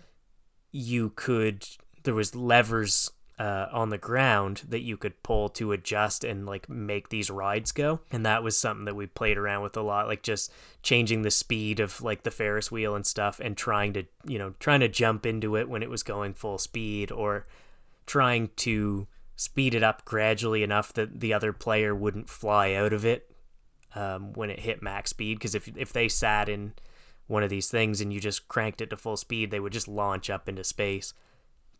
you 0.71 1.09
could 1.15 1.67
there 2.03 2.13
was 2.13 2.35
levers 2.35 3.11
uh, 3.37 3.67
on 3.73 3.89
the 3.89 3.97
ground 3.97 4.61
that 4.69 4.79
you 4.79 4.95
could 4.95 5.21
pull 5.21 5.49
to 5.49 5.73
adjust 5.73 6.23
and 6.23 6.45
like 6.45 6.69
make 6.69 7.09
these 7.09 7.29
rides 7.29 7.73
go 7.73 7.99
and 8.09 8.25
that 8.25 8.41
was 8.43 8.55
something 8.55 8.85
that 8.85 8.95
we 8.95 9.05
played 9.07 9.37
around 9.37 9.61
with 9.61 9.75
a 9.75 9.81
lot 9.81 10.07
like 10.07 10.23
just 10.23 10.49
changing 10.83 11.21
the 11.23 11.29
speed 11.31 11.81
of 11.81 12.01
like 12.01 12.23
the 12.23 12.31
ferris 12.31 12.71
wheel 12.71 12.95
and 12.95 13.05
stuff 13.05 13.41
and 13.43 13.57
trying 13.57 13.91
to 13.91 14.05
you 14.25 14.39
know 14.39 14.53
trying 14.61 14.79
to 14.79 14.87
jump 14.87 15.25
into 15.25 15.57
it 15.57 15.67
when 15.67 15.83
it 15.83 15.89
was 15.89 16.01
going 16.01 16.33
full 16.33 16.57
speed 16.57 17.11
or 17.11 17.45
trying 18.05 18.49
to 18.55 19.05
speed 19.35 19.75
it 19.75 19.83
up 19.83 20.05
gradually 20.05 20.63
enough 20.63 20.93
that 20.93 21.19
the 21.19 21.33
other 21.33 21.51
player 21.51 21.93
wouldn't 21.93 22.29
fly 22.29 22.73
out 22.73 22.93
of 22.93 23.05
it 23.05 23.31
um, 23.93 24.33
when 24.33 24.49
it 24.49 24.59
hit 24.59 24.81
max 24.81 25.09
speed. 25.09 25.37
Because 25.37 25.55
if, 25.55 25.67
if 25.75 25.91
they 25.91 26.07
sat 26.07 26.47
in 26.47 26.73
one 27.27 27.43
of 27.43 27.49
these 27.49 27.69
things 27.69 28.01
and 28.01 28.13
you 28.13 28.19
just 28.19 28.47
cranked 28.47 28.81
it 28.81 28.89
to 28.91 28.97
full 28.97 29.17
speed 29.17 29.49
they 29.49 29.59
would 29.59 29.73
just 29.73 29.87
launch 29.87 30.29
up 30.29 30.47
into 30.47 30.63
space. 30.63 31.13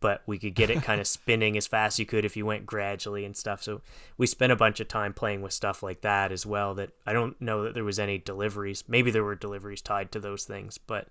But 0.01 0.21
we 0.25 0.37
could 0.37 0.55
get 0.55 0.69
it 0.69 0.83
kind 0.83 0.99
of 0.99 1.07
spinning 1.07 1.55
as 1.55 1.67
fast 1.67 1.95
as 1.95 1.99
you 1.99 2.05
could 2.05 2.25
if 2.25 2.35
you 2.35 2.45
went 2.45 2.65
gradually 2.65 3.23
and 3.23 3.35
stuff. 3.35 3.63
So 3.63 3.81
we 4.17 4.27
spent 4.27 4.51
a 4.51 4.57
bunch 4.57 4.79
of 4.79 4.87
time 4.87 5.13
playing 5.13 5.41
with 5.41 5.53
stuff 5.53 5.81
like 5.81 6.01
that 6.01 6.31
as 6.31 6.45
well 6.45 6.75
that 6.75 6.91
i 7.07 7.13
don't 7.13 7.39
know 7.41 7.63
that 7.63 7.73
there 7.73 7.83
was 7.83 7.99
any 7.99 8.17
deliveries. 8.17 8.83
Maybe 8.87 9.11
there 9.11 9.23
were 9.23 9.35
deliveries 9.35 9.81
tied 9.81 10.11
to 10.11 10.19
those 10.19 10.43
things 10.43 10.77
but 10.77 11.07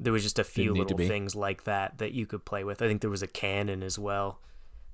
there 0.00 0.12
was 0.12 0.22
just 0.22 0.38
a 0.38 0.44
few 0.44 0.74
Didn't 0.74 0.90
little 0.90 1.06
things 1.06 1.34
like 1.34 1.64
that 1.64 1.98
that 1.98 2.12
you 2.12 2.26
could 2.26 2.44
play 2.44 2.64
with. 2.64 2.82
I 2.82 2.88
think 2.88 3.00
there 3.00 3.10
was 3.10 3.22
a 3.22 3.26
cannon 3.26 3.82
as 3.82 3.98
well 3.98 4.40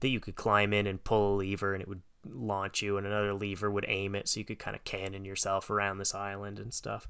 that 0.01 0.09
you 0.09 0.21
could 0.21 0.37
climb 0.37 0.73
in 0.73 0.87
and 0.87 1.03
pull 1.05 1.35
a 1.35 1.37
lever 1.37 1.73
and 1.75 1.83
it 1.83 1.89
would 1.89 2.03
launch 2.29 2.83
you 2.83 2.97
and 2.99 3.07
another 3.07 3.33
lever 3.33 3.71
would 3.71 3.85
aim 3.89 4.15
it 4.15 4.29
so 4.29 4.41
you 4.41 4.45
could 4.45 4.59
kind 4.59 4.77
of 4.77 4.85
cannon 4.85 5.25
yourself 5.25 5.71
around 5.71 5.99
this 5.99 6.15
island 6.15 6.59
and 6.59 6.73
stuff 6.75 7.09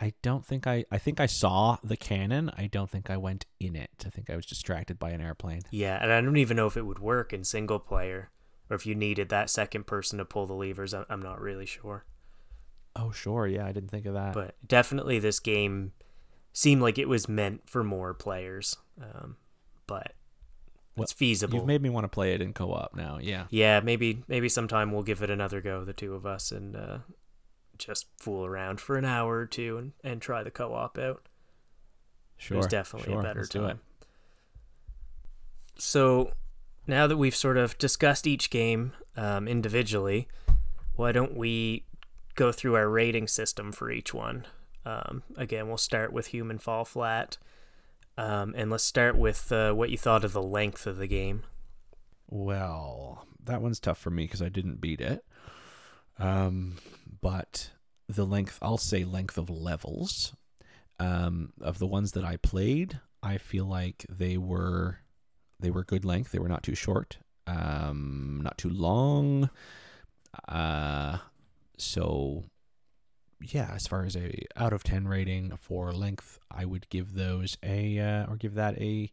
I 0.00 0.12
don't 0.22 0.46
think 0.46 0.64
I. 0.68 0.84
I 0.92 0.98
think 0.98 1.18
I 1.18 1.26
saw 1.26 1.78
the 1.82 1.96
cannon. 1.96 2.52
I 2.56 2.68
don't 2.68 2.88
think 2.88 3.10
I 3.10 3.16
went 3.16 3.46
in 3.58 3.74
it. 3.74 3.90
I 4.06 4.10
think 4.10 4.30
I 4.30 4.36
was 4.36 4.46
distracted 4.46 4.96
by 4.96 5.10
an 5.10 5.20
airplane. 5.20 5.62
yeah 5.72 5.98
and 6.00 6.12
i 6.12 6.20
don't 6.20 6.36
even 6.36 6.56
know 6.56 6.66
if 6.68 6.76
it 6.76 6.86
would 6.86 7.00
work 7.00 7.32
in 7.32 7.42
single 7.42 7.80
player 7.80 8.30
or 8.70 8.76
if 8.76 8.86
you 8.86 8.94
needed 8.94 9.28
that 9.30 9.50
second 9.50 9.86
person 9.88 10.18
to 10.18 10.24
pull 10.24 10.46
the 10.46 10.54
levers 10.54 10.94
i'm, 10.94 11.20
not 11.22 11.40
really 11.40 11.66
sure 11.66 12.04
Oh, 12.96 13.10
sure. 13.12 13.46
Yeah, 13.46 13.64
I 13.66 13.70
didn't 13.72 13.90
think 13.90 14.06
of 14.06 14.14
that. 14.14 14.34
but 14.34 14.56
definitely 14.66 15.18
this 15.20 15.38
game 15.40 15.92
seemed 16.52 16.82
like 16.82 16.98
it 16.98 17.08
was 17.08 17.28
meant 17.28 17.68
for 17.68 17.82
more 17.84 18.12
players 18.14 18.76
um, 19.00 19.36
but 19.86 20.12
Well, 20.98 21.04
it's 21.04 21.12
feasible 21.12 21.58
You've 21.58 21.66
made 21.66 21.82
me 21.82 21.90
want 21.90 22.04
to 22.04 22.08
play 22.08 22.34
it 22.34 22.42
in 22.42 22.52
co-op 22.52 22.94
now. 22.94 23.18
Yeah. 23.20 23.46
yeah 23.50 23.80
maybe 23.80 24.22
maybe 24.28 24.48
sometime 24.48 24.92
we'll 24.92 25.02
give 25.02 25.22
it 25.22 25.30
another 25.30 25.60
go 25.60 25.84
the 25.84 25.92
two 25.92 26.14
of 26.14 26.26
us 26.26 26.52
and 26.52 26.76
uh, 26.76 26.98
just 27.78 28.06
fool 28.18 28.44
around 28.44 28.80
for 28.80 28.96
an 28.96 29.04
hour 29.04 29.36
or 29.36 29.46
two 29.46 29.78
and, 29.78 29.92
and 30.04 30.20
try 30.20 30.42
the 30.42 30.50
co-op 30.50 30.98
out 30.98 31.28
Sure. 32.38 32.54
There's 32.54 32.68
definitely 32.68 33.12
sure. 33.12 33.20
a 33.20 33.22
better 33.22 33.40
Let's 33.40 33.54
it. 33.54 33.58
time. 33.58 33.80
So 35.76 36.32
now 36.86 37.06
that 37.06 37.16
we've 37.16 37.36
sort 37.36 37.56
of 37.56 37.76
discussed 37.78 38.26
each 38.26 38.48
game 38.48 38.92
um, 39.16 39.46
individually, 39.46 40.28
why 40.94 41.12
don't 41.12 41.36
we 41.36 41.84
go 42.36 42.52
through 42.52 42.76
our 42.76 42.88
rating 42.88 43.26
system 43.26 43.72
for 43.72 43.90
each 43.90 44.14
one? 44.14 44.46
Um, 44.86 45.24
again, 45.36 45.68
we'll 45.68 45.76
start 45.76 46.12
with 46.12 46.28
Human 46.28 46.58
Fall 46.58 46.84
Flat. 46.84 47.36
Um, 48.18 48.52
and 48.56 48.68
let's 48.68 48.82
start 48.82 49.16
with 49.16 49.52
uh, 49.52 49.72
what 49.72 49.90
you 49.90 49.96
thought 49.96 50.24
of 50.24 50.32
the 50.32 50.42
length 50.42 50.88
of 50.88 50.96
the 50.96 51.06
game. 51.06 51.44
Well, 52.28 53.24
that 53.44 53.62
one's 53.62 53.78
tough 53.78 53.98
for 53.98 54.10
me 54.10 54.24
because 54.24 54.42
I 54.42 54.48
didn't 54.48 54.80
beat 54.80 55.00
it. 55.00 55.24
Um, 56.18 56.78
but 57.20 57.70
the 58.08 58.26
length, 58.26 58.58
I'll 58.60 58.76
say 58.76 59.04
length 59.04 59.38
of 59.38 59.48
levels, 59.48 60.34
um, 60.98 61.52
of 61.60 61.78
the 61.78 61.86
ones 61.86 62.10
that 62.12 62.24
I 62.24 62.38
played, 62.38 63.00
I 63.22 63.38
feel 63.38 63.66
like 63.66 64.04
they 64.08 64.36
were, 64.36 64.98
they 65.60 65.70
were 65.70 65.84
good 65.84 66.04
length. 66.04 66.32
They 66.32 66.40
were 66.40 66.48
not 66.48 66.64
too 66.64 66.74
short, 66.74 67.18
um, 67.46 68.40
not 68.42 68.58
too 68.58 68.68
long. 68.68 69.48
Uh, 70.48 71.18
so 71.76 72.46
yeah, 73.40 73.70
as 73.74 73.86
far 73.86 74.04
as 74.04 74.16
a 74.16 74.44
out 74.56 74.72
of 74.72 74.82
ten 74.82 75.06
rating 75.06 75.56
for 75.56 75.92
length, 75.92 76.38
I 76.50 76.64
would 76.64 76.88
give 76.88 77.14
those 77.14 77.56
a 77.62 77.98
uh, 77.98 78.26
or 78.26 78.36
give 78.36 78.54
that 78.54 78.76
a 78.78 79.10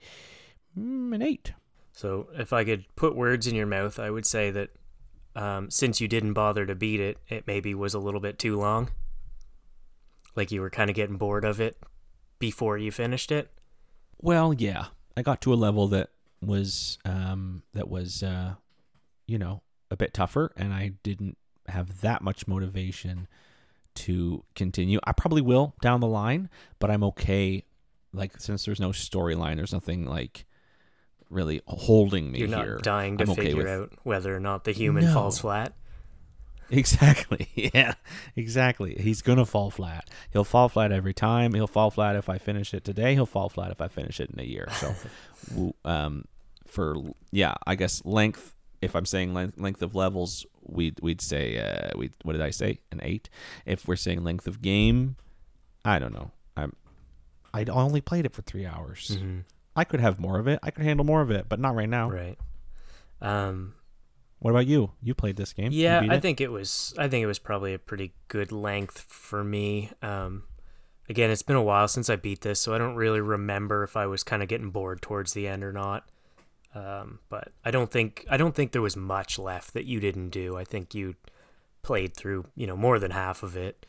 mm, 0.78 1.14
an 1.14 1.22
eight. 1.22 1.54
So 1.94 2.28
if 2.34 2.52
I 2.52 2.64
could 2.66 2.86
put 2.96 3.16
words 3.16 3.48
in 3.48 3.56
your 3.56 3.66
mouth, 3.66 4.00
I 4.00 4.10
would 4.10 4.26
say 4.26 4.52
that 4.52 4.70
um, 5.36 5.70
since 5.70 6.02
you 6.02 6.08
didn't 6.08 6.34
bother 6.34 6.66
to 6.66 6.76
beat 6.76 7.00
it, 7.00 7.18
it 7.30 7.48
maybe 7.48 7.74
was 7.74 7.94
a 7.94 8.00
little 8.00 8.20
bit 8.20 8.40
too 8.40 8.58
long. 8.58 8.90
Like 10.36 10.52
you 10.52 10.62
were 10.62 10.70
kind 10.70 10.90
of 10.90 10.96
getting 10.96 11.18
bored 11.18 11.46
of 11.46 11.62
it 11.62 11.78
before 12.40 12.78
you 12.78 12.92
finished 12.92 13.32
it. 13.32 13.50
Well, 14.18 14.54
yeah, 14.54 14.88
I 15.16 15.22
got 15.22 15.42
to 15.42 15.54
a 15.54 15.56
level 15.56 15.88
that 15.90 16.10
was 16.42 17.00
um 17.06 17.64
that 17.74 17.90
was 17.90 18.22
uh 18.22 18.56
you 19.26 19.40
know, 19.40 19.62
a 19.90 19.98
bit 19.98 20.14
tougher 20.14 20.52
and 20.56 20.74
I 20.74 20.94
didn't 21.02 21.38
have 21.68 22.02
that 22.02 22.22
much 22.22 22.48
motivation 22.48 23.28
to 23.96 24.44
continue. 24.56 25.00
I 25.04 25.12
probably 25.14 25.42
will 25.42 25.76
down 25.82 26.00
the 26.00 26.08
line, 26.08 26.50
but 26.80 26.90
I'm 26.92 27.04
okay 27.04 27.64
like 28.14 28.40
since 28.40 28.64
there's 28.66 28.80
no 28.80 28.90
storyline, 28.90 29.58
there's 29.58 29.74
nothing 29.74 30.06
like 30.06 30.46
really 31.30 31.62
holding 31.68 32.32
me 32.32 32.40
You're 32.40 32.48
not 32.48 32.64
here. 32.66 32.80
dying 32.82 33.18
to 33.18 33.24
I'm 33.26 33.30
okay 33.32 33.42
figure 33.46 33.58
with- 33.64 33.68
out 33.68 33.92
whether 34.04 34.36
or 34.36 34.40
not 34.40 34.64
the 34.64 34.72
human 34.72 35.06
No. 35.06 35.14
falls 35.14 35.40
flat. 35.40 35.74
Exactly. 36.70 37.48
Yeah. 37.74 37.94
Exactly. 38.36 38.96
He's 39.00 39.22
gonna 39.22 39.46
fall 39.46 39.70
flat. 39.72 40.10
He'll 40.32 40.44
fall 40.44 40.68
flat 40.70 40.92
every 40.92 41.14
time. 41.14 41.54
He'll 41.54 41.68
fall 41.68 41.92
flat 41.92 42.16
if 42.16 42.28
I 42.30 42.38
finish 42.38 42.74
it 42.74 42.84
today. 42.84 43.14
He'll 43.14 43.26
fall 43.26 43.50
flat 43.50 43.72
if 43.72 43.82
I 43.82 43.88
finish 43.88 44.20
it 44.20 44.30
in 44.32 44.40
a 44.40 44.44
year. 44.44 44.68
So, 44.74 44.96
um, 45.86 46.26
for 46.66 46.96
yeah, 47.32 47.54
I 47.68 47.76
guess 47.76 48.04
length. 48.06 48.55
If 48.86 48.96
I'm 48.96 49.06
saying 49.06 49.34
length, 49.34 49.60
length 49.60 49.82
of 49.82 49.96
levels, 49.96 50.46
we'd 50.62 51.00
we'd 51.02 51.22
say 51.22 51.58
uh, 51.58 51.98
we 51.98 52.12
what 52.24 52.34
did 52.34 52.42
I 52.42 52.52
say? 52.52 52.80
An 52.92 53.00
eight. 53.04 53.30
If 53.66 53.88
we're 53.88 53.96
saying 53.96 54.24
length 54.24 54.48
of 54.48 54.62
game, 54.62 55.18
I 55.84 56.00
don't 56.00 56.14
know. 56.14 56.32
I'm 56.56 56.74
I 57.54 57.66
only 57.66 58.02
played 58.02 58.26
it 58.26 58.34
for 58.34 58.42
three 58.42 58.66
hours. 58.66 59.18
hmm 59.20 59.40
I 59.78 59.84
could 59.84 60.00
have 60.00 60.20
more 60.22 60.40
of 60.40 60.48
it. 60.48 60.60
I 60.64 60.72
could 60.72 60.86
handle 60.86 61.06
more 61.06 61.22
of 61.22 61.30
it, 61.32 61.50
but 61.50 61.60
not 61.60 61.76
right 61.76 61.90
now. 61.90 62.10
Right. 62.10 62.38
Um, 63.22 63.74
What 64.40 64.52
about 64.52 64.68
you? 64.68 64.92
You 65.02 65.14
played 65.14 65.36
this 65.36 65.52
game? 65.52 65.72
Yeah, 65.74 66.02
I 66.10 66.16
it? 66.16 66.22
think 66.22 66.40
it 66.40 66.50
was. 66.52 66.94
I 66.98 67.08
think 67.10 67.24
it 67.24 67.28
was 67.28 67.40
probably 67.40 67.74
a 67.74 67.80
pretty 67.80 68.14
good 68.30 68.52
length 68.54 69.02
for 69.02 69.44
me. 69.44 69.92
Um, 70.02 70.44
again, 71.10 71.30
it's 71.30 71.42
been 71.44 71.56
a 71.58 71.62
while 71.64 71.88
since 71.90 72.10
I 72.10 72.16
beat 72.16 72.42
this, 72.42 72.62
so 72.62 72.74
I 72.74 72.78
don't 72.78 72.96
really 72.96 73.20
remember 73.22 73.84
if 73.84 73.98
I 73.98 74.06
was 74.06 74.24
kind 74.24 74.42
of 74.42 74.48
getting 74.48 74.70
bored 74.70 75.02
towards 75.02 75.34
the 75.34 75.48
end 75.48 75.64
or 75.64 75.74
not. 75.74 76.08
Um, 76.76 77.20
but 77.30 77.54
I 77.64 77.72
don't 77.72 77.90
think 77.90 78.26
I 78.30 78.36
don't 78.36 78.54
think 78.54 78.74
there 78.74 78.82
was 78.82 78.98
much 78.98 79.40
left 79.40 79.74
that 79.74 79.86
you 79.86 80.02
didn't 80.02 80.30
do. 80.30 80.58
I 80.58 80.66
think 80.66 80.94
you 80.94 81.16
played 81.82 82.14
through, 82.16 82.46
you 82.56 82.68
know, 82.68 82.76
more 82.76 83.00
than 83.00 83.12
half 83.12 83.44
of 83.44 83.56
it, 83.56 83.86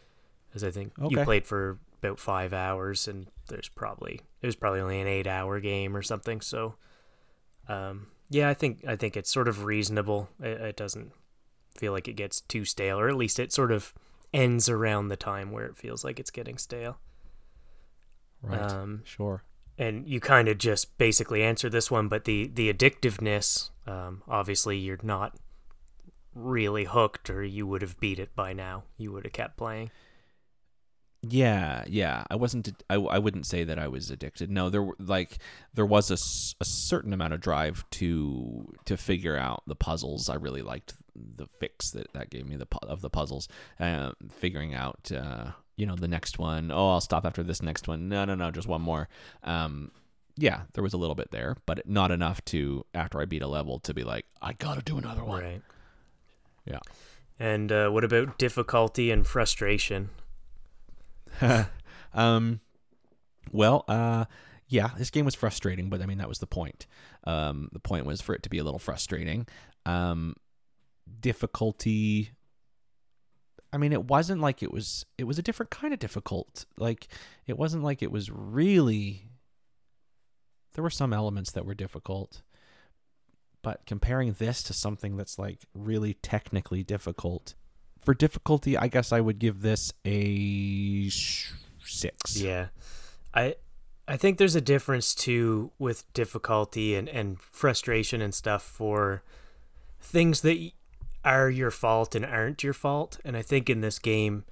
as 0.55 0.63
I 0.63 0.71
think 0.71 0.93
you 1.11 1.19
played 1.25 1.47
for 1.47 1.79
about 2.01 2.21
five 2.21 2.53
hours, 2.53 3.09
and 3.09 3.27
there's 3.49 3.69
probably 3.69 4.21
it 4.41 4.47
was 4.47 4.55
probably 4.55 4.81
only 4.81 5.01
an 5.01 5.09
eight-hour 5.09 5.59
game 5.61 5.97
or 5.97 6.03
something. 6.03 6.41
So, 6.41 6.77
um, 7.69 8.07
yeah, 8.31 8.49
I 8.49 8.55
think 8.55 8.85
I 8.87 8.95
think 8.95 9.17
it's 9.17 9.33
sort 9.33 9.49
of 9.49 9.65
reasonable. 9.65 10.29
It, 10.41 10.61
it 10.61 10.77
doesn't 10.77 11.11
feel 11.77 11.93
like 11.93 12.07
it 12.07 12.15
gets 12.15 12.41
too 12.43 12.65
stale, 12.65 13.01
or 13.01 13.09
at 13.09 13.17
least 13.17 13.41
it 13.41 13.53
sort 13.53 13.73
of 13.73 13.93
ends 14.33 14.69
around 14.69 15.09
the 15.09 15.17
time 15.17 15.51
where 15.51 15.65
it 15.65 15.77
feels 15.77 16.05
like 16.05 16.21
it's 16.21 16.31
getting 16.31 16.59
stale. 16.59 16.99
right. 18.43 18.61
Um, 18.61 19.03
sure. 19.05 19.43
And 19.79 20.09
you 20.09 20.21
kind 20.21 20.49
of 20.49 20.59
just 20.59 20.97
basically 20.99 21.43
answered 21.43 21.73
this 21.73 21.91
one, 21.91 22.09
but 22.09 22.25
the 22.25 22.49
the 22.49 22.73
addictiveness, 22.73 23.71
um, 23.87 24.23
obviously, 24.29 24.79
you're 24.79 24.99
not 25.03 25.37
really 26.35 26.85
hooked, 26.85 27.31
or 27.31 27.43
you 27.43 27.67
would 27.67 27.83
have 27.83 27.99
beat 28.01 28.19
it 28.19 28.35
by 28.35 28.53
now. 28.53 28.85
You 28.97 29.13
would 29.13 29.25
have 29.25 29.33
kept 29.33 29.57
playing. 29.57 29.91
Yeah, 31.23 31.85
yeah. 31.89 32.25
I 32.31 32.37
wasn't. 32.37 32.83
I, 32.89 32.95
I 32.95 33.19
wouldn't 33.19 33.47
say 33.47 33.65
that 33.65 33.79
I 33.79 33.89
was 33.89 34.11
addicted. 34.11 34.51
No, 34.51 34.71
there 34.71 34.83
were 34.83 34.97
like 34.99 35.39
there 35.75 35.87
was 35.87 36.11
a, 36.11 36.19
a 36.61 36.65
certain 36.65 37.13
amount 37.13 37.33
of 37.33 37.41
drive 37.41 37.85
to 37.93 38.73
to 38.85 38.97
figure 38.97 39.37
out 39.37 39.63
the 39.67 39.75
puzzles. 39.75 40.29
I 40.29 40.35
really 40.35 40.63
liked 40.63 40.95
the 41.15 41.47
fix 41.59 41.91
that 41.93 42.13
that 42.13 42.31
gave 42.31 42.47
me 42.47 42.57
the 42.57 42.67
of 42.83 43.01
the 43.01 43.11
puzzles. 43.11 43.49
Uh, 43.81 44.13
figuring 44.31 44.75
out, 44.75 45.11
uh, 45.13 45.53
you 45.77 45.87
know, 45.87 45.95
the 45.95 46.09
next 46.09 46.39
one. 46.39 46.71
Oh, 46.71 46.91
I'll 46.91 47.01
stop 47.01 47.27
after 47.27 47.43
this 47.43 47.63
next 47.63 47.89
one. 47.89 48.09
No, 48.09 48.25
no, 48.25 48.35
no, 48.35 48.51
just 48.51 48.69
one 48.69 48.83
more. 48.83 49.09
Um, 49.45 49.91
yeah, 50.37 50.63
there 50.75 50.83
was 50.83 50.93
a 50.93 50.99
little 50.99 51.15
bit 51.15 51.31
there, 51.31 51.57
but 51.65 51.89
not 51.89 52.11
enough 52.11 52.45
to 52.47 52.85
after 52.95 53.21
I 53.21 53.25
beat 53.25 53.43
a 53.43 53.47
level 53.47 53.79
to 53.81 53.95
be 53.95 54.05
like, 54.05 54.27
I 54.43 54.53
gotta 54.53 54.83
do 54.83 54.99
another 54.99 55.25
one. 55.25 55.43
Right. 55.43 55.63
Yeah. 56.65 56.81
And 57.39 57.71
uh, 57.71 57.91
what 57.91 58.05
about 58.05 58.39
difficulty 58.39 59.11
and 59.11 59.27
frustration? 59.27 60.11
um, 62.15 62.61
well, 63.53 63.85
uh, 63.89 64.27
yeah, 64.69 64.91
this 64.99 65.11
game 65.11 65.25
was 65.25 65.35
frustrating, 65.35 65.89
but 65.89 66.03
I 66.03 66.07
mean 66.07 66.19
that 66.19 66.29
was 66.29 66.39
the 66.39 66.47
point. 66.47 66.87
Um, 67.25 67.69
the 67.73 67.79
point 67.79 68.07
was 68.07 68.21
for 68.21 68.35
it 68.35 68.43
to 68.43 68.51
be 68.51 68.59
a 68.59 68.65
little 68.65 68.79
frustrating. 68.79 69.47
Um, 69.85 70.35
difficulty. 71.21 72.31
I 73.77 73.79
mean, 73.79 73.93
it 73.93 74.07
wasn't 74.07 74.41
like 74.41 74.63
it 74.63 74.73
was. 74.73 75.05
It 75.19 75.25
was 75.25 75.39
a 75.39 75.43
different 75.43 75.69
kind 75.69 75.93
of 75.93 76.01
difficult. 76.01 76.65
Like 76.79 77.09
it 77.47 77.59
wasn't 77.59 77.85
like 77.85 78.03
it 78.03 78.11
was 78.11 78.31
really. 78.31 79.29
There 80.73 80.83
were 80.83 80.89
some 80.89 81.13
elements 81.13 81.51
that 81.51 81.67
were 81.67 81.75
difficult, 81.75 82.41
but 83.61 83.85
comparing 83.85 84.33
this 84.33 84.63
to 84.63 84.73
something 84.73 85.19
that's 85.19 85.39
like 85.39 85.59
really 85.75 86.15
technically 86.15 86.85
difficult, 86.85 87.53
for 88.03 88.15
difficulty, 88.15 88.79
I 88.79 88.89
guess 88.89 89.13
I 89.13 89.21
would 89.21 89.39
give 89.39 89.61
this 89.61 89.93
a 90.07 91.11
six. 91.11 92.41
Yeah, 92.41 92.69
I 93.35 93.57
I 94.09 94.17
think 94.17 94.39
there's 94.39 94.55
a 94.55 94.63
difference 94.63 95.15
too 95.15 95.71
with 95.79 96.11
difficulty 96.15 96.95
and 96.95 97.11
and 97.11 97.39
frustration 97.39 98.23
and 98.23 98.35
stuff 98.35 98.63
for 98.63 99.23
things 100.01 100.41
that 100.41 100.73
are 101.27 101.51
your 101.51 101.73
fault 101.73 102.15
and 102.15 102.25
aren't 102.25 102.63
your 102.63 102.73
fault. 102.73 103.19
And 103.25 103.37
I 103.37 103.43
think 103.43 103.69
in 103.69 103.81
this 103.81 103.99
game, 103.99 104.45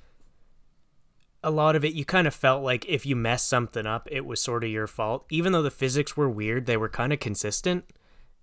a 1.42 1.50
lot 1.50 1.76
of 1.76 1.84
it 1.84 1.94
you 1.94 2.04
kind 2.04 2.26
of 2.26 2.34
felt 2.34 2.64
like 2.64 2.84
if 2.88 3.06
you 3.06 3.14
messed 3.14 3.48
something 3.48 3.86
up, 3.86 4.08
it 4.10 4.26
was 4.26 4.40
sort 4.40 4.64
of 4.64 4.70
your 4.70 4.88
fault. 4.88 5.24
Even 5.30 5.52
though 5.52 5.62
the 5.62 5.70
physics 5.70 6.16
were 6.16 6.28
weird, 6.28 6.66
they 6.66 6.76
were 6.76 6.88
kind 6.88 7.12
of 7.12 7.20
consistent, 7.20 7.84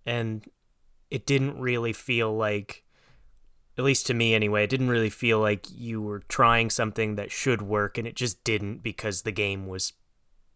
and 0.05 0.45
it 1.09 1.25
didn't 1.25 1.59
really 1.59 1.91
feel 1.91 2.34
like 2.34 2.84
at 3.77 3.84
least 3.84 4.07
to 4.07 4.13
me 4.13 4.34
anyway, 4.34 4.63
it 4.63 4.69
didn't 4.69 4.89
really 4.89 5.09
feel 5.09 5.39
like 5.39 5.65
you 5.69 6.01
were 6.01 6.19
trying 6.29 6.69
something 6.69 7.15
that 7.15 7.32
should 7.32 7.61
work 7.61 7.97
and 7.97 8.07
it 8.07 8.15
just 8.15 8.43
didn't 8.43 8.84
because 8.84 9.21
the 9.21 9.32
game 9.32 9.65
was 9.65 9.93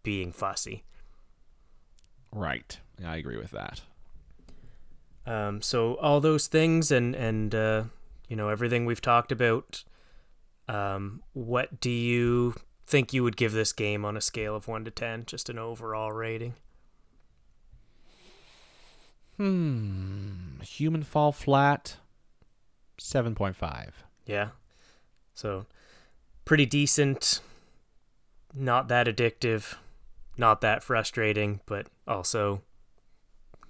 being 0.03 0.31
fussy. 0.31 0.83
Right. 2.31 2.77
I 3.03 3.15
agree 3.17 3.37
with 3.37 3.51
that. 3.51 3.81
Um, 5.27 5.61
so 5.61 5.95
all 5.95 6.19
those 6.21 6.47
things 6.47 6.91
and 6.91 7.15
and 7.15 7.53
uh, 7.55 7.83
you 8.27 8.35
know 8.35 8.49
everything 8.49 8.85
we've 8.85 9.01
talked 9.01 9.31
about. 9.31 9.83
Um, 10.67 11.21
what 11.33 11.79
do 11.79 11.91
you 11.91 12.55
think 12.87 13.13
you 13.13 13.23
would 13.23 13.37
give 13.37 13.51
this 13.53 13.73
game 13.73 14.05
on 14.05 14.17
a 14.17 14.21
scale 14.21 14.55
of 14.55 14.67
one 14.67 14.85
to 14.85 14.91
ten, 14.91 15.25
just 15.25 15.49
an 15.49 15.59
overall 15.59 16.11
rating? 16.11 16.55
Hmm. 19.37 20.61
Human 20.61 21.03
fall 21.03 21.31
flat. 21.31 21.97
Seven 22.97 23.35
point 23.35 23.55
five. 23.55 24.03
Yeah. 24.25 24.49
So 25.33 25.65
pretty 26.45 26.65
decent. 26.65 27.41
Not 28.53 28.87
that 28.87 29.07
addictive. 29.07 29.75
Not 30.37 30.61
that 30.61 30.83
frustrating, 30.83 31.59
but 31.65 31.87
also 32.07 32.61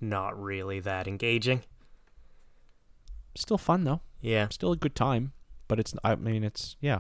not 0.02 0.42
really 0.42 0.80
that 0.80 1.08
engaging. 1.08 1.62
Still 3.36 3.58
fun 3.58 3.84
though. 3.84 4.02
Yeah. 4.22 4.48
Still 4.50 4.72
a 4.72 4.78
good 4.78 4.96
time. 4.96 5.34
But 5.68 5.80
it's. 5.80 5.96
I 6.04 6.16
mean, 6.16 6.44
it's 6.44 6.76
yeah. 6.80 7.00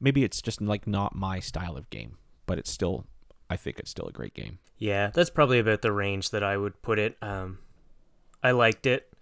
Maybe 0.00 0.24
it's 0.24 0.42
just 0.42 0.60
like 0.60 0.86
not 0.86 1.14
my 1.14 1.40
style 1.40 1.76
of 1.76 1.90
game, 1.90 2.18
but 2.46 2.58
it's 2.58 2.70
still. 2.70 3.06
I 3.48 3.56
think 3.56 3.78
it's 3.78 3.90
still 3.90 4.06
a 4.06 4.12
great 4.12 4.34
game. 4.34 4.58
Yeah, 4.78 5.10
that's 5.14 5.30
probably 5.30 5.58
about 5.58 5.82
the 5.82 5.92
range 5.92 6.30
that 6.30 6.42
I 6.42 6.56
would 6.56 6.82
put 6.82 6.98
it. 6.98 7.16
Um, 7.22 7.58
I 8.42 8.50
liked 8.50 8.86
it. 8.86 9.12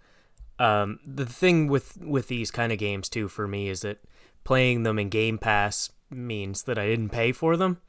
Um, 0.59 0.99
the 1.05 1.25
thing 1.25 1.67
with 1.67 1.97
with 1.97 2.27
these 2.27 2.51
kind 2.51 2.71
of 2.71 2.79
games 2.79 3.09
too 3.09 3.27
for 3.27 3.47
me 3.47 3.69
is 3.69 3.81
that 3.81 3.99
playing 4.43 4.83
them 4.83 4.97
in 4.97 5.09
Game 5.09 5.37
Pass 5.37 5.91
means 6.09 6.63
that 6.63 6.77
I 6.77 6.87
didn't 6.87 7.09
pay 7.09 7.31
for 7.31 7.55
them, 7.57 7.79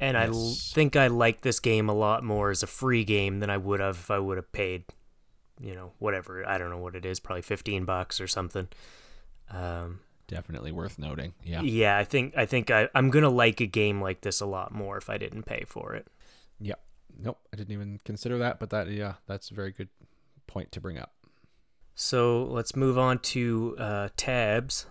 and 0.00 0.16
I 0.16 0.26
l- 0.26 0.54
think 0.58 0.96
I 0.96 1.06
like 1.06 1.42
this 1.42 1.60
game 1.60 1.88
a 1.88 1.94
lot 1.94 2.24
more 2.24 2.50
as 2.50 2.62
a 2.62 2.66
free 2.66 3.04
game 3.04 3.40
than 3.40 3.50
I 3.50 3.56
would 3.56 3.80
have 3.80 3.96
if 3.96 4.10
I 4.10 4.18
would 4.18 4.36
have 4.38 4.50
paid, 4.52 4.84
you 5.60 5.74
know, 5.74 5.92
whatever 5.98 6.46
I 6.46 6.58
don't 6.58 6.70
know 6.70 6.78
what 6.78 6.96
it 6.96 7.04
is, 7.04 7.20
probably 7.20 7.42
fifteen 7.42 7.84
bucks 7.84 8.20
or 8.20 8.26
something. 8.26 8.68
Um, 9.50 10.00
Definitely 10.26 10.70
worth 10.72 10.98
noting. 10.98 11.34
Yeah. 11.44 11.62
yeah, 11.62 11.96
I 11.98 12.04
think 12.04 12.34
I 12.36 12.46
think 12.46 12.70
I, 12.70 12.88
I'm 12.94 13.10
gonna 13.10 13.30
like 13.30 13.60
a 13.60 13.66
game 13.66 14.00
like 14.00 14.20
this 14.20 14.40
a 14.40 14.46
lot 14.46 14.72
more 14.72 14.96
if 14.96 15.10
I 15.10 15.18
didn't 15.18 15.42
pay 15.42 15.64
for 15.66 15.94
it. 15.94 16.06
Yeah. 16.60 16.74
Nope. 17.18 17.38
I 17.52 17.56
didn't 17.56 17.72
even 17.72 18.00
consider 18.04 18.38
that, 18.38 18.60
but 18.60 18.70
that 18.70 18.88
yeah, 18.88 19.14
that's 19.26 19.50
a 19.50 19.54
very 19.54 19.72
good 19.72 19.88
point 20.46 20.72
to 20.72 20.80
bring 20.80 20.98
up. 20.98 21.12
So 21.94 22.44
let's 22.44 22.74
move 22.74 22.96
on 22.96 23.18
to 23.18 23.76
uh, 23.78 24.08
tabs. 24.16 24.86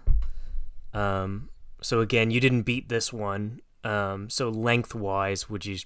Um, 0.94 1.50
so 1.82 2.02
again, 2.02 2.30
you 2.32 2.40
didn't 2.40 2.64
beat 2.64 2.90
this 2.90 3.14
one. 3.14 3.62
Um, 3.84 4.30
so 4.30 4.50
lengthwise, 4.50 5.50
would 5.50 5.66
you 5.66 5.78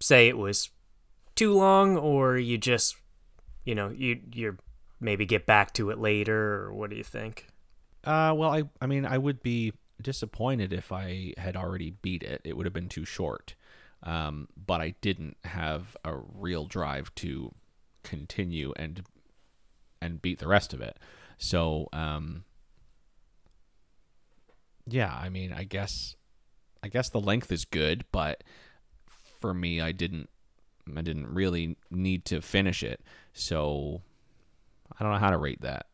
say 0.00 0.28
it 0.28 0.36
was 0.36 0.70
too 1.36 1.54
long, 1.54 1.96
or 1.96 2.36
you 2.36 2.58
just, 2.58 2.96
you 3.64 3.74
know, 3.74 3.88
you 3.90 4.20
you're 4.32 4.56
maybe 5.00 5.26
get 5.26 5.46
back 5.46 5.72
to 5.74 5.90
it 5.90 5.98
later, 5.98 6.64
or 6.64 6.74
what 6.74 6.90
do 6.90 6.96
you 6.96 7.04
think? 7.04 7.46
Uh, 8.02 8.34
well, 8.36 8.50
I 8.50 8.64
I 8.80 8.86
mean, 8.86 9.06
I 9.06 9.18
would 9.18 9.42
be 9.42 9.72
disappointed 10.02 10.72
if 10.72 10.92
I 10.92 11.34
had 11.38 11.56
already 11.56 11.90
beat 12.02 12.22
it. 12.22 12.40
It 12.44 12.56
would 12.56 12.66
have 12.66 12.72
been 12.72 12.88
too 12.88 13.04
short. 13.04 13.54
Um, 14.02 14.48
but 14.54 14.80
I 14.82 14.94
didn't 15.00 15.38
have 15.44 15.96
a 16.04 16.14
real 16.16 16.66
drive 16.66 17.14
to 17.16 17.54
continue 18.02 18.72
and 18.76 19.02
and 20.00 20.20
beat 20.20 20.38
the 20.38 20.48
rest 20.48 20.74
of 20.74 20.80
it. 20.82 20.98
So 21.38 21.88
um, 21.92 22.44
yeah, 24.86 25.14
I 25.14 25.30
mean, 25.30 25.52
I 25.52 25.64
guess 25.64 26.16
I 26.84 26.88
guess 26.88 27.08
the 27.08 27.18
length 27.18 27.50
is 27.50 27.64
good, 27.64 28.04
but 28.12 28.44
for 29.40 29.54
me, 29.54 29.80
I 29.80 29.90
didn't 29.90 30.28
I 30.94 31.00
didn't 31.00 31.28
really 31.28 31.78
need 31.90 32.26
to 32.26 32.42
finish 32.42 32.82
it. 32.82 33.00
So 33.32 34.02
I 35.00 35.02
don't 35.02 35.14
know 35.14 35.18
how 35.18 35.30
to 35.30 35.38
rate 35.38 35.62
that. 35.62 35.86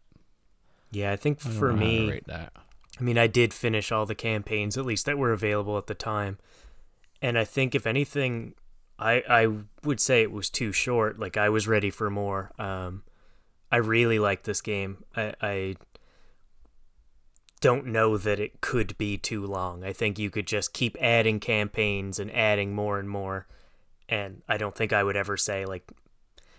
Yeah, 0.90 1.12
I 1.12 1.16
think 1.16 1.38
I 1.44 1.48
don't 1.48 1.58
for 1.58 1.68
know 1.68 1.76
how 1.76 1.82
to 1.84 1.86
me, 1.86 2.10
rate 2.10 2.26
that. 2.26 2.52
I 2.98 3.02
mean, 3.04 3.18
I 3.18 3.28
did 3.28 3.54
finish 3.54 3.92
all 3.92 4.04
the 4.04 4.16
campaigns, 4.16 4.76
at 4.76 4.84
least 4.84 5.06
that 5.06 5.16
were 5.16 5.32
available 5.32 5.78
at 5.78 5.86
the 5.86 5.94
time. 5.94 6.38
And 7.22 7.38
I 7.38 7.44
think, 7.44 7.76
if 7.76 7.86
anything, 7.86 8.54
I 8.98 9.22
I 9.28 9.46
would 9.84 10.00
say 10.00 10.22
it 10.22 10.32
was 10.32 10.50
too 10.50 10.72
short. 10.72 11.20
Like 11.20 11.36
I 11.36 11.50
was 11.50 11.68
ready 11.68 11.90
for 11.90 12.10
more. 12.10 12.50
Um, 12.58 13.04
I 13.70 13.76
really 13.76 14.18
like 14.18 14.42
this 14.42 14.60
game. 14.60 15.04
I, 15.16 15.34
I 15.40 15.76
don't 17.60 17.86
know 17.86 18.16
that 18.16 18.40
it 18.40 18.60
could 18.60 18.96
be 18.96 19.18
too 19.18 19.44
long. 19.46 19.84
I 19.84 19.92
think 19.92 20.18
you 20.18 20.30
could 20.30 20.46
just 20.46 20.72
keep 20.72 20.96
adding 21.00 21.40
campaigns 21.40 22.18
and 22.18 22.34
adding 22.34 22.74
more 22.74 22.98
and 22.98 23.08
more. 23.08 23.46
And 24.08 24.42
I 24.48 24.56
don't 24.56 24.74
think 24.74 24.92
I 24.92 25.04
would 25.04 25.16
ever 25.16 25.36
say 25.36 25.64
like 25.66 25.90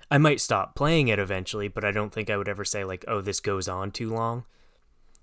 I 0.09 0.17
might 0.17 0.41
stop 0.41 0.75
playing 0.75 1.07
it 1.07 1.19
eventually, 1.19 1.69
but 1.69 1.85
I 1.85 1.91
don't 1.91 2.13
think 2.13 2.29
I 2.29 2.37
would 2.37 2.49
ever 2.49 2.65
say 2.65 2.83
like, 2.83 3.05
"Oh, 3.07 3.21
this 3.21 3.39
goes 3.39 3.67
on 3.67 3.91
too 3.91 4.09
long." 4.09 4.43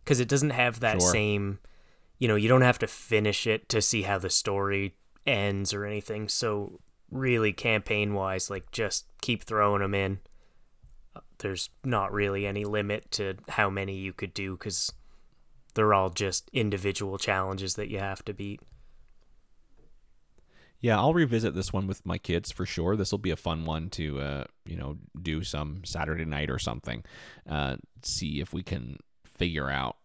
Cuz 0.05 0.19
it 0.19 0.29
doesn't 0.29 0.51
have 0.51 0.81
that 0.81 1.01
Sure. 1.01 1.13
same, 1.13 1.59
you 2.19 2.27
know, 2.27 2.37
you 2.37 2.49
don't 2.49 2.63
have 2.63 2.79
to 2.79 2.87
finish 2.87 3.47
it 3.47 3.69
to 3.69 3.83
see 3.83 4.03
how 4.03 4.19
the 4.19 4.31
story 4.31 4.97
ends 5.27 5.75
or 5.75 5.85
anything. 5.85 6.29
So 6.29 6.81
really 7.11 7.53
campaign-wise, 7.53 8.51
like 8.51 8.71
just 8.73 9.07
keep 9.21 9.45
throwing 9.45 9.83
them 9.83 9.95
in. 9.95 10.21
There's 11.39 11.71
not 11.85 12.13
really 12.13 12.47
any 12.47 12.65
limit 12.65 13.11
to 13.13 13.37
how 13.49 13.71
many 13.71 13.95
you 13.95 14.13
could 14.13 14.35
do 14.35 14.57
cuz 14.57 14.91
they're 15.75 15.95
all 15.95 16.11
just 16.11 16.51
individual 16.53 17.19
challenges 17.19 17.75
that 17.75 17.89
you 17.89 17.99
have 17.99 18.25
to 18.25 18.35
beat. 18.35 18.61
Yeah, 20.81 20.97
I'll 20.97 21.15
revisit 21.15 21.55
this 21.55 21.73
one 21.73 21.89
with 21.89 22.07
my 22.07 22.19
kids 22.19 22.53
for 22.53 22.65
sure. 22.65 22.95
This 22.95 23.11
will 23.11 23.19
be 23.19 23.33
a 23.33 23.37
fun 23.37 23.65
one 23.65 23.91
to, 23.91 24.21
uh, 24.21 24.45
you 24.65 24.77
know, 24.77 24.99
do 25.21 25.43
some 25.43 25.83
Saturday 25.85 26.25
night 26.25 26.51
or 26.51 26.59
something. 26.59 27.05
Uh, 27.49 27.77
see 28.03 28.41
if 28.41 28.53
we 28.53 28.63
can 28.63 28.99
figure 29.25 29.69
out 29.69 29.97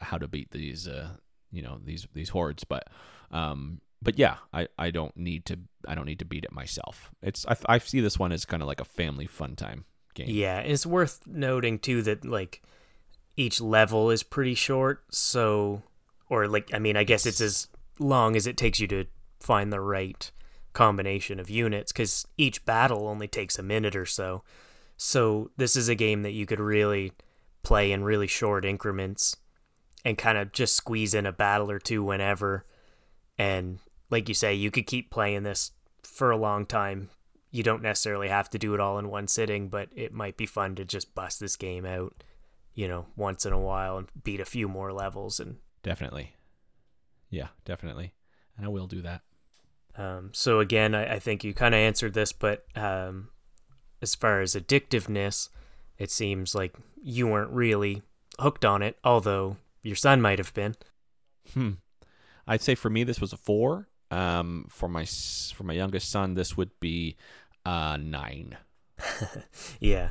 how 0.00 0.16
to 0.16 0.26
beat 0.26 0.50
these, 0.50 0.88
uh, 0.88 1.10
you 1.52 1.60
know, 1.60 1.78
these 1.84 2.06
these 2.14 2.30
hordes. 2.30 2.64
But, 2.64 2.88
um, 3.30 3.82
but 4.00 4.18
yeah, 4.18 4.36
I, 4.52 4.68
I 4.78 4.90
don't 4.90 5.14
need 5.14 5.44
to 5.46 5.58
I 5.86 5.94
don't 5.94 6.06
need 6.06 6.20
to 6.20 6.24
beat 6.24 6.44
it 6.44 6.52
myself. 6.52 7.10
It's 7.22 7.44
I, 7.46 7.56
I 7.66 7.78
see 7.78 8.00
this 8.00 8.18
one 8.18 8.32
as 8.32 8.46
kind 8.46 8.62
of 8.62 8.66
like 8.66 8.80
a 8.80 8.86
family 8.86 9.26
fun 9.26 9.56
time 9.56 9.84
game. 10.14 10.30
Yeah, 10.30 10.60
it's 10.60 10.86
worth 10.86 11.20
noting 11.26 11.78
too 11.78 12.02
that 12.02 12.24
like 12.24 12.62
each 13.36 13.60
level 13.60 14.10
is 14.10 14.22
pretty 14.22 14.54
short, 14.54 15.04
so 15.10 15.82
or 16.28 16.48
like 16.48 16.72
I 16.72 16.78
mean, 16.78 16.96
I 16.96 17.04
guess 17.04 17.26
it's 17.26 17.40
as 17.40 17.68
long 17.98 18.36
as 18.36 18.46
it 18.46 18.56
takes 18.56 18.80
you 18.80 18.86
to 18.88 19.06
find 19.40 19.72
the 19.72 19.80
right 19.80 20.30
combination 20.72 21.38
of 21.38 21.48
units 21.48 21.92
cuz 21.92 22.26
each 22.36 22.64
battle 22.64 23.06
only 23.06 23.28
takes 23.28 23.58
a 23.58 23.62
minute 23.62 23.94
or 23.94 24.06
so. 24.06 24.42
So 24.96 25.50
this 25.56 25.76
is 25.76 25.88
a 25.88 25.94
game 25.94 26.22
that 26.22 26.32
you 26.32 26.46
could 26.46 26.60
really 26.60 27.12
play 27.62 27.92
in 27.92 28.04
really 28.04 28.26
short 28.26 28.64
increments 28.64 29.36
and 30.04 30.18
kind 30.18 30.38
of 30.38 30.52
just 30.52 30.76
squeeze 30.76 31.14
in 31.14 31.26
a 31.26 31.32
battle 31.32 31.70
or 31.70 31.78
two 31.78 32.04
whenever. 32.04 32.66
And 33.38 33.78
like 34.10 34.28
you 34.28 34.34
say, 34.34 34.54
you 34.54 34.70
could 34.70 34.86
keep 34.86 35.10
playing 35.10 35.42
this 35.42 35.72
for 36.02 36.30
a 36.30 36.36
long 36.36 36.66
time. 36.66 37.10
You 37.50 37.62
don't 37.62 37.82
necessarily 37.82 38.28
have 38.28 38.50
to 38.50 38.58
do 38.58 38.74
it 38.74 38.80
all 38.80 38.98
in 38.98 39.08
one 39.08 39.28
sitting, 39.28 39.68
but 39.68 39.88
it 39.94 40.12
might 40.12 40.36
be 40.36 40.46
fun 40.46 40.74
to 40.76 40.84
just 40.84 41.14
bust 41.14 41.40
this 41.40 41.56
game 41.56 41.86
out, 41.86 42.22
you 42.74 42.88
know, 42.88 43.06
once 43.16 43.46
in 43.46 43.52
a 43.52 43.58
while 43.60 43.98
and 43.98 44.08
beat 44.22 44.40
a 44.40 44.44
few 44.44 44.68
more 44.68 44.92
levels. 44.92 45.40
And 45.40 45.56
Definitely. 45.82 46.34
Yeah, 47.30 47.48
definitely. 47.64 48.14
And 48.56 48.64
I 48.66 48.68
will 48.68 48.86
do 48.86 49.02
that. 49.02 49.22
um, 49.96 50.30
so 50.32 50.60
again, 50.60 50.94
I, 50.94 51.14
I 51.14 51.18
think 51.18 51.44
you 51.44 51.52
kind 51.54 51.74
of 51.74 51.78
answered 51.78 52.14
this, 52.14 52.32
but 52.32 52.64
um, 52.76 53.28
as 54.02 54.14
far 54.14 54.40
as 54.40 54.54
addictiveness, 54.54 55.48
it 55.98 56.10
seems 56.10 56.54
like 56.54 56.74
you 57.02 57.26
weren't 57.28 57.50
really 57.50 58.02
hooked 58.38 58.64
on 58.64 58.82
it, 58.82 58.98
although 59.04 59.56
your 59.82 59.96
son 59.96 60.20
might 60.20 60.38
have 60.38 60.54
been. 60.54 60.74
Hmm. 61.52 61.70
I'd 62.46 62.62
say 62.62 62.74
for 62.74 62.90
me 62.90 63.04
this 63.04 63.20
was 63.20 63.32
a 63.32 63.36
four. 63.36 63.88
Um, 64.10 64.66
for 64.68 64.88
my 64.88 65.04
for 65.54 65.64
my 65.64 65.72
youngest 65.74 66.10
son, 66.10 66.34
this 66.34 66.56
would 66.56 66.70
be 66.80 67.16
uh 67.66 67.96
nine. 68.00 68.56
Yeah. 69.80 70.10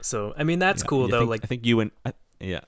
So 0.00 0.34
I 0.36 0.44
mean 0.44 0.58
that's 0.58 0.82
Yeah, 0.82 0.86
cool 0.86 1.08
though. 1.08 1.20
think- 1.20 1.30
like 1.30 1.44
I 1.44 1.46
think 1.46 1.66
you 1.66 1.80
and 1.80 1.90
I, 2.06 2.12
yeah, 2.40 2.60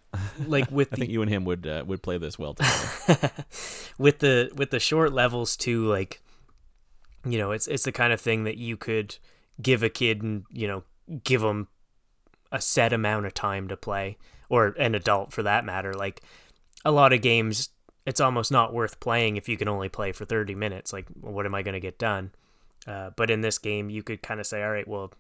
like 0.47 0.71
with 0.71 0.89
I 0.93 0.97
the 0.97 1.01
think 1.01 1.11
you 1.13 1.23
and 1.23 1.31
him 1.31 1.45
would 1.47 1.67
uh, 1.67 1.85
would 1.87 2.03
play 2.03 2.19
this 2.19 2.39
well 2.39 2.55
together. 2.55 3.31
with 3.99 4.19
the 4.21 4.51
with 4.55 4.71
the 4.71 4.81
short 4.81 5.13
levels 5.13 5.57
too 5.57 5.87
like 5.87 6.23
you 7.27 7.39
know 7.39 7.53
it's 7.53 7.67
it's 7.69 7.85
the 7.85 7.93
kind 7.93 8.13
of 8.13 8.21
thing 8.21 8.45
that 8.45 8.57
you 8.57 8.77
could 8.77 9.17
give 9.61 9.83
a 9.83 9.89
kid 9.89 10.23
and 10.23 10.45
you 10.51 10.67
know 10.67 10.83
give 11.25 11.41
them 11.41 11.69
a 12.51 12.61
set 12.61 12.93
amount 12.93 13.27
of 13.27 13.33
time 13.35 13.69
to 13.69 13.77
play 13.77 14.19
or 14.49 14.69
an 14.79 14.95
adult 14.95 15.33
for 15.33 15.43
that 15.43 15.65
matter 15.65 15.95
like 15.95 16.21
a 16.85 16.91
lot 16.91 17.13
of 17.13 17.23
games 17.23 17.71
it's 18.05 18.21
almost 18.21 18.51
not 18.51 18.73
worth 18.75 18.99
playing 19.01 19.37
if 19.37 19.49
you 19.49 19.57
can 19.57 19.69
only 19.69 19.89
play 19.89 20.11
for 20.13 20.25
30 20.25 20.55
minutes 20.55 20.93
like 20.93 21.07
what 21.21 21.47
am 21.47 21.55
i 21.55 21.63
going 21.63 21.75
to 21.75 21.81
get 21.81 21.99
done 21.99 22.31
uh, 22.87 23.11
but 23.17 23.31
in 23.31 23.41
this 23.41 23.59
game 23.59 23.89
you 23.89 24.03
could 24.03 24.21
kind 24.23 24.41
of 24.41 24.47
say 24.47 24.63
all 24.63 24.71
right 24.71 24.89
well 24.89 25.13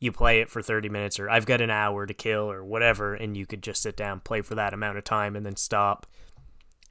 you 0.00 0.12
play 0.12 0.40
it 0.40 0.50
for 0.50 0.62
30 0.62 0.88
minutes 0.88 1.18
or 1.18 1.28
i've 1.28 1.46
got 1.46 1.60
an 1.60 1.70
hour 1.70 2.06
to 2.06 2.14
kill 2.14 2.50
or 2.50 2.64
whatever 2.64 3.14
and 3.14 3.36
you 3.36 3.46
could 3.46 3.62
just 3.62 3.82
sit 3.82 3.96
down 3.96 4.20
play 4.20 4.40
for 4.40 4.54
that 4.54 4.72
amount 4.72 4.96
of 4.96 5.04
time 5.04 5.34
and 5.34 5.44
then 5.44 5.56
stop 5.56 6.06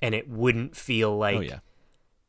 and 0.02 0.14
it 0.14 0.30
wouldn't 0.30 0.76
feel 0.76 1.18
like 1.18 1.38
oh 1.38 1.42
yeah, 1.42 1.60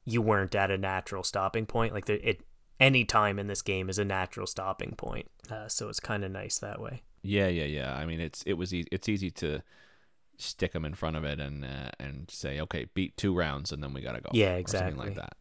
you 0.09 0.23
weren't 0.23 0.55
at 0.55 0.71
a 0.71 0.79
natural 0.79 1.23
stopping 1.23 1.67
point. 1.67 1.93
Like 1.93 2.07
the, 2.07 2.27
it, 2.27 2.41
any 2.81 3.05
time 3.05 3.39
in 3.39 3.47
this 3.47 3.63
game 3.63 3.91
is 3.91 3.99
a 3.99 4.05
natural 4.05 4.47
stopping 4.47 4.95
point. 4.97 5.27
Uh, 5.51 5.69
so 5.69 5.89
it's 5.89 6.01
kind 6.01 6.25
of 6.25 6.31
nice 6.31 6.59
that 6.59 6.81
way. 6.81 7.03
yeah, 7.23 7.49
yeah, 7.49 7.65
yeah. 7.65 7.95
I 7.95 8.07
mean, 8.07 8.21
it's 8.21 8.43
it 8.45 8.55
was 8.55 8.73
e- 8.73 8.87
it's 8.91 9.09
easy 9.09 9.31
to 9.33 9.63
stick 10.39 10.73
them 10.73 10.85
in 10.85 10.95
front 10.95 11.17
of 11.17 11.25
it 11.25 11.41
and 11.41 11.65
uh, 11.65 11.91
and 11.99 12.31
say, 12.31 12.61
okay, 12.61 12.87
beat 12.95 13.17
two 13.17 13.35
rounds 13.35 13.73
and 13.73 13.83
then 13.83 13.93
we 13.93 14.01
gotta 14.01 14.21
go. 14.21 14.31
Yeah, 14.33 14.55
exactly. 14.55 15.07
like 15.07 15.17
that. 15.17 15.35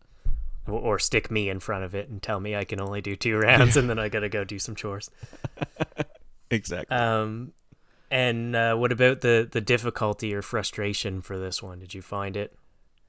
Or, 0.68 1.00
stick 1.00 1.32
me 1.32 1.50
in 1.50 1.60
front 1.60 1.86
of 1.86 1.96
it 1.96 2.10
and 2.10 2.22
tell 2.22 2.40
me 2.40 2.56
I 2.56 2.66
can 2.66 2.82
only 2.82 3.02
do 3.02 3.16
two 3.16 3.38
rounds 3.40 3.78
and 3.78 3.90
then 3.90 4.00
I 4.00 4.10
gotta 4.10 4.30
go 4.30 4.44
do 4.44 4.60
some 4.60 4.76
chores. 4.76 5.10
Exactly. 6.50 6.96
Um, 6.96 7.52
and 8.10 8.56
uh, 8.56 8.76
what 8.76 8.92
about 8.92 9.22
the 9.22 9.48
the 9.52 9.62
difficulty 9.62 10.34
or 10.34 10.42
frustration 10.42 11.22
for 11.22 11.38
this 11.38 11.62
one? 11.62 11.80
Did 11.80 11.94
you 11.94 12.02
find 12.02 12.38
it 12.38 12.56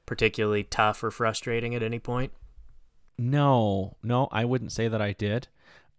particularly 0.06 0.64
tough 0.64 1.04
or 1.04 1.10
frustrating 1.10 1.74
at 1.74 1.82
any 1.82 1.98
point? 1.98 2.32
No, 3.16 3.96
no, 4.02 4.28
I 4.30 4.44
wouldn't 4.44 4.72
say 4.72 4.88
that 4.88 5.02
I 5.02 5.12
did. 5.12 5.48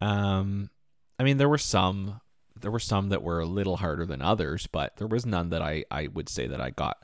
Um, 0.01 0.70
I 1.18 1.24
mean, 1.24 1.38
there 1.38 1.49
were 1.49 1.57
some, 1.57 2.22
there 2.60 2.72
were 2.72 2.80
some 2.80 3.10
that 3.10 3.22
were 3.22 3.39
a 3.41 3.45
little 3.45 3.78
harder 3.78 4.05
than 4.05 4.22
others, 4.22 4.68
but 4.68 4.97
there 4.97 5.07
was 5.07 5.26
none 5.26 5.49
that 5.49 5.62
I, 5.62 5.84
I 5.91 6.07
would 6.07 6.30
say 6.30 6.47
that 6.47 6.62
I 6.62 6.70
got 6.70 7.03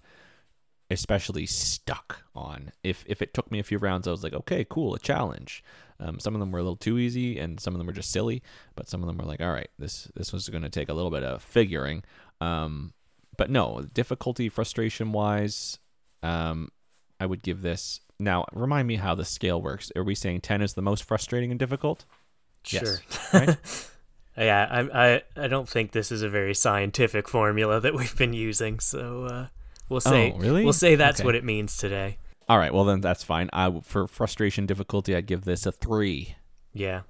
especially 0.89 1.45
stuck 1.45 2.23
on. 2.35 2.71
If 2.83 3.03
if 3.07 3.21
it 3.21 3.33
took 3.33 3.51
me 3.51 3.59
a 3.59 3.63
few 3.63 3.77
rounds, 3.77 4.07
I 4.07 4.11
was 4.11 4.23
like, 4.23 4.33
okay, 4.33 4.65
cool, 4.69 4.93
a 4.93 4.99
challenge. 4.99 5.63
Um, 5.99 6.19
some 6.19 6.33
of 6.33 6.39
them 6.39 6.51
were 6.51 6.59
a 6.59 6.63
little 6.63 6.75
too 6.75 6.99
easy, 6.99 7.39
and 7.39 7.59
some 7.59 7.73
of 7.73 7.77
them 7.77 7.87
were 7.87 7.93
just 7.93 8.11
silly. 8.11 8.43
But 8.75 8.89
some 8.89 9.01
of 9.01 9.07
them 9.07 9.17
were 9.17 9.25
like, 9.25 9.41
all 9.41 9.51
right, 9.51 9.69
this 9.79 10.09
this 10.15 10.33
was 10.33 10.49
going 10.49 10.63
to 10.63 10.69
take 10.69 10.89
a 10.89 10.93
little 10.93 11.11
bit 11.11 11.23
of 11.23 11.41
figuring. 11.41 12.03
Um, 12.41 12.93
but 13.37 13.49
no, 13.49 13.85
difficulty, 13.93 14.49
frustration 14.49 15.11
wise, 15.11 15.79
um, 16.23 16.69
I 17.19 17.25
would 17.25 17.43
give 17.43 17.61
this. 17.61 18.01
Now, 18.17 18.45
remind 18.53 18.87
me 18.87 18.95
how 18.95 19.15
the 19.15 19.25
scale 19.25 19.61
works. 19.61 19.91
Are 19.95 20.03
we 20.03 20.15
saying 20.15 20.41
ten 20.41 20.61
is 20.61 20.73
the 20.73 20.81
most 20.81 21.03
frustrating 21.03 21.51
and 21.51 21.59
difficult? 21.59 22.05
Yes. 22.69 22.83
Sure. 22.83 23.39
Right? 23.39 23.57
yeah, 24.37 24.67
I, 24.69 25.15
I 25.15 25.21
I 25.35 25.47
don't 25.47 25.67
think 25.67 25.91
this 25.91 26.11
is 26.11 26.21
a 26.21 26.29
very 26.29 26.53
scientific 26.53 27.27
formula 27.27 27.79
that 27.79 27.93
we've 27.93 28.17
been 28.17 28.33
using, 28.33 28.79
so 28.79 29.25
uh, 29.25 29.47
we'll 29.89 29.99
say 30.01 30.31
Oh, 30.33 30.37
really? 30.37 30.63
we'll 30.63 30.73
say 30.73 30.95
that's 30.95 31.19
Okay. 31.19 31.25
what 31.25 31.35
it 31.35 31.43
means 31.43 31.77
today. 31.77 32.17
All 32.47 32.57
right. 32.57 32.73
Well, 32.73 32.83
then 32.85 33.01
that's 33.01 33.23
fine. 33.23 33.49
I 33.53 33.79
for 33.81 34.07
frustration 34.07 34.65
difficulty, 34.65 35.15
I'd 35.15 35.25
give 35.27 35.45
this 35.45 35.65
a 35.65 35.71
three. 35.71 36.35
Yeah, 36.73 37.01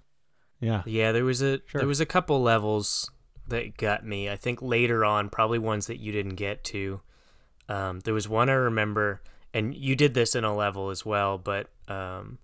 Yeah. 0.61 0.83
yeah. 0.85 1.11
There 1.11 1.25
was 1.25 1.41
a 1.41 1.59
Sure. 1.65 1.79
there 1.79 1.87
was 1.87 1.99
a 1.99 2.05
couple 2.05 2.41
levels 2.41 3.09
that 3.47 3.77
got 3.77 4.05
me. 4.05 4.29
I 4.29 4.35
think 4.37 4.61
later 4.61 5.03
on, 5.05 5.29
probably 5.29 5.59
ones 5.59 5.87
that 5.87 5.99
you 5.99 6.11
didn't 6.11 6.35
get 6.35 6.63
to. 6.65 7.01
Um, 7.67 7.99
there 8.01 8.13
was 8.13 8.29
one 8.29 8.49
I 8.49 8.53
remember, 8.53 9.21
and 9.53 9.75
you 9.75 9.95
did 9.95 10.13
this 10.13 10.35
in 10.35 10.43
a 10.43 10.55
level 10.55 10.89
as 10.89 11.05
well, 11.05 11.37
but 11.37 11.69
um, 11.87 12.37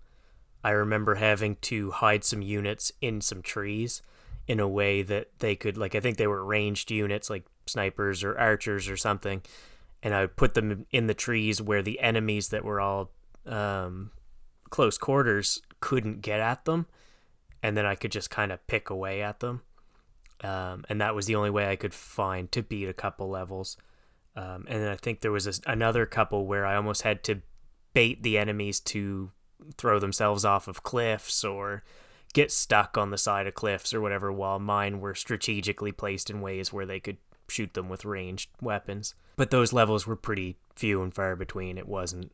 I 0.64 0.72
remember 0.72 1.16
having 1.16 1.56
to 1.62 1.92
hide 1.92 2.24
some 2.24 2.42
units 2.42 2.92
in 3.02 3.22
some 3.22 3.42
trees 3.42 4.02
in 4.48 4.60
a 4.60 4.68
way 4.68 5.02
that 5.04 5.30
they 5.40 5.56
could, 5.56 5.78
like, 5.78 5.96
I 5.96 6.00
think 6.00 6.18
they 6.18 6.28
were 6.28 6.44
ranged 6.44 6.92
units, 6.92 7.30
like 7.30 7.46
snipers 7.68 8.24
or 8.24 8.38
archers 8.38 8.90
or 8.90 8.98
something, 8.98 9.42
and 10.04 10.14
I 10.14 10.22
would 10.22 10.36
put 10.36 10.54
them 10.54 10.86
in 10.92 11.08
the 11.08 11.14
trees 11.14 11.62
where 11.62 11.82
the 11.82 12.00
enemies 12.00 12.50
that 12.50 12.66
were 12.66 12.82
all 12.82 13.12
um, 13.46 14.12
close 14.70 14.98
quarters 14.98 15.62
couldn't 15.80 16.22
get 16.22 16.40
at 16.40 16.66
them, 16.66 16.88
and 17.62 17.76
then 17.78 17.86
I 17.86 17.96
could 17.96 18.12
just 18.12 18.30
kind 18.30 18.52
of 18.52 18.66
pick 18.68 18.90
away 18.90 19.22
at 19.22 19.40
them. 19.40 19.62
um, 20.44 20.86
and 20.90 21.02
that 21.02 21.16
was 21.16 21.26
the 21.26 21.36
only 21.36 21.50
way 21.50 21.70
I 21.70 21.76
could 21.76 21.94
find 21.94 22.52
to 22.52 22.64
beat 22.64 22.90
a 22.90 22.94
couple 22.94 23.30
levels. 23.30 23.78
Um, 24.36 24.66
and 24.68 24.82
then 24.82 24.88
I 24.90 24.96
think 24.96 25.22
there 25.22 25.32
was 25.32 25.48
a, 25.48 25.54
another 25.70 26.06
couple 26.06 26.46
where 26.48 26.66
I 26.66 26.76
almost 26.76 27.04
had 27.04 27.24
to 27.26 27.42
bait 27.94 28.24
the 28.24 28.38
enemies 28.38 28.80
to 28.80 29.32
throw 29.78 30.00
themselves 30.00 30.46
off 30.46 30.68
of 30.68 30.84
cliffs 30.84 31.44
or 31.44 31.84
get 32.34 32.52
stuck 32.52 32.98
on 32.98 33.12
the 33.12 33.18
side 33.18 33.46
of 33.46 33.54
cliffs 33.54 33.94
or 33.94 34.02
whatever, 34.02 34.32
while 34.32 34.58
mine 34.58 35.00
were 35.00 35.14
strategically 35.14 35.92
placed 35.92 36.30
in 36.30 36.42
ways 36.42 36.74
where 36.74 36.86
they 36.86 37.00
could 37.00 37.18
shoot 37.52 37.74
them 37.74 37.90
with 37.90 38.06
ranged 38.06 38.50
weapons. 38.62 39.16
But 39.36 39.52
those 39.52 39.74
levels 39.74 40.08
were 40.08 40.16
pretty 40.16 40.58
few 40.76 41.02
and 41.02 41.14
far 41.14 41.36
between. 41.36 41.78
It 41.78 41.88
wasn't 41.88 42.32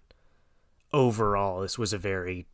overall, 0.94 1.62
this 1.62 1.78
was 1.78 1.94
a 1.94 1.98
very 1.98 2.48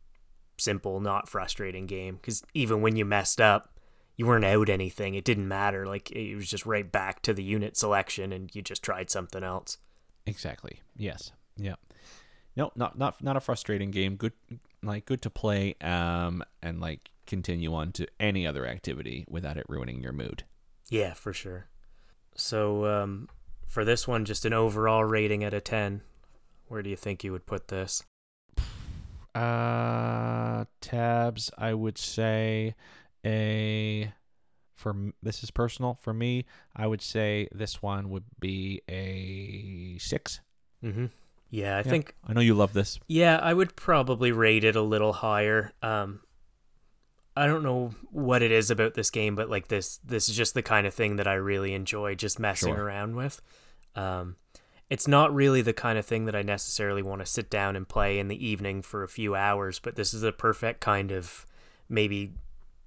simple, 0.58 1.00
not 1.00 1.28
frustrating 1.28 1.86
game 1.86 2.16
because 2.16 2.42
even 2.54 2.80
when 2.80 2.96
you 2.96 3.04
messed 3.04 3.40
up, 3.40 3.78
you 4.16 4.26
weren't 4.26 4.44
out 4.44 4.68
anything. 4.68 5.14
It 5.14 5.24
didn't 5.24 5.48
matter. 5.48 5.86
Like 5.86 6.10
it 6.12 6.36
was 6.36 6.48
just 6.48 6.66
right 6.66 6.90
back 6.90 7.22
to 7.22 7.34
the 7.34 7.42
unit 7.42 7.76
selection, 7.76 8.32
and 8.32 8.54
you 8.54 8.62
just 8.62 8.82
tried 8.82 9.10
something 9.10 9.42
else. 9.42 9.78
Exactly. 10.26 10.80
Yes. 10.96 11.32
Yeah. 11.56 11.74
No, 12.56 12.70
not 12.76 12.96
not 12.96 13.22
not 13.22 13.36
a 13.36 13.40
frustrating 13.40 13.90
game. 13.90 14.14
Good, 14.16 14.32
like 14.82 15.06
good 15.06 15.22
to 15.22 15.30
play. 15.30 15.74
Um, 15.80 16.44
and 16.62 16.80
like 16.80 17.10
continue 17.26 17.74
on 17.74 17.90
to 17.92 18.06
any 18.20 18.46
other 18.46 18.66
activity 18.66 19.24
without 19.28 19.56
it 19.56 19.66
ruining 19.68 20.00
your 20.00 20.12
mood. 20.12 20.44
Yeah, 20.88 21.14
for 21.14 21.32
sure. 21.32 21.66
So, 22.36 22.86
um, 22.86 23.28
for 23.66 23.84
this 23.84 24.08
one, 24.08 24.24
just 24.24 24.44
an 24.44 24.52
overall 24.52 25.04
rating 25.04 25.44
out 25.44 25.54
of 25.54 25.64
ten. 25.64 26.02
Where 26.68 26.82
do 26.82 26.90
you 26.90 26.96
think 26.96 27.22
you 27.22 27.32
would 27.32 27.46
put 27.46 27.68
this? 27.68 28.02
Uh, 29.34 30.64
tabs. 30.80 31.50
I 31.58 31.74
would 31.74 31.98
say 31.98 32.74
a 33.24 34.12
for 34.74 34.94
this 35.22 35.42
is 35.42 35.50
personal 35.50 35.94
for 35.94 36.12
me. 36.12 36.44
I 36.74 36.86
would 36.86 37.02
say 37.02 37.48
this 37.52 37.82
one 37.82 38.10
would 38.10 38.24
be 38.38 38.82
a 38.88 39.98
six. 39.98 40.40
Mm-hmm. 40.84 41.06
Yeah, 41.50 41.74
I 41.74 41.78
yeah. 41.78 41.82
think 41.82 42.14
I 42.26 42.32
know 42.32 42.40
you 42.40 42.54
love 42.54 42.72
this. 42.72 42.98
Yeah, 43.06 43.38
I 43.38 43.54
would 43.54 43.76
probably 43.76 44.32
rate 44.32 44.64
it 44.64 44.76
a 44.76 44.82
little 44.82 45.12
higher. 45.12 45.72
Um, 45.82 46.20
I 47.36 47.46
don't 47.46 47.62
know 47.64 47.90
what 48.10 48.42
it 48.42 48.52
is 48.52 48.70
about 48.70 48.94
this 48.94 49.10
game, 49.10 49.34
but 49.34 49.50
like 49.50 49.68
this, 49.68 49.98
this 50.04 50.28
is 50.28 50.36
just 50.36 50.54
the 50.54 50.62
kind 50.62 50.86
of 50.86 50.94
thing 50.94 51.16
that 51.16 51.26
I 51.26 51.34
really 51.34 51.74
enjoy 51.74 52.14
just 52.14 52.38
messing 52.38 52.74
sure. 52.74 52.84
around 52.84 53.16
with. 53.16 53.40
Um, 53.96 54.36
it's 54.88 55.08
not 55.08 55.34
really 55.34 55.62
the 55.62 55.72
kind 55.72 55.98
of 55.98 56.06
thing 56.06 56.26
that 56.26 56.36
I 56.36 56.42
necessarily 56.42 57.02
want 57.02 57.20
to 57.20 57.26
sit 57.26 57.50
down 57.50 57.74
and 57.74 57.88
play 57.88 58.18
in 58.18 58.28
the 58.28 58.46
evening 58.46 58.82
for 58.82 59.02
a 59.02 59.08
few 59.08 59.34
hours, 59.34 59.80
but 59.80 59.96
this 59.96 60.14
is 60.14 60.22
a 60.22 60.30
perfect 60.30 60.80
kind 60.80 61.10
of 61.10 61.46
maybe 61.88 62.34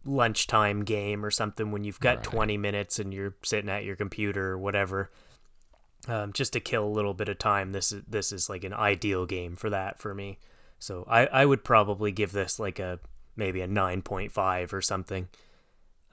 lunchtime 0.05 0.83
game 0.85 1.25
or 1.25 1.31
something 1.31 1.71
when 1.71 1.83
you've 1.83 1.99
got 1.99 2.17
right. 2.17 2.23
20 2.23 2.57
minutes 2.57 2.99
and 2.99 3.13
you're 3.13 3.35
sitting 3.43 3.69
at 3.69 3.83
your 3.83 3.95
computer 3.95 4.51
or 4.51 4.57
whatever. 4.57 5.11
Um, 6.07 6.31
just 6.31 6.53
to 6.53 6.61
kill 6.61 6.85
a 6.85 6.87
little 6.87 7.13
bit 7.13 7.27
of 7.27 7.37
time. 7.37 7.71
This 7.71 7.91
is 7.91 8.03
this 8.07 8.31
is 8.31 8.49
like 8.49 8.63
an 8.63 8.73
ideal 8.73 9.25
game 9.25 9.57
for 9.57 9.69
that 9.71 9.99
for 9.99 10.15
me. 10.15 10.37
So 10.79 11.03
I, 11.09 11.25
I 11.25 11.45
would 11.45 11.65
probably 11.65 12.13
give 12.13 12.31
this 12.31 12.59
like 12.59 12.79
a 12.79 12.99
maybe 13.38 13.61
a 13.61 13.67
9.5 13.67 14.73
or 14.73 14.81
something. 14.81 15.29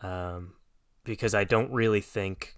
Um, 0.03 0.53
because 1.05 1.35
I 1.35 1.45
don't 1.45 1.73
really 1.73 2.01
think 2.01 2.55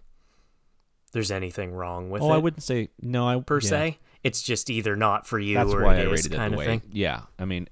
there's 1.13 1.31
anything 1.31 1.73
wrong 1.73 2.11
with 2.11 2.23
oh, 2.23 2.33
it. 2.33 2.35
I 2.35 2.39
wouldn't 2.39 2.63
say 2.63 2.91
no. 3.01 3.27
I 3.29 3.41
per 3.41 3.61
yeah. 3.61 3.69
se, 3.69 3.99
it's 4.23 4.43
just 4.43 4.69
either 4.69 4.97
not 4.97 5.27
for 5.27 5.39
you 5.39 5.55
that's 5.55 5.73
or 5.73 5.83
why 5.83 5.97
it 5.97 6.09
I 6.09 6.13
is 6.13 6.29
kind 6.29 6.53
of 6.55 6.59
way. 6.59 6.67
thing. 6.67 6.83
Yeah, 6.93 7.23
I 7.39 7.45
mean, 7.45 7.69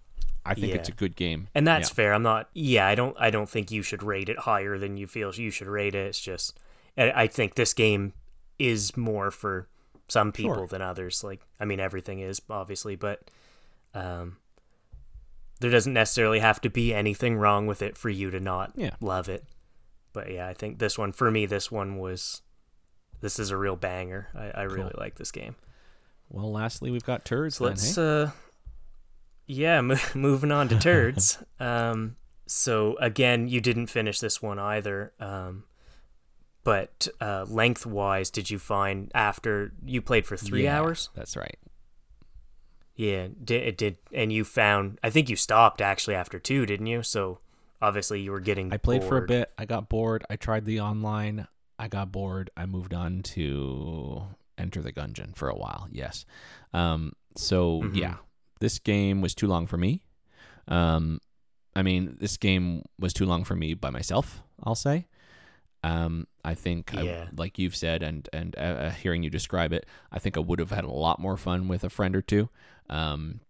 I 0.47 0.55
think 0.55 0.69
Yeah. 0.69 0.77
it's 0.77 0.89
a 0.89 0.93
good 0.93 1.17
game, 1.17 1.49
And 1.55 1.67
that's 1.67 1.91
Yeah. 1.91 1.95
fair. 1.95 2.15
I'm 2.15 2.23
not. 2.23 2.49
Yeah, 2.55 2.87
I 2.87 2.95
don't. 2.95 3.17
I 3.19 3.31
don't 3.31 3.49
think 3.49 3.71
you 3.71 3.83
should 3.83 4.03
rate 4.03 4.29
it 4.29 4.41
higher 4.41 4.79
than 4.79 4.97
you 4.97 5.07
feel 5.07 5.35
you 5.35 5.51
should 5.51 5.67
rate 5.69 5.95
it. 5.95 6.07
It's 6.07 6.21
just, 6.21 6.59
I 6.97 7.11
I 7.23 7.27
think 7.27 7.55
this 7.55 7.73
game 7.75 8.13
is 8.59 8.97
more 8.97 9.31
for 9.31 9.69
some 10.07 10.33
people 10.33 10.55
Sure. 10.55 10.67
than 10.67 10.83
others. 10.83 11.25
Like, 11.25 11.41
I 11.59 11.65
mean, 11.65 11.81
everything 11.81 12.21
is 12.21 12.41
obviously, 12.51 12.95
but 12.95 13.31
um, 13.95 14.37
there 15.61 15.71
doesn't 15.71 15.93
necessarily 15.93 16.41
have 16.41 16.61
to 16.63 16.71
be 16.71 16.93
anything 16.95 17.37
wrong 17.37 17.67
with 17.67 17.81
it 17.83 17.97
for 17.97 18.11
you 18.11 18.31
to 18.31 18.41
not 18.41 18.73
Yeah. 18.77 18.91
love 19.01 19.29
it. 19.29 19.45
But 20.13 20.31
yeah, 20.31 20.47
I 20.49 20.55
think 20.55 20.79
this 20.79 20.97
one 20.99 21.13
for 21.13 21.31
me, 21.31 21.47
this 21.47 21.71
one 21.71 21.97
was. 21.99 22.43
This 23.21 23.39
is 23.39 23.51
a 23.51 23.57
real 23.57 23.77
banger. 23.77 24.29
I, 24.35 24.51
I 24.51 24.63
really 24.65 24.93
like 24.99 25.15
this 25.15 25.31
game. 25.31 25.57
Well, 26.29 26.53
lastly, 26.53 26.91
we've 26.91 27.05
got 27.05 27.25
turds. 27.25 27.57
So 27.57 27.65
then, 27.65 27.71
let's 27.73 27.95
hey? 27.97 28.03
uh 28.23 28.31
yeah, 29.47 29.81
mo- 29.81 29.97
moving 30.15 30.53
on 30.53 30.69
to 30.69 30.79
turds. 30.79 31.39
um 31.61 32.17
so 32.47 32.97
again, 33.01 33.49
you 33.49 33.61
didn't 33.61 33.87
finish 33.87 34.19
this 34.21 34.43
one 34.43 34.59
either. 34.59 35.13
Um 35.21 35.65
but 36.65 37.09
uh 37.21 37.45
lengthwise 37.49 38.31
did 38.31 38.51
you 38.51 38.59
find 38.59 39.11
after 39.15 39.73
you 39.85 40.01
played 40.03 40.27
for 40.27 40.37
3 40.37 40.65
Yeah, 40.65 40.81
hours? 40.81 41.11
That's 41.15 41.37
right. 41.37 41.57
Yeah, 42.97 43.29
it 43.49 43.77
did 43.77 43.99
and 44.13 44.33
you 44.33 44.45
found 44.45 44.99
I 45.03 45.11
think 45.11 45.29
you 45.29 45.37
stopped 45.37 45.81
actually 45.81 46.15
after 46.15 46.39
2, 46.39 46.67
didn't 46.67 46.87
you? 46.87 47.03
So 47.03 47.39
obviously 47.83 48.21
you 48.21 48.31
were 48.31 48.41
getting 48.41 48.73
I 48.73 48.77
played 48.77 49.03
for 49.03 49.19
a 49.19 49.27
bit. 49.27 49.53
I 49.59 49.65
got 49.65 49.89
bored. 49.89 50.25
I 50.31 50.37
tried 50.37 50.65
the 50.65 50.81
online. 50.81 51.47
I 51.79 51.89
got 51.89 52.13
bored. 52.13 52.51
I 52.57 52.67
moved 52.67 52.95
on 52.95 53.23
to 53.35 54.23
Enter 54.57 54.81
the 54.81 54.93
Gungeon 54.93 55.35
for 55.37 55.49
a 55.49 55.57
while. 55.57 55.89
Yes. 55.91 56.25
Um. 56.73 57.13
So 57.37 57.83
Mhm. 57.83 57.97
yeah, 57.97 58.17
this 58.61 58.79
game 58.79 59.21
was 59.21 59.35
too 59.35 59.49
long 59.49 59.67
for 59.67 59.77
me. 59.77 60.05
Um. 60.69 61.21
I 61.77 61.83
mean, 61.83 62.17
this 62.21 62.37
game 62.37 62.85
was 63.01 63.13
too 63.13 63.27
long 63.27 63.43
for 63.43 63.57
me 63.57 63.75
by 63.75 63.91
myself. 63.91 64.43
I'll 64.63 64.77
say. 64.77 65.09
Um. 65.85 66.27
I 66.47 66.55
think, 66.55 66.93
Yeah. 66.93 67.27
I, 67.27 67.35
like 67.37 67.59
you've 67.59 67.77
said, 67.77 68.03
and 68.03 68.29
and 68.33 68.55
uh, 68.57 68.61
uh, 68.61 68.91
hearing 68.91 69.23
you 69.23 69.31
describe 69.31 69.73
it, 69.73 69.87
I 70.13 70.19
think 70.19 70.37
I 70.37 70.41
would 70.41 70.59
have 70.59 70.71
had 70.71 70.85
a 70.85 70.91
lot 70.91 71.19
more 71.19 71.37
fun 71.39 71.69
with 71.69 71.85
a 71.85 71.91
friend 71.91 72.15
or 72.15 72.23
two. 72.23 72.49
Um. 72.91 73.41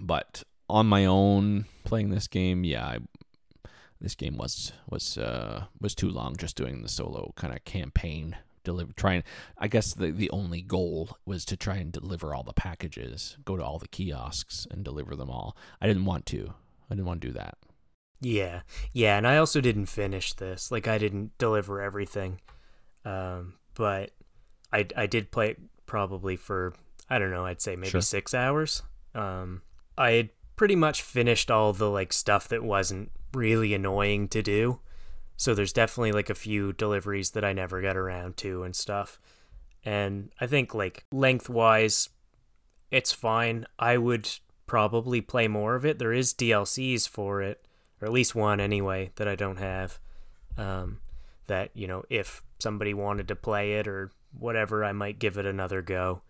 But 0.00 0.42
on 0.68 0.86
my 0.86 1.04
own, 1.06 1.64
playing 1.84 2.10
this 2.10 2.26
game, 2.28 2.64
yeah, 2.64 2.86
I, 2.86 2.98
this 4.00 4.14
game 4.14 4.36
was 4.36 4.72
was 4.88 5.18
uh 5.18 5.64
was 5.80 5.94
too 5.94 6.08
long 6.08 6.36
just 6.36 6.56
doing 6.56 6.82
the 6.82 6.88
solo 6.88 7.32
kind 7.36 7.54
of 7.54 7.64
campaign 7.64 8.36
deliver 8.64 8.92
trying 8.92 9.22
i 9.56 9.66
guess 9.66 9.94
the 9.94 10.10
the 10.10 10.30
only 10.30 10.60
goal 10.60 11.16
was 11.24 11.44
to 11.44 11.56
try 11.56 11.76
and 11.76 11.90
deliver 11.92 12.34
all 12.34 12.42
the 12.42 12.52
packages 12.52 13.36
go 13.44 13.56
to 13.56 13.64
all 13.64 13.78
the 13.78 13.88
kiosks 13.88 14.66
and 14.70 14.84
deliver 14.84 15.16
them 15.16 15.30
all 15.30 15.56
i 15.80 15.86
didn't 15.86 16.04
want 16.04 16.26
to 16.26 16.52
i 16.90 16.94
didn't 16.94 17.06
want 17.06 17.20
to 17.20 17.28
do 17.28 17.32
that 17.32 17.56
Yeah. 18.20 18.62
Yeah, 18.92 19.16
and 19.16 19.26
I 19.26 19.36
also 19.36 19.60
didn't 19.60 19.86
finish 19.86 20.32
this. 20.32 20.70
Like 20.72 20.88
I 20.88 20.98
didn't 20.98 21.36
deliver 21.38 21.80
everything. 21.80 22.40
Um, 23.04 23.54
but 23.74 24.10
I 24.72 24.86
I 24.96 25.06
did 25.06 25.30
play 25.30 25.50
it 25.50 25.60
probably 25.86 26.36
for 26.36 26.74
I 27.08 27.18
don't 27.18 27.30
know, 27.30 27.46
I'd 27.46 27.62
say 27.62 27.76
maybe 27.76 27.90
Sure. 27.90 28.00
6 28.00 28.34
hours. 28.34 28.82
Um 29.14 29.62
I 29.96 30.12
had 30.12 30.30
pretty 30.56 30.76
much 30.76 31.02
finished 31.02 31.50
all 31.50 31.72
the 31.72 31.88
like 31.88 32.12
stuff 32.12 32.48
that 32.48 32.62
wasn't 32.62 33.10
really 33.32 33.72
annoying 33.74 34.28
to 34.28 34.42
do. 34.42 34.80
So 35.36 35.54
there's 35.54 35.72
definitely 35.72 36.12
like 36.12 36.30
a 36.30 36.34
few 36.34 36.72
deliveries 36.72 37.30
that 37.30 37.44
I 37.44 37.52
never 37.52 37.80
got 37.80 37.96
around 37.96 38.36
to 38.38 38.64
and 38.64 38.74
stuff. 38.74 39.18
And 39.84 40.30
I 40.40 40.46
think 40.48 40.74
like 40.74 41.04
lengthwise 41.12 42.08
it's 42.90 43.12
fine. 43.12 43.66
I 43.78 43.96
would 43.98 44.28
probably 44.66 45.20
play 45.20 45.46
more 45.46 45.76
of 45.76 45.84
it. 45.86 45.98
There 45.98 46.12
is 46.12 46.34
DLCs 46.34 47.08
for 47.08 47.40
it 47.42 47.64
or 48.00 48.06
at 48.06 48.12
least 48.12 48.34
one 48.34 48.60
anyway 48.60 49.10
that 49.16 49.28
I 49.28 49.34
don't 49.34 49.58
have. 49.58 49.98
Um, 50.56 51.00
that 51.46 51.70
you 51.74 51.86
know, 51.86 52.04
if 52.10 52.42
somebody 52.58 52.92
wanted 52.94 53.28
to 53.28 53.36
play 53.36 53.74
it 53.74 53.86
or 53.88 54.10
whatever, 54.38 54.84
I 54.84 54.92
might 54.92 55.18
give 55.18 55.38
it 55.38 55.46
another 55.46 55.82
go. 55.82 56.22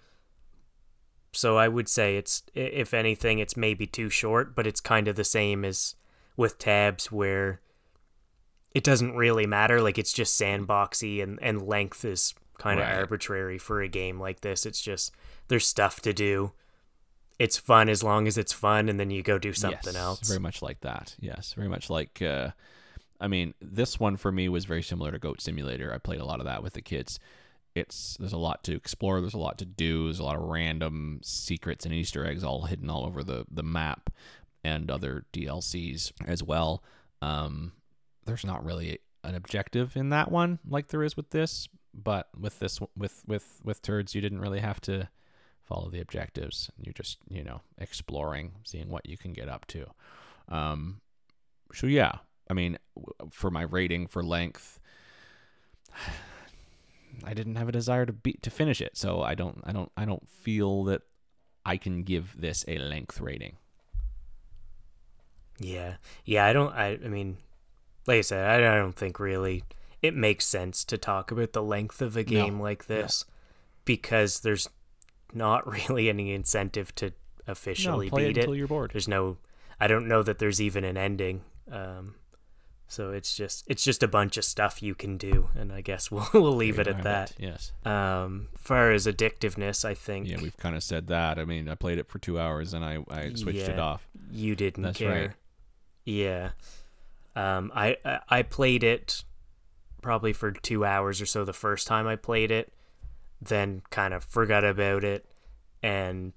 So 1.33 1.57
I 1.59 1.69
would 1.69 1.89
say 1.89 2.17
it's, 2.17 2.43
if 2.55 2.95
anything, 2.95 3.39
it's 3.39 3.57
maybe 3.57 3.87
too 3.87 4.09
short, 4.09 4.55
but 4.55 4.67
it's 4.67 4.81
kind 4.81 5.09
of 5.09 5.17
the 5.17 5.25
same 5.25 5.65
as 5.65 5.95
with 6.37 6.59
tabs 6.59 7.13
where 7.13 7.61
it 8.75 8.83
doesn't 8.83 9.15
really 9.15 9.47
matter. 9.47 9.83
Like 9.83 9.99
it's 9.99 10.13
just 10.13 10.41
sandboxy 10.41 11.23
and, 11.23 11.39
and 11.43 11.61
length 11.63 12.05
is 12.05 12.35
kind 12.59 12.81
of 12.81 12.87
Right. 12.87 12.95
arbitrary 12.97 13.59
for 13.59 13.83
a 13.83 13.89
game 13.89 14.19
like 14.19 14.41
this. 14.41 14.65
It's 14.65 14.81
just 14.81 15.13
there's 15.49 15.67
stuff 15.67 16.01
to 16.03 16.13
do. 16.13 16.53
It's 17.39 17.57
fun 17.57 17.89
as 17.89 18.03
long 18.03 18.27
as 18.27 18.37
it's 18.37 18.53
fun, 18.53 18.89
and 18.89 18.99
then 18.99 19.11
you 19.11 19.23
go 19.23 19.39
do 19.39 19.53
something 19.53 19.95
Yes, 19.95 19.97
else. 19.97 20.21
very 20.29 20.41
much 20.41 20.61
like 20.63 20.81
that. 20.81 21.15
Yes 21.21 21.53
very 21.55 21.69
much 21.69 21.89
like 21.91 22.21
uh 22.23 22.51
i 23.21 23.27
mean 23.27 23.53
this 23.61 23.99
one 23.99 24.17
for 24.17 24.31
me 24.31 24.49
was 24.49 24.65
very 24.65 24.83
similar 24.83 25.11
to 25.13 25.19
goat 25.19 25.41
simulator. 25.41 25.93
I 25.93 25.99
played 25.99 26.21
a 26.21 26.25
lot 26.25 26.41
of 26.41 26.47
that 26.47 26.63
with 26.63 26.73
the 26.75 26.83
kids. 26.83 27.19
It's 27.75 28.17
there's 28.19 28.33
a 28.33 28.39
lot 28.39 28.65
to 28.65 28.75
explore 28.75 29.21
there's 29.21 29.35
a 29.35 29.39
lot 29.39 29.59
to 29.59 29.65
do 29.65 30.05
there's 30.05 30.19
a 30.19 30.25
lot 30.25 30.37
of 30.37 30.43
random 30.43 31.21
secrets 31.23 31.85
and 31.85 31.95
easter 31.95 32.25
eggs 32.27 32.43
all 32.43 32.63
hidden 32.63 32.91
all 32.91 33.05
over 33.07 33.23
the 33.23 33.45
the 33.51 33.63
map 33.63 34.11
and 34.65 34.91
other 34.91 35.25
dlcs 35.33 36.13
as 36.27 36.43
well. 36.43 36.83
Um 37.23 37.73
there's 38.25 38.45
not 38.45 38.65
really 38.65 38.99
an 39.25 39.35
objective 39.35 39.97
in 39.97 40.11
that 40.11 40.31
one 40.31 40.59
like 40.69 40.89
there 40.89 41.03
is 41.03 41.17
with 41.17 41.31
this 41.31 41.69
but 41.95 42.29
with 42.39 42.59
this 42.59 42.79
with 42.97 43.23
with 43.27 43.61
with 43.65 43.81
turds 43.83 44.15
you 44.15 44.21
didn't 44.21 44.41
really 44.41 44.61
have 44.61 44.81
to 44.83 45.09
follow 45.69 45.91
the 45.91 46.01
objectives 46.01 46.71
you're 46.81 46.95
just 46.95 47.19
you 47.29 47.45
know 47.45 47.61
exploring 47.77 48.53
seeing 48.65 48.89
what 48.89 49.07
you 49.07 49.17
can 49.19 49.33
get 49.35 49.49
up 49.49 49.67
to 49.67 49.85
um 50.49 51.01
so 51.75 51.87
yeah 51.87 52.13
i 52.51 52.55
mean 52.55 52.79
for 53.31 53.51
my 53.51 53.63
rating 53.63 54.07
for 54.07 54.23
length 54.23 54.81
I 57.25 57.35
didn't 57.35 57.57
have 57.57 57.69
a 57.69 57.73
desire 57.73 58.07
to 58.07 58.13
be 58.13 58.35
to 58.43 58.51
finish 58.51 58.81
it, 58.81 58.97
so 58.97 59.23
I 59.23 59.35
don't 59.35 59.61
I 59.65 59.73
don't 59.73 59.91
I 59.97 60.05
don't 60.05 60.29
feel 60.29 60.85
that 60.85 61.03
I 61.67 61.77
can 61.77 62.05
give 62.05 62.41
this 62.41 62.65
a 62.69 62.79
length 62.79 63.21
rating. 63.21 63.57
Yeah, 65.59 65.95
yeah. 66.25 66.45
I 66.47 66.53
don't. 66.53 66.73
I. 66.73 66.91
I 66.93 67.09
mean, 67.09 67.39
like 68.07 68.19
I 68.19 68.21
said, 68.21 68.45
I, 68.63 68.73
I 68.73 68.77
don't 68.77 68.95
think 68.95 69.19
really 69.19 69.65
it 70.01 70.15
makes 70.15 70.47
sense 70.47 70.85
to 70.85 70.97
talk 70.99 71.33
about 71.33 71.53
the 71.55 71.63
length 71.63 72.01
of 72.01 72.17
a 72.17 72.23
game 72.23 72.59
No. 72.59 72.63
like 72.63 72.87
this 72.87 73.25
because 73.85 74.41
there's 74.41 74.69
not 75.35 75.67
really 75.89 76.09
any 76.09 76.33
incentive 76.33 76.95
to 76.97 77.13
officially 77.47 78.07
no, 78.07 78.11
play 78.11 78.25
it 78.25 78.29
beat 78.29 78.37
it. 78.39 78.41
until 78.41 78.55
you're 78.57 78.69
bored. 78.69 78.91
There's 78.93 79.09
no. 79.09 79.37
I 79.81 79.87
don't 79.87 80.09
know 80.09 80.23
that 80.23 80.39
there's 80.39 80.61
even 80.61 80.85
an 80.85 80.97
ending. 80.97 81.43
Um, 81.71 82.15
so 82.89 83.13
it's 83.13 83.37
just 83.37 83.65
it's 83.69 83.85
just 83.85 84.03
a 84.03 84.09
bunch 84.09 84.37
of 84.39 84.45
stuff 84.45 84.83
you 84.83 84.95
can 84.95 85.19
do, 85.19 85.49
and 85.55 85.73
I 85.73 85.81
guess 85.83 86.11
we'll 86.11 86.27
we'll 86.33 86.57
leave 86.57 86.79
it 86.79 86.87
at 86.89 87.03
that. 87.03 87.33
Yes. 87.39 87.73
Um, 87.85 88.49
far 88.57 88.91
as 88.93 89.07
addictiveness, 89.07 89.85
I 89.85 89.95
think 89.95 90.27
Yeah, 90.29 90.39
we've 90.43 90.57
kind 90.57 90.75
of 90.75 90.83
said 90.83 91.07
that. 91.09 91.39
I 91.39 91.45
mean, 91.45 91.69
I 91.69 91.75
played 91.75 91.99
it 91.99 92.09
for 92.09 92.19
two 92.19 92.39
hours 92.41 92.73
and 92.75 92.85
I, 92.85 92.99
I 93.11 93.33
switched 93.35 93.69
it 93.69 93.79
off. 93.79 94.09
you 94.33 94.57
didn't 94.57 94.83
That's 94.85 94.99
care. 94.99 95.11
right. 95.11 95.31
Yeah. 96.05 96.51
Um, 97.37 97.71
I, 97.75 97.97
I 98.05 98.19
I 98.31 98.43
played 98.43 98.83
it 98.83 99.23
probably 100.03 100.33
for 100.33 100.51
two 100.51 100.85
hours 100.85 101.21
or 101.21 101.27
so 101.27 101.45
the 101.45 101.53
first 101.53 101.87
time 101.87 102.07
I 102.07 102.17
played 102.17 102.51
it, 102.51 102.73
then 103.41 103.83
kind 103.91 104.13
of 104.15 104.25
forgot 104.25 104.65
about 104.65 105.05
it, 105.05 105.25
and 105.83 106.33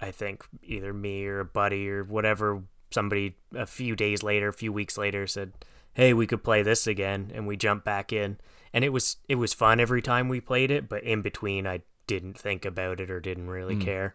I 0.00 0.10
think 0.10 0.44
either 0.62 0.92
me 0.92 1.26
or 1.26 1.40
a 1.40 1.44
buddy 1.44 1.88
or 1.88 2.04
whatever 2.04 2.62
somebody 2.90 3.36
a 3.54 3.66
few 3.66 3.94
days 3.94 4.22
later, 4.22 4.48
a 4.48 4.52
few 4.52 4.72
weeks 4.72 4.98
later 4.98 5.26
said, 5.26 5.52
"Hey, 5.94 6.12
we 6.12 6.26
could 6.26 6.42
play 6.42 6.62
this 6.62 6.86
again," 6.86 7.30
and 7.34 7.46
we 7.46 7.56
jumped 7.56 7.84
back 7.84 8.12
in, 8.12 8.38
and 8.72 8.84
it 8.84 8.88
was 8.90 9.16
it 9.28 9.36
was 9.36 9.54
fun 9.54 9.78
every 9.80 10.02
time 10.02 10.28
we 10.28 10.40
played 10.40 10.70
it, 10.70 10.88
but 10.88 11.02
in 11.04 11.22
between 11.22 11.66
I 11.66 11.82
didn't 12.06 12.36
think 12.38 12.64
about 12.64 12.98
it 13.00 13.10
or 13.10 13.20
didn't 13.20 13.48
really 13.50 13.76
Mm. 13.76 13.82
care, 13.84 14.14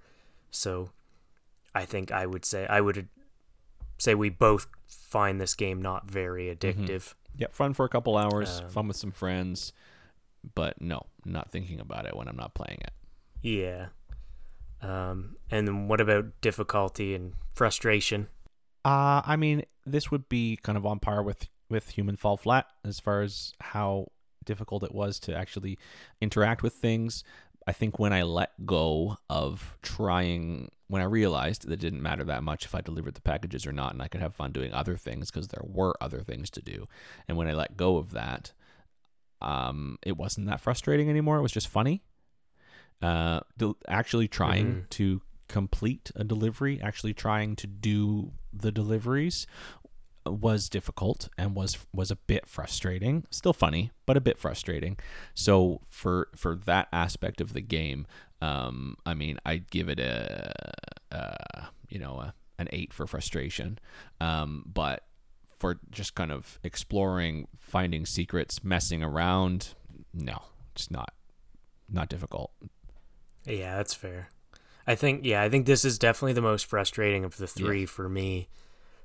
so 0.52 0.90
I 1.74 1.86
think 1.86 2.12
I 2.12 2.26
would 2.26 2.44
say 2.44 2.66
I 2.68 2.82
would 2.82 3.08
say 3.98 4.14
we 4.14 4.30
both 4.30 4.68
find 4.88 5.40
this 5.40 5.56
game 5.56 5.82
not 5.82 6.12
very 6.12 6.54
addictive. 6.54 7.14
Yeah, 7.38 7.48
fun 7.52 7.74
for 7.74 7.86
a 7.86 7.90
couple 7.90 8.18
hours, 8.18 8.60
Um, 8.62 8.70
fun 8.70 8.88
with 8.90 8.98
some 8.98 9.12
friends, 9.12 9.72
but 10.54 10.82
no, 10.82 11.08
not 11.26 11.52
thinking 11.52 11.80
about 11.80 12.06
it 12.06 12.16
when 12.16 12.28
I'm 12.28 12.38
not 12.38 12.54
playing 12.54 12.80
it. 12.82 12.92
Yeah. 13.42 13.88
Um, 14.82 15.38
and 15.50 15.68
then 15.68 15.88
what 15.88 16.02
about 16.02 16.42
difficulty 16.42 17.16
and 17.16 17.34
frustration? 17.54 18.28
Uh, 18.84 19.22
I 19.26 19.36
mean, 19.36 19.64
this 19.86 20.12
would 20.12 20.30
be 20.30 20.58
kind 20.62 20.78
of 20.78 20.86
on 20.86 21.00
par 21.00 21.24
with 21.24 21.48
with 21.70 21.90
Human 21.92 22.16
Fall 22.16 22.38
Flat 22.38 22.68
as 22.84 23.00
far 23.00 23.22
as 23.22 23.52
how 23.60 24.12
difficult 24.46 24.84
it 24.84 24.94
was 24.94 25.20
to 25.22 25.36
actually 25.36 25.78
interact 26.22 26.62
with 26.62 26.74
things. 26.74 27.24
I 27.68 27.72
think 27.72 27.98
when 27.98 28.14
I 28.14 28.22
let 28.22 28.66
go 28.66 29.18
of 29.28 29.76
trying, 29.82 30.70
when 30.88 31.02
I 31.02 31.06
realized 31.06 31.64
that 31.64 31.74
it 31.74 31.80
didn't 31.80 32.04
matter 32.04 32.24
that 32.26 32.44
much 32.44 32.66
if 32.66 32.76
I 32.76 32.82
delivered 32.82 33.16
the 33.16 33.22
packages 33.22 33.66
or 33.66 33.72
not, 33.72 33.94
and 33.94 34.04
I 34.04 34.08
could 34.08 34.22
have 34.22 34.36
fun 34.36 34.52
doing 34.52 34.72
other 34.72 34.98
things 34.98 35.32
because 35.32 35.48
there 35.48 35.64
were 35.66 35.96
other 36.00 36.20
things 36.20 36.52
to 36.52 36.62
do. 36.62 36.88
And 37.28 37.38
when 37.38 37.48
I 37.48 37.54
let 37.54 37.76
go 37.76 37.98
of 37.98 38.12
that, 38.12 38.54
um, 39.46 39.98
it 40.04 40.18
wasn't 40.18 40.48
that 40.48 40.60
frustrating 40.60 41.10
anymore. 41.10 41.38
It 41.38 41.42
was 41.42 41.52
just 41.52 41.68
funny. 41.68 42.04
Uh, 43.02 43.42
del- 43.58 43.78
actually 43.88 44.28
trying 44.28 44.68
Mhm. 44.84 44.90
to 44.90 45.22
complete 45.48 46.12
a 46.16 46.24
delivery, 46.24 46.82
actually 46.82 47.14
trying 47.14 47.56
to 47.58 47.68
do 47.68 48.32
the 48.52 48.72
deliveries 48.72 49.46
was 50.26 50.70
difficult 50.70 51.30
and 51.38 51.54
was 51.56 51.86
was 51.94 52.10
a 52.10 52.16
bit 52.16 52.48
frustrating. 52.48 53.26
Still 53.30 53.54
funny, 53.54 53.92
but 54.08 54.18
a 54.18 54.22
bit 54.22 54.40
frustrating. 54.40 54.98
So 55.36 55.82
for 55.86 56.30
for 56.36 56.56
that 56.56 56.88
aspect 56.92 57.42
of 57.42 57.54
the 57.54 57.62
game, 57.62 58.08
um, 58.42 58.98
I 59.06 59.14
mean, 59.14 59.38
I'd 59.46 59.70
give 59.70 59.88
it 59.88 60.00
a, 60.00 60.52
a 61.12 61.68
you 61.90 62.00
know 62.00 62.20
a, 62.20 62.34
an 62.58 62.70
eight 62.72 62.92
for 62.92 63.06
frustration. 63.06 63.78
Um, 64.20 64.64
but 64.66 65.04
for 65.58 65.80
just 65.92 66.16
kind 66.16 66.32
of 66.32 66.60
exploring, 66.64 67.48
finding 67.58 68.06
secrets, 68.06 68.64
messing 68.64 69.04
around, 69.04 69.74
no, 70.14 70.44
it's 70.76 70.90
not 70.92 71.14
not 71.90 72.10
difficult. 72.10 72.52
Yeah, 73.46 73.78
that's 73.78 73.94
fair. 73.94 74.30
I 74.88 74.96
think 74.96 75.22
yeah, 75.24 75.42
I 75.42 75.50
think 75.50 75.66
this 75.66 75.86
is 75.86 75.98
definitely 76.00 76.34
the 76.34 76.42
most 76.42 76.66
frustrating 76.66 77.24
of 77.24 77.38
the 77.38 77.48
three 77.48 77.86
for 77.86 78.10
me. 78.10 78.50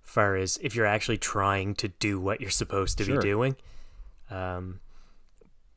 Far 0.02 0.36
as 0.36 0.58
if 0.62 0.74
you're 0.74 0.86
actually 0.86 1.18
trying 1.18 1.74
to 1.76 1.88
do 1.88 2.18
what 2.18 2.40
you're 2.40 2.50
supposed 2.50 2.98
to 2.98 3.04
Sure. 3.04 3.20
be 3.20 3.28
doing, 3.28 3.56
um, 4.30 4.80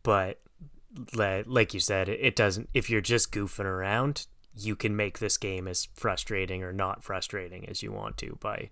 but 0.02 0.40
like 1.16 1.74
you 1.74 1.80
said, 1.80 2.10
it 2.10 2.36
doesn't. 2.36 2.70
If 2.74 2.90
you're 2.90 3.02
just 3.02 3.32
goofing 3.32 3.66
around, 3.66 4.26
you 4.56 4.76
can 4.76 4.96
make 4.96 5.20
this 5.20 5.38
game 5.38 5.68
as 5.68 5.88
frustrating 5.94 6.64
or 6.64 6.72
not 6.74 7.04
frustrating 7.04 7.68
as 7.68 7.84
you 7.84 7.92
want 7.92 8.18
to 8.18 8.38
by 8.40 8.70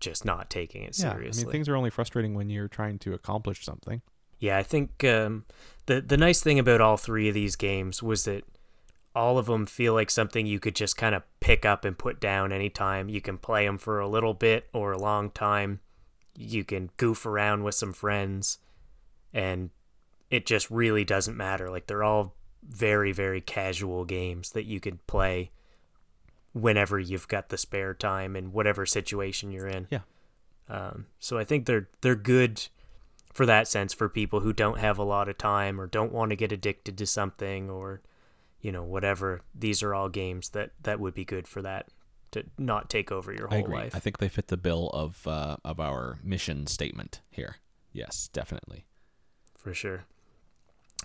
just 0.00 0.24
not 0.24 0.50
taking 0.50 0.82
it 0.82 0.98
Yeah, 0.98 1.12
seriously. 1.12 1.42
I 1.42 1.44
mean, 1.44 1.52
things 1.52 1.68
are 1.68 1.76
only 1.76 1.90
frustrating 1.90 2.34
when 2.34 2.50
you're 2.50 2.68
trying 2.68 2.98
to 3.00 3.14
accomplish 3.14 3.64
something. 3.64 4.02
Yeah, 4.38 4.56
I 4.56 4.62
think 4.62 5.04
um, 5.04 5.44
the 5.86 6.00
the 6.00 6.16
nice 6.16 6.40
thing 6.40 6.58
about 6.58 6.80
all 6.80 6.96
three 6.96 7.28
of 7.28 7.34
these 7.34 7.56
games 7.56 8.02
was 8.02 8.24
that 8.24 8.44
all 9.14 9.38
of 9.38 9.46
them 9.46 9.66
feel 9.66 9.94
like 9.94 10.10
something 10.10 10.46
you 10.46 10.60
could 10.60 10.76
just 10.76 10.96
kind 10.96 11.14
of 11.14 11.22
pick 11.40 11.64
up 11.64 11.84
and 11.84 11.98
put 11.98 12.20
down 12.20 12.52
anytime. 12.52 13.08
You 13.08 13.20
can 13.20 13.38
play 13.38 13.66
them 13.66 13.78
for 13.78 13.98
a 13.98 14.08
little 14.08 14.34
bit 14.34 14.68
or 14.72 14.92
a 14.92 14.98
long 14.98 15.30
time. 15.30 15.80
You 16.36 16.62
can 16.62 16.90
goof 16.98 17.26
around 17.26 17.64
with 17.64 17.74
some 17.74 17.92
friends, 17.92 18.58
and 19.32 19.70
it 20.30 20.46
just 20.46 20.70
really 20.70 21.04
doesn't 21.04 21.36
matter. 21.36 21.68
Like 21.68 21.86
they're 21.86 22.04
all 22.04 22.34
very 22.62 23.12
very 23.12 23.40
casual 23.40 24.04
games 24.04 24.50
that 24.50 24.64
you 24.64 24.78
could 24.78 25.04
play 25.06 25.50
whenever 26.52 26.98
you've 26.98 27.28
got 27.28 27.48
the 27.50 27.58
spare 27.58 27.94
time 27.94 28.34
and 28.36 28.52
whatever 28.52 28.86
situation 28.86 29.50
you're 29.52 29.68
in. 29.68 29.86
Yeah. 29.90 30.00
Um, 30.68 31.06
so 31.18 31.38
I 31.38 31.44
think 31.44 31.66
they're 31.66 31.88
they're 32.02 32.14
good 32.14 32.66
for 33.32 33.46
that 33.46 33.68
sense 33.68 33.92
for 33.94 34.08
people 34.08 34.40
who 34.40 34.52
don't 34.52 34.78
have 34.78 34.98
a 34.98 35.04
lot 35.04 35.28
of 35.28 35.38
time 35.38 35.80
or 35.80 35.86
don't 35.86 36.12
want 36.12 36.30
to 36.30 36.36
get 36.36 36.50
addicted 36.52 36.98
to 36.98 37.06
something 37.06 37.70
or 37.70 38.00
you 38.60 38.72
know 38.72 38.82
whatever 38.82 39.42
these 39.54 39.82
are 39.82 39.94
all 39.94 40.08
games 40.08 40.48
that 40.50 40.72
that 40.82 40.98
would 40.98 41.14
be 41.14 41.24
good 41.24 41.46
for 41.46 41.62
that 41.62 41.88
to 42.32 42.44
not 42.58 42.90
take 42.90 43.12
over 43.12 43.32
your 43.32 43.46
I 43.48 43.56
whole 43.56 43.64
agree. 43.64 43.76
life 43.76 43.94
I 43.94 44.00
think 44.00 44.18
they 44.18 44.28
fit 44.28 44.48
the 44.48 44.56
bill 44.56 44.90
of 44.92 45.26
uh, 45.26 45.56
of 45.64 45.78
our 45.80 46.18
mission 46.22 46.66
statement 46.66 47.20
here. 47.30 47.56
Yes, 47.92 48.28
definitely. 48.32 48.84
for 49.56 49.72
sure 49.72 50.04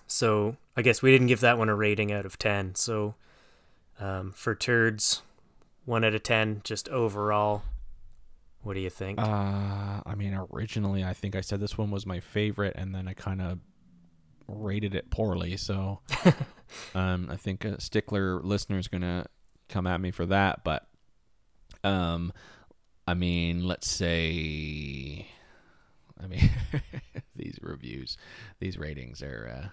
so 0.08 0.58
i 0.76 0.82
guess 0.82 1.02
we 1.02 1.12
didn't 1.12 1.28
give 1.28 1.40
that 1.42 1.58
one 1.58 1.70
a 1.70 1.76
rating 1.76 2.12
out 2.12 2.26
of 2.26 2.38
10 2.40 2.76
so 2.76 3.16
um, 4.00 4.32
for 4.32 4.54
turds 4.56 5.22
1 5.86 6.04
out 6.04 6.14
of 6.16 6.24
10 6.24 6.62
just 6.64 6.88
overall 6.90 7.64
what 8.62 8.74
do 8.76 8.80
you 8.80 8.90
think 8.90 9.20
Uh, 9.20 10.02
I 10.06 10.16
mean, 10.16 10.34
originally 10.54 11.04
I 11.04 11.14
think 11.14 11.36
I 11.36 11.42
said 11.42 11.60
this 11.60 11.78
one 11.78 11.92
was 11.92 12.06
my 12.06 12.22
favorite, 12.22 12.74
and 12.78 12.96
then 12.96 13.10
I 13.10 13.14
kind 13.14 13.42
of 13.42 13.60
rated 14.48 14.96
it 14.96 15.10
poorly. 15.10 15.58
So, 15.58 16.00
um, 16.96 17.28
I 17.30 17.36
think 17.36 17.66
a 17.66 17.82
stickler 17.82 18.42
listener 18.42 18.78
is 18.78 18.88
gonna 18.88 19.26
come 19.68 19.86
at 19.86 20.00
me 20.00 20.12
for 20.12 20.26
that. 20.28 20.64
But, 20.64 20.88
um, 21.84 22.32
I 23.06 23.16
mean, 23.16 23.68
let's 23.68 23.90
say, 23.90 25.28
I 26.18 26.28
mean, 26.28 26.50
these 27.36 27.60
reviews, 27.62 28.18
these 28.60 28.78
ratings 28.78 29.22
are. 29.22 29.64
Uh, 29.66 29.68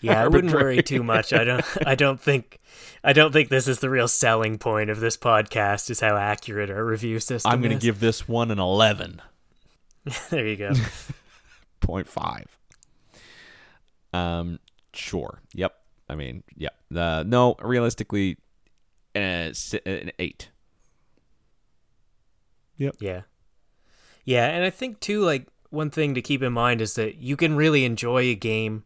Yeah, 0.00 0.22
I 0.22 0.28
wouldn't 0.28 0.52
worry 0.52 0.82
too 0.82 1.02
much. 1.02 1.32
I 1.32 1.44
don't 1.44 1.64
I 1.86 1.94
don't 1.94 2.20
think 2.20 2.60
I 3.04 3.12
don't 3.12 3.32
think 3.32 3.48
this 3.48 3.68
is 3.68 3.80
the 3.80 3.90
real 3.90 4.08
selling 4.08 4.58
point 4.58 4.90
of 4.90 5.00
this 5.00 5.16
podcast 5.16 5.90
is 5.90 6.00
how 6.00 6.16
accurate 6.16 6.70
our 6.70 6.84
review 6.84 7.20
system 7.20 7.50
I'm 7.50 7.62
gonna 7.62 7.76
give 7.76 8.00
this 8.00 8.28
one 8.28 8.50
an 8.50 8.58
eleven. 8.58 9.20
there 10.30 10.46
you 10.46 10.56
go. 10.56 10.70
0.5. 11.80 12.44
Um, 14.12 14.58
sure. 14.92 15.40
Yep. 15.54 15.74
I 16.08 16.14
mean, 16.14 16.42
yep. 16.56 16.74
The 16.90 17.24
no, 17.24 17.56
realistically, 17.62 18.36
uh, 19.14 19.52
an 19.86 20.10
eight. 20.18 20.50
Yep. 22.76 22.96
Yeah. 23.00 23.22
Yeah, 24.24 24.46
and 24.46 24.64
I 24.64 24.70
think 24.70 25.00
too 25.00 25.22
like 25.22 25.48
one 25.70 25.90
thing 25.90 26.14
to 26.14 26.22
keep 26.22 26.42
in 26.42 26.52
mind 26.52 26.80
is 26.80 26.94
that 26.94 27.16
you 27.16 27.36
can 27.36 27.54
really 27.54 27.84
enjoy 27.84 28.22
a 28.22 28.34
game 28.34 28.84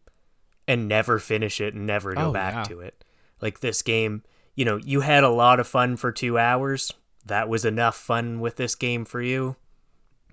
and 0.67 0.89
never 0.89 1.19
finish 1.19 1.61
it 1.61 1.75
and 1.75 1.87
never 1.87 2.15
go 2.15 2.29
Oh, 2.29 2.33
back 2.33 2.55
yeah. 2.55 2.63
to 2.65 2.81
it. 2.81 3.05
Like 3.41 3.61
this 3.61 3.83
game, 3.83 4.23
you 4.55 4.65
know, 4.65 4.77
you 4.79 5.01
had 5.01 5.25
a 5.25 5.29
lot 5.29 5.61
of 5.61 5.67
fun 5.69 5.97
for 5.97 6.11
2 6.13 6.39
hours. 6.39 6.93
That 7.27 7.49
was 7.49 7.65
enough 7.65 7.97
fun 7.97 8.41
with 8.41 8.57
this 8.57 8.75
game 8.75 9.05
for 9.05 9.21
you. 9.21 9.57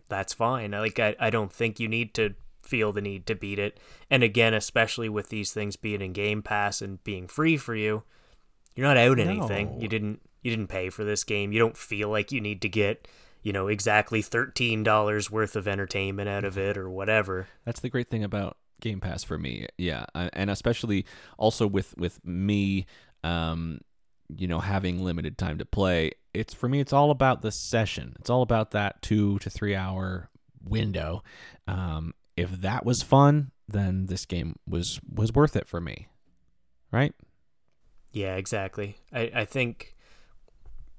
That's 0.09 0.33
fine. 0.33 0.71
Like 0.71 0.99
I 0.99 1.15
I 1.19 1.29
don't 1.29 1.51
think 1.51 1.79
you 1.79 1.87
need 1.87 2.13
to 2.15 2.35
feel 2.61 2.91
the 2.93 3.01
need 3.01 3.25
to 3.27 3.35
beat 3.35 3.59
it. 3.59 3.79
And 4.09 4.23
again, 4.23 4.53
especially 4.53 5.09
with 5.09 5.29
these 5.29 5.51
things 5.51 5.75
being 5.75 6.01
in 6.01 6.13
Game 6.13 6.41
Pass 6.41 6.81
and 6.81 7.03
being 7.03 7.27
free 7.27 7.57
for 7.57 7.75
you, 7.75 8.03
you're 8.75 8.87
not 8.87 8.97
out 8.97 9.19
anything. 9.19 9.71
No. 9.75 9.79
You 9.81 9.87
didn't 9.87 10.21
you 10.41 10.51
didn't 10.51 10.67
pay 10.67 10.89
for 10.89 11.03
this 11.03 11.23
game. 11.23 11.51
You 11.51 11.59
don't 11.59 11.77
feel 11.77 12.09
like 12.09 12.31
you 12.31 12.41
need 12.41 12.61
to 12.63 12.69
get, 12.69 13.07
you 13.43 13.53
know, 13.53 13.67
exactly 13.67 14.21
$13 14.23 15.29
worth 15.29 15.55
of 15.55 15.67
entertainment 15.67 16.27
out 16.29 16.43
of 16.43 16.57
it 16.57 16.77
or 16.77 16.89
whatever. 16.89 17.47
That's 17.65 17.79
the 17.79 17.89
great 17.89 18.07
thing 18.09 18.23
about 18.23 18.57
Game 18.81 18.99
Pass 18.99 19.23
for 19.23 19.37
me. 19.37 19.67
Yeah, 19.77 20.05
I- 20.13 20.29
and 20.33 20.49
especially 20.49 21.05
also 21.37 21.65
with 21.65 21.95
with 21.97 22.23
me, 22.25 22.85
um, 23.23 23.79
you 24.35 24.47
know, 24.47 24.59
having 24.59 25.03
limited 25.03 25.37
time 25.37 25.57
to 25.59 25.65
play. 25.65 26.11
It's 26.33 26.53
for 26.53 26.67
me. 26.69 26.79
It's 26.79 26.93
all 26.93 27.11
about 27.11 27.41
the 27.41 27.51
session. 27.51 28.15
It's 28.19 28.29
all 28.29 28.41
about 28.41 28.71
that 28.71 29.01
two 29.01 29.39
to 29.39 29.49
three 29.49 29.75
hour 29.75 30.29
window. 30.63 31.23
Um, 31.67 32.13
if 32.37 32.51
that 32.61 32.85
was 32.85 33.01
fun, 33.01 33.51
then 33.67 34.05
this 34.07 34.25
game 34.25 34.55
was 34.67 34.99
was 35.09 35.33
worth 35.33 35.55
it 35.55 35.67
for 35.67 35.81
me, 35.81 36.07
right? 36.91 37.13
Yeah, 38.13 38.35
exactly. 38.35 38.97
I, 39.13 39.31
I 39.33 39.45
think, 39.45 39.95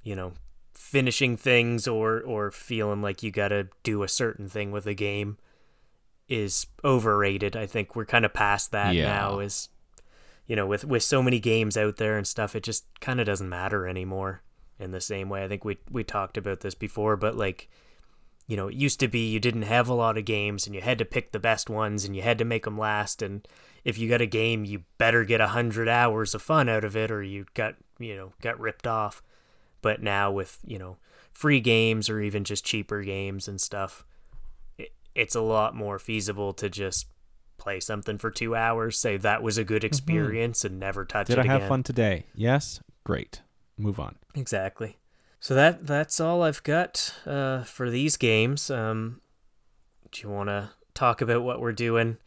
you 0.02 0.16
know, 0.16 0.32
finishing 0.74 1.36
things 1.36 1.86
or, 1.86 2.20
or 2.20 2.50
feeling 2.50 3.02
like 3.02 3.22
you 3.22 3.30
got 3.30 3.48
to 3.48 3.68
do 3.82 4.02
a 4.02 4.08
certain 4.08 4.48
thing 4.48 4.70
with 4.72 4.86
a 4.86 4.94
game 4.94 5.36
is 6.28 6.66
overrated. 6.84 7.56
I 7.56 7.66
think 7.66 7.94
we're 7.96 8.04
kind 8.06 8.24
of 8.24 8.32
past 8.32 8.72
that 8.72 8.94
Yeah. 8.94 9.06
now 9.06 9.38
is 9.40 9.68
you 10.46 10.56
know, 10.56 10.66
with 10.66 10.84
with 10.84 11.02
so 11.02 11.22
many 11.22 11.38
games 11.38 11.76
out 11.76 11.96
there 11.96 12.16
and 12.18 12.26
stuff, 12.26 12.56
it 12.56 12.62
just 12.64 12.84
kind 13.00 13.20
of 13.20 13.26
doesn't 13.26 13.48
matter 13.48 13.86
anymore 13.86 14.42
in 14.78 14.90
the 14.90 15.00
same 15.00 15.28
way. 15.28 15.44
I 15.44 15.48
think 15.48 15.64
we 15.64 15.78
we 15.90 16.02
talked 16.04 16.36
about 16.36 16.60
this 16.60 16.74
before, 16.74 17.16
but 17.16 17.36
like 17.36 17.68
you 18.48 18.56
know, 18.56 18.66
it 18.68 18.74
used 18.74 18.98
to 19.00 19.08
be 19.08 19.30
you 19.30 19.38
didn't 19.38 19.62
have 19.62 19.88
a 19.88 19.94
lot 19.94 20.18
of 20.18 20.24
games 20.24 20.66
and 20.66 20.74
you 20.74 20.82
had 20.82 20.98
to 20.98 21.04
pick 21.04 21.30
the 21.30 21.38
best 21.38 21.70
ones 21.70 22.04
and 22.04 22.16
you 22.16 22.22
had 22.22 22.38
to 22.38 22.44
make 22.44 22.64
them 22.64 22.76
last 22.76 23.22
and 23.22 23.46
if 23.84 23.98
you 23.98 24.08
got 24.08 24.20
a 24.20 24.26
game, 24.26 24.64
you 24.64 24.82
better 24.98 25.24
get 25.24 25.40
a 25.40 25.48
hundred 25.48 25.88
hours 25.88 26.34
of 26.34 26.42
fun 26.42 26.68
out 26.68 26.84
of 26.84 26.96
it, 26.96 27.10
or 27.10 27.22
you 27.22 27.46
got 27.54 27.74
you 27.98 28.16
know 28.16 28.32
got 28.42 28.58
ripped 28.60 28.86
off. 28.86 29.22
But 29.80 30.02
now 30.02 30.30
with 30.30 30.58
you 30.66 30.78
know 30.78 30.98
free 31.32 31.60
games 31.60 32.08
or 32.10 32.20
even 32.20 32.44
just 32.44 32.64
cheaper 32.64 33.02
games 33.02 33.48
and 33.48 33.60
stuff, 33.60 34.04
it's 35.14 35.34
a 35.34 35.40
lot 35.40 35.74
more 35.74 35.98
feasible 35.98 36.52
to 36.54 36.68
just 36.70 37.06
play 37.58 37.78
something 37.80 38.18
for 38.18 38.30
two 38.30 38.54
hours, 38.56 38.98
say 38.98 39.16
that 39.18 39.42
was 39.42 39.56
a 39.58 39.64
good 39.64 39.84
experience, 39.84 40.64
and 40.64 40.80
never 40.80 41.04
touch 41.04 41.26
Mm-hmm. 41.28 41.34
Did 41.34 41.38
it 41.38 41.40
I 41.42 41.44
again. 41.54 41.60
have 41.60 41.68
fun 41.68 41.82
today? 41.82 42.26
Yes. 42.34 42.80
Great. 43.04 43.42
Move 43.78 44.00
on. 44.00 44.16
Exactly. 44.34 44.98
So 45.40 45.54
that 45.54 45.86
that's 45.86 46.20
all 46.20 46.42
I've 46.42 46.62
got 46.62 47.14
uh, 47.26 47.64
for 47.64 47.90
these 47.90 48.16
games. 48.16 48.70
Um, 48.70 49.20
do 50.12 50.22
you 50.22 50.28
want 50.28 50.48
to 50.48 50.70
talk 50.94 51.20
about 51.20 51.42
what 51.42 51.60
we're 51.60 51.72
doing 51.72 52.18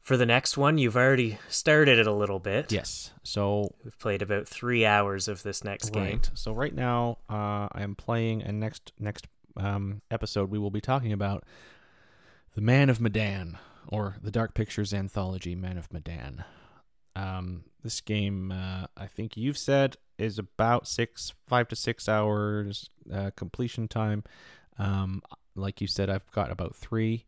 for 0.00 0.16
the 0.16 0.26
next 0.26 0.56
one? 0.56 0.78
You've 0.78 0.96
already 0.96 1.38
started 1.48 1.98
it 1.98 2.06
a 2.06 2.12
little 2.12 2.40
bit. 2.40 2.72
Yes. 2.72 3.12
So 3.22 3.74
We've 3.84 3.98
played 3.98 4.22
about 4.22 4.48
three 4.48 4.84
hours 4.84 5.28
of 5.28 5.42
this 5.44 5.62
next 5.62 5.90
game. 5.90 6.04
Right. 6.04 6.30
So 6.34 6.52
right 6.52 6.74
now, 6.74 7.18
uh, 7.30 7.68
I 7.70 7.82
am 7.82 7.94
playing, 7.94 8.42
and 8.42 8.58
next 8.58 8.92
next 8.98 9.26
um, 9.56 10.02
episode 10.10 10.50
we 10.50 10.58
will 10.58 10.70
be 10.70 10.80
talking 10.80 11.12
about 11.12 11.44
the 12.54 12.60
Man 12.60 12.90
of 12.90 13.00
Medan, 13.00 13.58
or 13.88 14.16
the 14.22 14.30
Dark 14.30 14.54
Pictures 14.54 14.92
anthology 14.92 15.54
Man 15.54 15.78
of 15.78 15.92
Medan. 15.92 16.44
Um, 17.14 17.64
this 17.82 18.00
game, 18.00 18.52
uh, 18.52 18.86
I 18.96 19.06
think 19.06 19.36
you've 19.36 19.58
said, 19.58 19.96
is 20.18 20.38
about 20.38 20.86
six, 20.86 21.32
five 21.46 21.68
to 21.68 21.76
six 21.76 22.08
hours 22.08 22.88
uh, 23.12 23.30
completion 23.36 23.88
time. 23.88 24.24
Um, 24.78 25.22
like 25.54 25.80
you 25.80 25.86
said, 25.86 26.08
I've 26.08 26.30
got 26.30 26.50
about 26.50 26.74
three. 26.74 27.26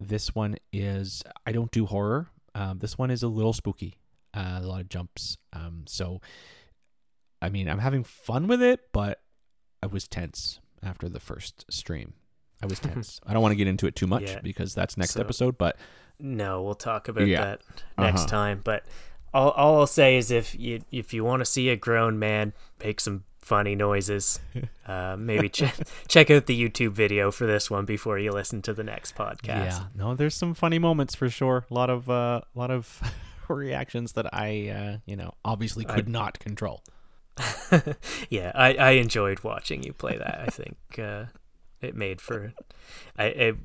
This 0.00 0.34
one 0.34 0.56
is 0.72 1.22
I 1.46 1.52
don't 1.52 1.70
do 1.70 1.86
horror. 1.86 2.28
Um, 2.54 2.78
this 2.80 2.98
one 2.98 3.10
is 3.10 3.22
a 3.22 3.28
little 3.28 3.52
spooky. 3.52 3.98
Uh, 4.34 4.60
a 4.62 4.66
lot 4.66 4.80
of 4.80 4.88
jumps. 4.88 5.36
Um, 5.52 5.84
so 5.86 6.20
I 7.40 7.48
mean, 7.48 7.68
I'm 7.68 7.78
having 7.80 8.04
fun 8.04 8.46
with 8.46 8.62
it, 8.62 8.80
but 8.92 9.20
I 9.82 9.86
was 9.86 10.06
tense 10.06 10.60
after 10.82 11.08
the 11.08 11.20
first 11.20 11.64
stream. 11.70 12.14
I 12.62 12.66
was 12.66 12.78
tense. 12.78 13.20
I 13.26 13.32
don't 13.32 13.42
want 13.42 13.52
to 13.52 13.56
get 13.56 13.66
into 13.66 13.86
it 13.86 13.96
too 13.96 14.06
much 14.06 14.30
Yeah. 14.30 14.40
because 14.42 14.74
that's 14.74 14.96
next 14.96 15.12
So- 15.12 15.20
episode, 15.20 15.58
but 15.58 15.76
No, 16.18 16.62
we'll 16.62 16.74
talk 16.74 17.08
about 17.08 17.26
Yeah. 17.26 17.40
that 17.44 17.60
next 17.98 18.20
Uh-huh. 18.22 18.28
time. 18.30 18.60
But 18.62 18.84
all, 19.34 19.50
all 19.50 19.80
I'll 19.80 19.86
say 19.86 20.16
is 20.16 20.30
if 20.30 20.54
you 20.54 20.80
if 20.92 21.12
you 21.12 21.24
want 21.24 21.40
to 21.40 21.44
see 21.44 21.68
a 21.70 21.76
grown 21.76 22.18
man 22.18 22.52
make 22.84 23.00
some 23.00 23.24
funny 23.40 23.74
noises, 23.74 24.38
uh, 24.86 25.16
maybe 25.18 25.48
check 25.48 25.74
check 26.06 26.30
out 26.30 26.46
the 26.46 26.56
YouTube 26.68 26.92
video 26.92 27.32
for 27.32 27.46
this 27.46 27.68
one 27.70 27.84
before 27.86 28.18
you 28.18 28.30
listen 28.30 28.62
to 28.62 28.72
the 28.72 28.84
next 28.84 29.16
podcast. 29.16 29.46
yeah, 29.46 29.84
no, 29.96 30.14
there's 30.14 30.36
some 30.36 30.54
funny 30.54 30.78
moments 30.78 31.14
for 31.16 31.28
sure. 31.28 31.66
A 31.70 31.74
lot 31.74 31.90
of 31.90 32.08
uh, 32.08 32.42
a 32.54 32.58
lot 32.58 32.70
of 32.70 33.00
reactions 33.48 34.12
that 34.12 34.32
I, 34.32 34.68
uh, 34.68 34.96
you 35.06 35.16
know, 35.16 35.34
obviously 35.44 35.84
could 35.84 36.08
not 36.08 36.38
control. 36.38 36.82
yeah, 38.30 38.52
I, 38.54 38.74
I 38.74 38.90
enjoyed 38.92 39.42
watching 39.42 39.82
you 39.82 39.92
play 39.92 40.16
that. 40.18 40.44
I 40.46 40.50
think 40.50 40.76
uh, 40.98 41.24
it 41.84 41.94
made 41.94 42.20
for, 42.20 42.52
I 43.18 43.24
it, 43.24 43.56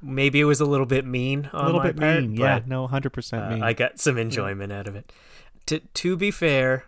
maybe 0.00 0.40
it 0.40 0.44
was 0.44 0.60
a 0.60 0.64
little 0.64 0.86
bit 0.86 1.06
mean 1.06 1.48
on 1.52 1.62
a 1.62 1.66
little 1.66 1.80
bit 1.80 1.96
part, 1.96 2.22
mean, 2.22 2.36
yeah, 2.36 2.60
no, 2.66 2.86
hundred 2.86 3.10
percent 3.10 3.44
uh, 3.44 3.50
mean. 3.50 3.62
I 3.62 3.72
got 3.72 3.98
some 3.98 4.18
enjoyment 4.18 4.72
out 4.72 4.88
of 4.88 4.96
it. 4.96 5.12
To 5.66 5.80
to 5.80 6.16
be 6.16 6.30
fair, 6.30 6.86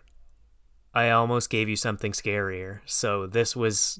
I 0.93 1.09
almost 1.09 1.49
gave 1.49 1.69
you 1.69 1.75
something 1.75 2.11
scarier. 2.11 2.79
So 2.85 3.27
this 3.27 3.55
was 3.55 3.99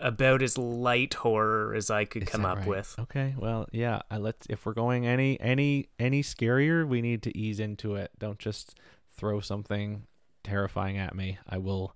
about 0.00 0.42
as 0.42 0.56
light 0.56 1.14
horror 1.14 1.74
as 1.74 1.90
I 1.90 2.04
could 2.04 2.24
Is 2.24 2.28
come 2.28 2.44
up 2.44 2.58
right? 2.58 2.66
with. 2.66 2.94
Okay, 2.98 3.34
well, 3.36 3.66
yeah. 3.72 4.02
I 4.10 4.18
let 4.18 4.46
if 4.48 4.64
we're 4.64 4.72
going 4.72 5.06
any 5.06 5.40
any 5.40 5.88
any 5.98 6.22
scarier, 6.22 6.86
we 6.86 7.02
need 7.02 7.22
to 7.22 7.36
ease 7.36 7.60
into 7.60 7.96
it. 7.96 8.10
Don't 8.18 8.38
just 8.38 8.78
throw 9.14 9.40
something 9.40 10.06
terrifying 10.42 10.98
at 10.98 11.14
me. 11.14 11.38
I 11.48 11.58
will 11.58 11.94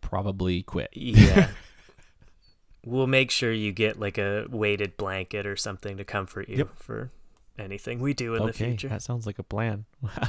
probably 0.00 0.62
quit. 0.62 0.90
Yeah. 0.92 1.48
we'll 2.84 3.06
make 3.06 3.30
sure 3.30 3.52
you 3.52 3.72
get 3.72 3.98
like 3.98 4.18
a 4.18 4.46
weighted 4.50 4.96
blanket 4.96 5.46
or 5.46 5.56
something 5.56 5.96
to 5.96 6.04
comfort 6.04 6.48
you 6.48 6.58
Yep. 6.58 6.68
for 6.78 7.10
anything 7.58 8.00
we 8.00 8.14
do 8.14 8.34
in 8.34 8.42
the 8.42 8.48
okay, 8.48 8.66
future. 8.70 8.88
that 8.88 9.00
sounds 9.02 9.26
like 9.26 9.38
a 9.38 9.42
plan. 9.44 9.84
uh, 10.16 10.26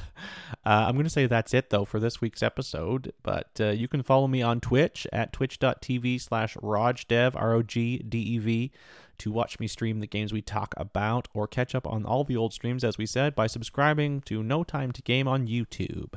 I'm 0.63 0.93
going 0.93 1.05
to 1.05 1.09
say 1.09 1.25
that's 1.25 1.53
it 1.53 1.69
though 1.71 1.85
for 1.85 1.99
this 1.99 2.21
week's 2.21 2.43
episode. 2.43 3.13
But 3.23 3.49
uh, 3.59 3.69
you 3.69 3.87
can 3.87 4.03
follow 4.03 4.27
me 4.27 4.41
on 4.41 4.59
Twitch 4.61 5.07
at 5.11 5.33
twitch.tv 5.33 6.21
slash 6.21 6.55
rogdev 6.57 7.35
r 7.35 7.53
o 7.53 7.63
g 7.63 7.97
d 7.97 8.19
e 8.19 8.37
v 8.37 8.71
to 9.17 9.31
watch 9.31 9.59
me 9.59 9.67
stream 9.67 10.01
the 10.01 10.07
games 10.07 10.33
we 10.33 10.41
talk 10.41 10.73
about 10.77 11.27
or 11.33 11.47
catch 11.47 11.73
up 11.73 11.87
on 11.87 12.05
all 12.05 12.23
the 12.25 12.35
old 12.35 12.53
streams 12.53 12.83
as 12.83 12.97
we 12.97 13.05
said 13.05 13.33
by 13.33 13.47
subscribing 13.47 14.21
to 14.21 14.43
No 14.43 14.63
Time 14.63 14.91
to 14.91 15.01
Game 15.01 15.27
on 15.27 15.47
YouTube. 15.47 16.13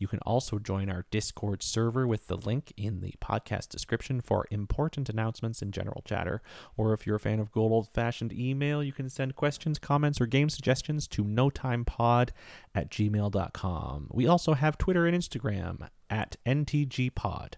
You 0.00 0.08
can 0.08 0.18
also 0.20 0.58
join 0.58 0.90
our 0.90 1.04
Discord 1.10 1.62
server 1.62 2.06
with 2.06 2.26
the 2.26 2.36
link 2.36 2.72
in 2.74 3.00
the 3.02 3.14
podcast 3.22 3.68
description 3.68 4.22
for 4.22 4.46
important 4.50 5.10
announcements 5.10 5.60
and 5.60 5.74
general 5.74 6.02
chatter. 6.06 6.40
Or 6.76 6.94
if 6.94 7.06
you're 7.06 7.16
a 7.16 7.20
fan 7.20 7.38
of 7.38 7.52
good 7.52 7.60
old 7.60 7.86
fashioned 7.86 8.32
email, 8.32 8.82
you 8.82 8.92
can 8.92 9.10
send 9.10 9.36
questions, 9.36 9.78
comments, 9.78 10.18
or 10.18 10.24
game 10.24 10.48
suggestions 10.48 11.06
to 11.08 11.22
notimepod 11.22 12.30
at 12.74 12.90
gmail.com. 12.90 14.08
We 14.10 14.26
also 14.26 14.54
have 14.54 14.78
Twitter 14.78 15.06
and 15.06 15.14
Instagram 15.14 15.88
at 16.08 16.36
ntgpod. 16.46 17.52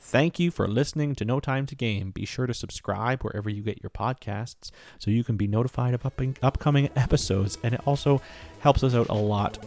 Thank 0.00 0.38
you 0.38 0.52
for 0.52 0.68
listening 0.68 1.16
to 1.16 1.24
No 1.24 1.40
Time 1.40 1.66
to 1.66 1.74
Game. 1.74 2.12
Be 2.12 2.24
sure 2.24 2.46
to 2.46 2.54
subscribe 2.54 3.22
wherever 3.22 3.50
you 3.50 3.62
get 3.62 3.82
your 3.82 3.90
podcasts 3.90 4.70
so 4.98 5.10
you 5.10 5.24
can 5.24 5.36
be 5.36 5.48
notified 5.48 5.94
of 5.94 6.06
up- 6.06 6.22
upcoming 6.42 6.90
episodes, 6.94 7.58
and 7.64 7.74
it 7.74 7.80
also 7.84 8.22
helps 8.60 8.84
us 8.84 8.94
out 8.94 9.08
a 9.08 9.14
lot 9.14 9.58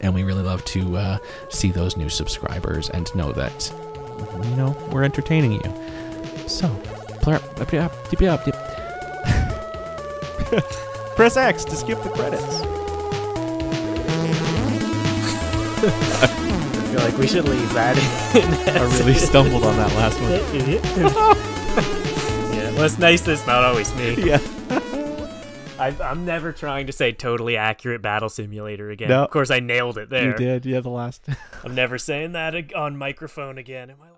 and 0.00 0.14
we 0.14 0.22
really 0.22 0.42
love 0.42 0.64
to 0.66 0.96
uh, 0.96 1.18
see 1.48 1.70
those 1.70 1.96
new 1.96 2.08
subscribers 2.08 2.88
and 2.90 3.14
know 3.14 3.32
that 3.32 3.72
you 4.44 4.56
know 4.56 4.76
we're 4.90 5.04
entertaining 5.04 5.52
you. 5.52 6.48
So, 6.48 6.68
press 11.16 11.36
X 11.36 11.64
to 11.64 11.76
skip 11.76 12.02
the 12.02 12.10
credits. 12.10 12.62
I 15.84 16.94
feel 16.94 17.00
like 17.00 17.16
we 17.18 17.26
should 17.26 17.48
leave 17.48 17.72
that 17.72 17.96
in. 17.96 18.76
I 18.76 18.98
really 18.98 19.14
stumbled 19.14 19.64
on 19.64 19.76
that 19.76 19.92
last 19.94 20.20
one. 20.20 20.30
yeah, 22.54 22.70
well, 22.72 22.84
it's 22.84 22.98
nice 22.98 23.22
that 23.22 23.32
it's 23.32 23.46
not 23.46 23.64
always 23.64 23.94
me. 23.96 24.14
Yeah. 24.24 24.38
I, 25.78 25.88
I'm 26.02 26.24
never 26.24 26.52
trying 26.52 26.86
to 26.86 26.92
say 26.92 27.12
totally 27.12 27.56
accurate 27.56 28.02
battle 28.02 28.28
simulator 28.28 28.90
again. 28.90 29.08
No. 29.08 29.24
Of 29.24 29.30
course, 29.30 29.50
I 29.50 29.60
nailed 29.60 29.98
it 29.98 30.10
there. 30.10 30.30
You 30.30 30.36
did. 30.36 30.66
Yeah, 30.66 30.80
the 30.80 30.90
last. 30.90 31.26
I'm 31.64 31.74
never 31.74 31.98
saying 31.98 32.32
that 32.32 32.74
on 32.74 32.96
microphone 32.96 33.58
again 33.58 33.90
in 33.90 33.98
my 33.98 34.04
life. 34.04 34.08